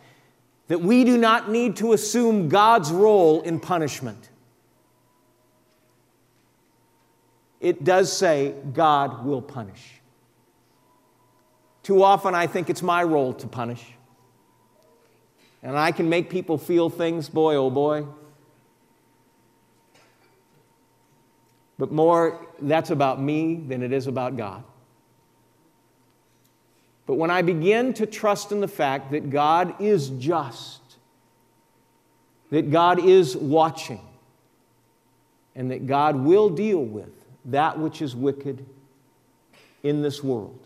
that 0.68 0.80
we 0.80 1.04
do 1.04 1.16
not 1.16 1.50
need 1.50 1.76
to 1.76 1.92
assume 1.92 2.48
God's 2.48 2.90
role 2.90 3.42
in 3.42 3.60
punishment. 3.60 4.30
It 7.60 7.84
does 7.84 8.12
say 8.12 8.54
God 8.72 9.24
will 9.24 9.42
punish. 9.42 10.00
Too 11.82 12.02
often, 12.02 12.34
I 12.34 12.46
think 12.46 12.68
it's 12.68 12.82
my 12.82 13.02
role 13.02 13.32
to 13.34 13.46
punish. 13.46 13.84
And 15.62 15.76
I 15.76 15.92
can 15.92 16.08
make 16.08 16.30
people 16.30 16.58
feel 16.58 16.90
things, 16.90 17.28
boy, 17.28 17.54
oh 17.54 17.70
boy. 17.70 18.06
But 21.78 21.92
more, 21.92 22.46
that's 22.60 22.90
about 22.90 23.20
me 23.20 23.56
than 23.56 23.82
it 23.82 23.92
is 23.92 24.06
about 24.06 24.36
God. 24.36 24.64
But 27.06 27.14
when 27.14 27.30
I 27.30 27.42
begin 27.42 27.94
to 27.94 28.06
trust 28.06 28.50
in 28.50 28.60
the 28.60 28.68
fact 28.68 29.12
that 29.12 29.30
God 29.30 29.80
is 29.80 30.10
just, 30.10 30.80
that 32.50 32.70
God 32.70 32.98
is 32.98 33.36
watching, 33.36 34.00
and 35.54 35.70
that 35.70 35.86
God 35.86 36.16
will 36.16 36.50
deal 36.50 36.84
with 36.84 37.10
that 37.46 37.78
which 37.78 38.02
is 38.02 38.14
wicked 38.14 38.66
in 39.82 40.02
this 40.02 40.22
world, 40.22 40.58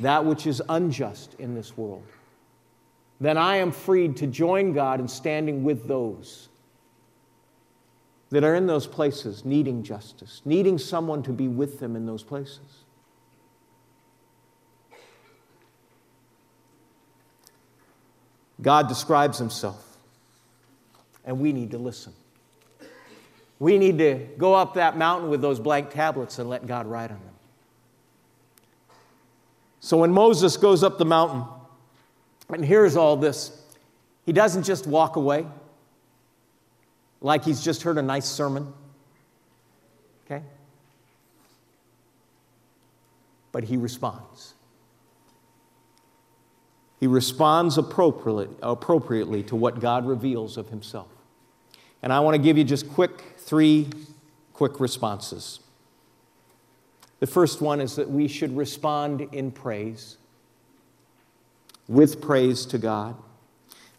that 0.00 0.24
which 0.24 0.46
is 0.46 0.60
unjust 0.68 1.34
in 1.38 1.54
this 1.54 1.76
world, 1.76 2.04
then 3.20 3.38
I 3.38 3.56
am 3.56 3.70
freed 3.70 4.16
to 4.18 4.26
join 4.26 4.72
God 4.72 5.00
in 5.00 5.06
standing 5.06 5.62
with 5.62 5.86
those 5.86 6.48
that 8.30 8.42
are 8.42 8.56
in 8.56 8.66
those 8.66 8.86
places 8.86 9.44
needing 9.44 9.84
justice, 9.84 10.42
needing 10.44 10.76
someone 10.76 11.22
to 11.22 11.32
be 11.32 11.46
with 11.46 11.78
them 11.78 11.94
in 11.94 12.04
those 12.04 12.24
places. 12.24 12.83
God 18.60 18.88
describes 18.88 19.38
himself, 19.38 19.96
and 21.24 21.40
we 21.40 21.52
need 21.52 21.72
to 21.72 21.78
listen. 21.78 22.12
We 23.58 23.78
need 23.78 23.98
to 23.98 24.26
go 24.38 24.54
up 24.54 24.74
that 24.74 24.96
mountain 24.96 25.30
with 25.30 25.40
those 25.40 25.58
blank 25.58 25.90
tablets 25.90 26.38
and 26.38 26.48
let 26.48 26.66
God 26.66 26.86
write 26.86 27.10
on 27.10 27.18
them. 27.18 27.34
So 29.80 29.98
when 29.98 30.12
Moses 30.12 30.56
goes 30.56 30.82
up 30.82 30.98
the 30.98 31.04
mountain 31.04 31.44
and 32.48 32.64
hears 32.64 32.96
all 32.96 33.16
this, 33.16 33.60
he 34.24 34.32
doesn't 34.32 34.62
just 34.62 34.86
walk 34.86 35.16
away 35.16 35.46
like 37.20 37.44
he's 37.44 37.62
just 37.62 37.82
heard 37.82 37.98
a 37.98 38.02
nice 38.02 38.26
sermon. 38.26 38.72
Okay? 40.24 40.42
But 43.52 43.64
he 43.64 43.76
responds. 43.76 44.53
He 47.04 47.08
responds 47.08 47.76
appropriately, 47.76 48.48
appropriately 48.62 49.42
to 49.42 49.56
what 49.56 49.78
God 49.78 50.06
reveals 50.06 50.56
of 50.56 50.70
himself. 50.70 51.08
And 52.02 52.10
I 52.10 52.20
want 52.20 52.34
to 52.34 52.40
give 52.40 52.56
you 52.56 52.64
just 52.64 52.88
quick 52.88 53.34
three 53.36 53.90
quick 54.54 54.80
responses. 54.80 55.60
The 57.20 57.26
first 57.26 57.60
one 57.60 57.82
is 57.82 57.96
that 57.96 58.10
we 58.10 58.26
should 58.26 58.56
respond 58.56 59.20
in 59.32 59.50
praise, 59.50 60.16
with 61.88 62.22
praise 62.22 62.64
to 62.64 62.78
God. 62.78 63.16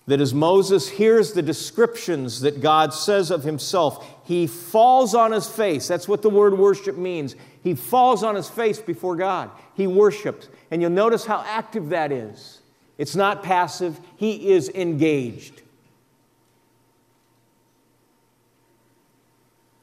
That 0.08 0.20
as 0.20 0.34
Moses 0.34 0.90
hears 0.90 1.34
the 1.34 1.44
descriptions 1.44 2.42
that 2.42 2.60
God 2.60 2.92
says 2.92 3.30
of 3.30 3.44
himself, 3.44 4.04
he 4.24 4.48
falls 4.48 5.14
on 5.14 5.32
his 5.32 5.48
face. 5.48 5.88
That's 5.88 6.08
what 6.08 6.24
the 6.24 6.32
word 6.32 6.58
worship 6.58 6.98
means. 6.98 7.36
He 7.62 7.76
falls 7.76 8.24
on 8.24 8.34
his 8.34 8.50
face 8.50 8.80
before 8.80 9.16
God. 9.16 9.52
He 9.76 9.86
worships. 9.86 10.50
And 10.72 10.82
you'll 10.82 10.90
notice 10.90 11.24
how 11.24 11.44
active 11.48 11.90
that 11.90 12.12
is. 12.12 12.55
It's 12.98 13.16
not 13.16 13.44
passive, 13.44 14.00
he 14.16 14.52
is 14.52 14.70
engaged. 14.70 15.62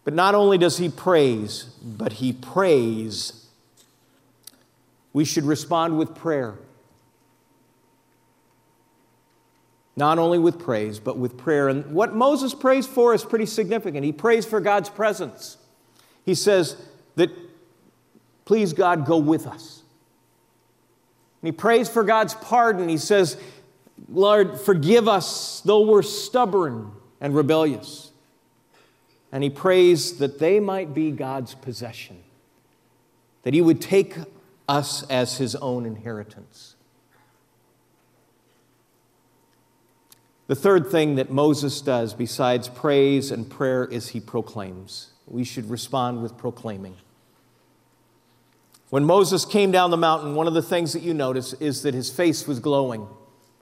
But 0.04 0.14
not 0.14 0.34
only 0.34 0.58
does 0.58 0.78
he 0.78 0.88
praise, 0.88 1.64
but 1.82 2.14
he 2.14 2.32
prays. 2.32 3.46
We 5.12 5.24
should 5.24 5.44
respond 5.44 5.98
with 5.98 6.14
prayer. 6.14 6.54
Not 9.94 10.18
only 10.18 10.38
with 10.38 10.58
praise, 10.58 10.98
but 10.98 11.18
with 11.18 11.36
prayer. 11.36 11.68
And 11.68 11.92
what 11.92 12.14
Moses 12.14 12.54
prays 12.54 12.86
for 12.86 13.14
is 13.14 13.24
pretty 13.24 13.46
significant. 13.46 14.04
He 14.04 14.12
prays 14.12 14.46
for 14.46 14.58
God's 14.58 14.88
presence. 14.88 15.58
He 16.24 16.34
says 16.34 16.76
that, 17.16 17.30
please, 18.46 18.72
God, 18.72 19.04
go 19.04 19.18
with 19.18 19.46
us. 19.46 19.81
And 21.43 21.49
he 21.49 21.53
prays 21.53 21.88
for 21.88 22.05
God's 22.05 22.34
pardon. 22.34 22.88
He 22.88 22.99
says, 22.99 23.36
Lord, 24.09 24.61
forgive 24.61 25.09
us 25.09 25.61
though 25.64 25.82
we're 25.82 26.03
stubborn 26.03 26.93
and 27.20 27.34
rebellious. 27.34 28.12
And 29.32 29.43
he 29.43 29.51
prays 29.51 30.18
that 30.18 30.38
they 30.38 30.61
might 30.61 30.95
be 30.95 31.11
God's 31.11 31.55
possession, 31.55 32.18
that 33.43 33.55
he 33.55 33.61
would 33.61 33.80
take 33.80 34.14
us 34.68 35.03
as 35.11 35.38
his 35.38 35.57
own 35.57 35.84
inheritance. 35.84 36.76
The 40.49 40.55
third 40.55 40.90
thing 40.90 41.14
that 41.14 41.30
Moses 41.30 41.80
does, 41.80 42.14
besides 42.14 42.68
praise 42.68 43.30
and 43.30 43.49
prayer, 43.49 43.84
is 43.84 44.11
he 44.11 44.20
proclaims. 44.20 45.12
We 45.26 45.45
should 45.45 45.70
respond 45.70 46.22
with 46.22 46.36
proclaiming. 46.36 46.97
When 48.93 49.07
Moses 49.07 49.47
came 49.47 49.70
down 49.70 49.90
the 49.90 49.97
mountain, 49.97 50.34
one 50.34 50.47
of 50.47 50.53
the 50.53 50.61
things 50.61 50.93
that 50.93 51.01
you 51.01 51.14
notice 51.14 51.55
is 51.55 51.80
that 51.80 51.95
his 51.95 52.11
face 52.11 52.47
was 52.47 52.61
glowing. 52.61 53.09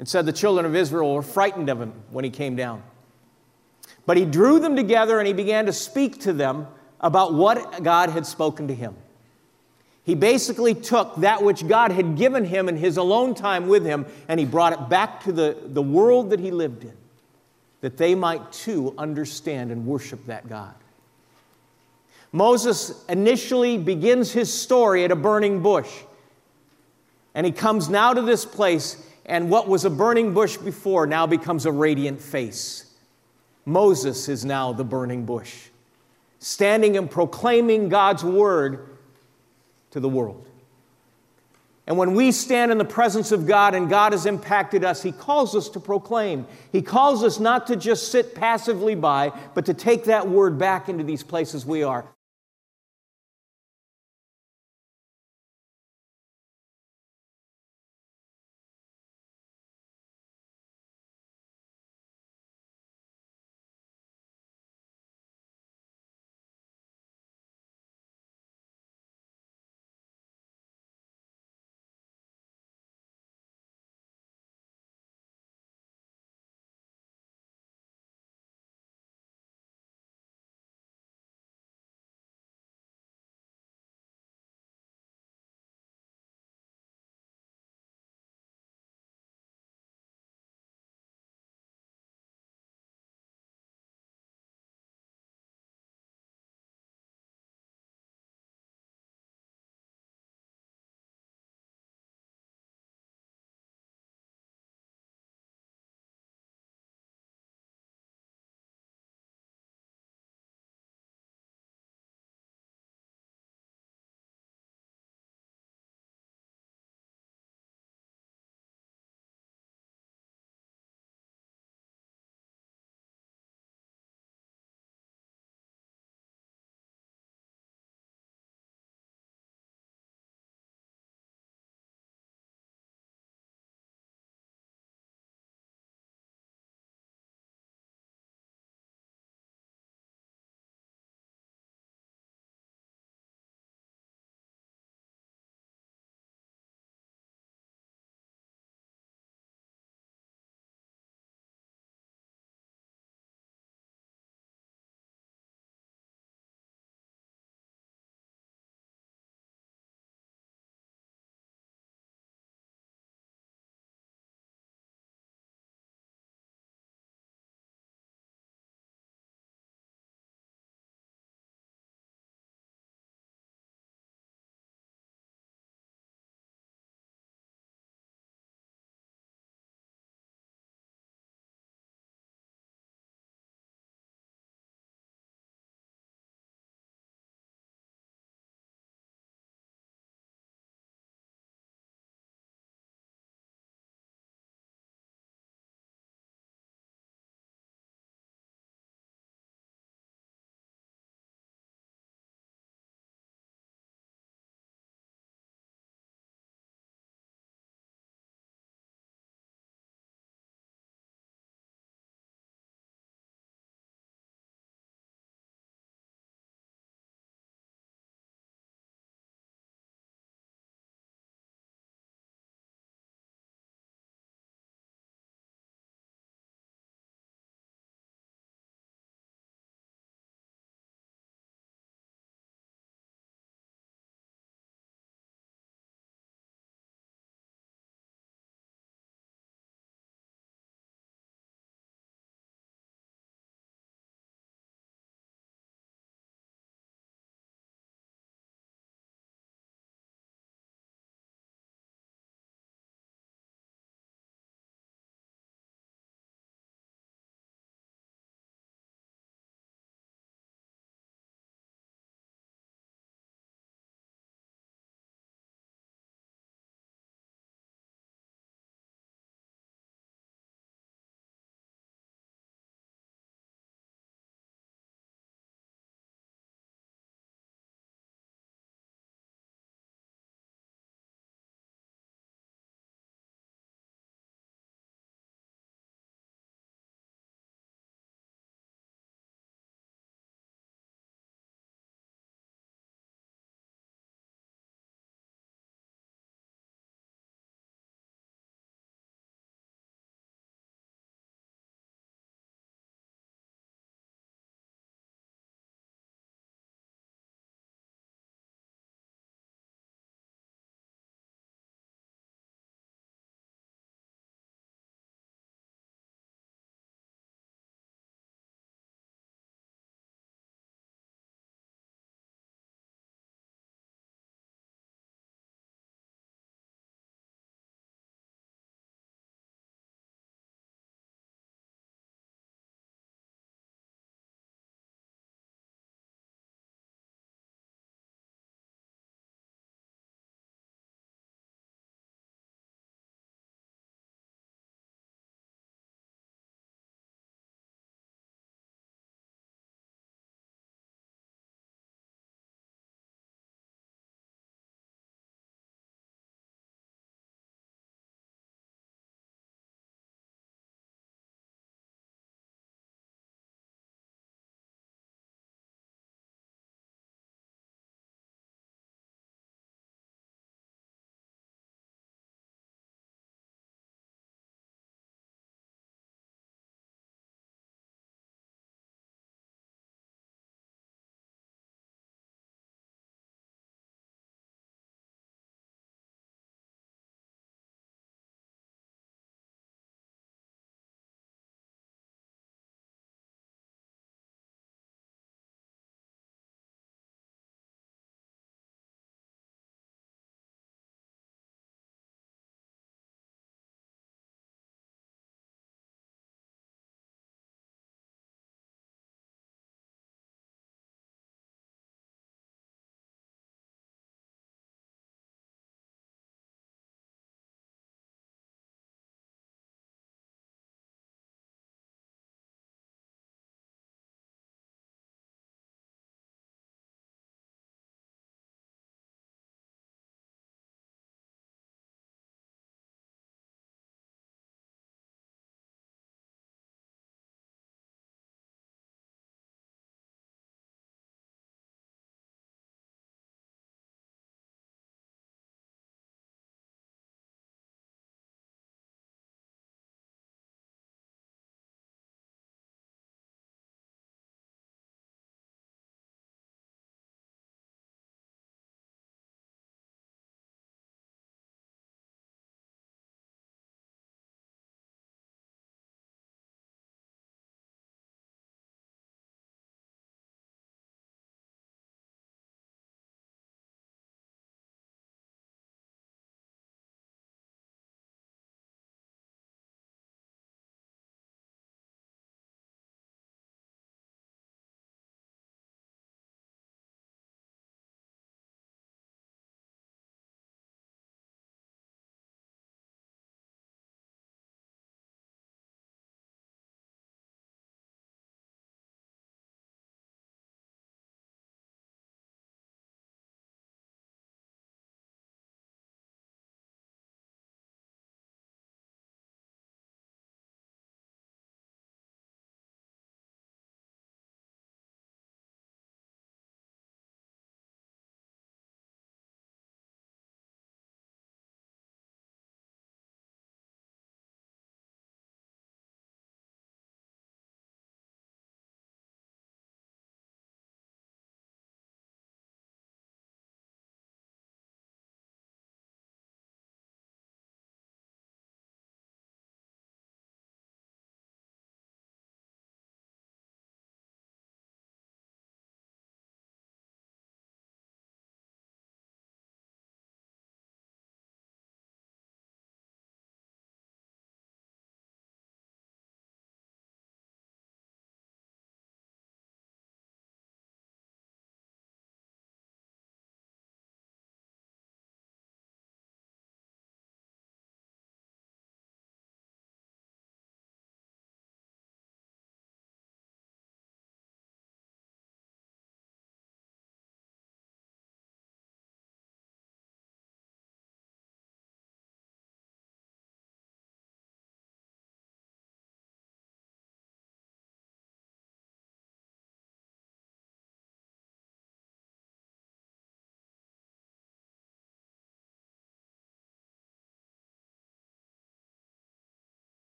It 0.00 0.08
said 0.08 0.26
the 0.26 0.32
children 0.32 0.66
of 0.66 0.74
Israel 0.74 1.14
were 1.14 1.22
frightened 1.22 1.68
of 1.68 1.80
him 1.80 1.92
when 2.10 2.24
he 2.24 2.30
came 2.30 2.56
down. 2.56 2.82
But 4.04 4.16
he 4.16 4.24
drew 4.24 4.58
them 4.58 4.74
together 4.74 5.20
and 5.20 5.28
he 5.28 5.32
began 5.32 5.66
to 5.66 5.72
speak 5.72 6.22
to 6.22 6.32
them 6.32 6.66
about 7.00 7.34
what 7.34 7.84
God 7.84 8.10
had 8.10 8.26
spoken 8.26 8.66
to 8.66 8.74
him. 8.74 8.96
He 10.02 10.16
basically 10.16 10.74
took 10.74 11.14
that 11.18 11.40
which 11.40 11.68
God 11.68 11.92
had 11.92 12.16
given 12.16 12.44
him 12.44 12.68
in 12.68 12.76
his 12.76 12.96
alone 12.96 13.36
time 13.36 13.68
with 13.68 13.84
him 13.84 14.06
and 14.26 14.40
he 14.40 14.44
brought 14.44 14.72
it 14.72 14.88
back 14.88 15.22
to 15.22 15.30
the, 15.30 15.56
the 15.66 15.82
world 15.82 16.30
that 16.30 16.40
he 16.40 16.50
lived 16.50 16.82
in, 16.82 16.96
that 17.80 17.96
they 17.96 18.16
might 18.16 18.50
too 18.50 18.92
understand 18.98 19.70
and 19.70 19.86
worship 19.86 20.26
that 20.26 20.48
God. 20.48 20.74
Moses 22.32 23.04
initially 23.10 23.76
begins 23.76 24.32
his 24.32 24.52
story 24.52 25.04
at 25.04 25.10
a 25.10 25.16
burning 25.16 25.62
bush. 25.62 25.90
And 27.34 27.46
he 27.46 27.52
comes 27.52 27.88
now 27.88 28.14
to 28.14 28.22
this 28.22 28.44
place, 28.44 28.96
and 29.26 29.50
what 29.50 29.68
was 29.68 29.84
a 29.84 29.90
burning 29.90 30.34
bush 30.34 30.56
before 30.56 31.06
now 31.06 31.26
becomes 31.26 31.66
a 31.66 31.72
radiant 31.72 32.20
face. 32.20 32.90
Moses 33.64 34.28
is 34.28 34.44
now 34.44 34.72
the 34.72 34.84
burning 34.84 35.24
bush, 35.24 35.68
standing 36.38 36.96
and 36.96 37.10
proclaiming 37.10 37.88
God's 37.88 38.24
word 38.24 38.88
to 39.92 40.00
the 40.00 40.08
world. 40.08 40.46
And 41.86 41.98
when 41.98 42.14
we 42.14 42.32
stand 42.32 42.70
in 42.70 42.78
the 42.78 42.84
presence 42.84 43.32
of 43.32 43.46
God 43.46 43.74
and 43.74 43.90
God 43.90 44.12
has 44.12 44.24
impacted 44.24 44.84
us, 44.84 45.02
He 45.02 45.12
calls 45.12 45.54
us 45.54 45.68
to 45.70 45.80
proclaim. 45.80 46.46
He 46.70 46.80
calls 46.80 47.24
us 47.24 47.40
not 47.40 47.66
to 47.66 47.76
just 47.76 48.10
sit 48.12 48.34
passively 48.34 48.94
by, 48.94 49.32
but 49.54 49.66
to 49.66 49.74
take 49.74 50.04
that 50.04 50.28
word 50.28 50.58
back 50.58 50.88
into 50.88 51.04
these 51.04 51.22
places 51.22 51.66
we 51.66 51.82
are. 51.82 52.06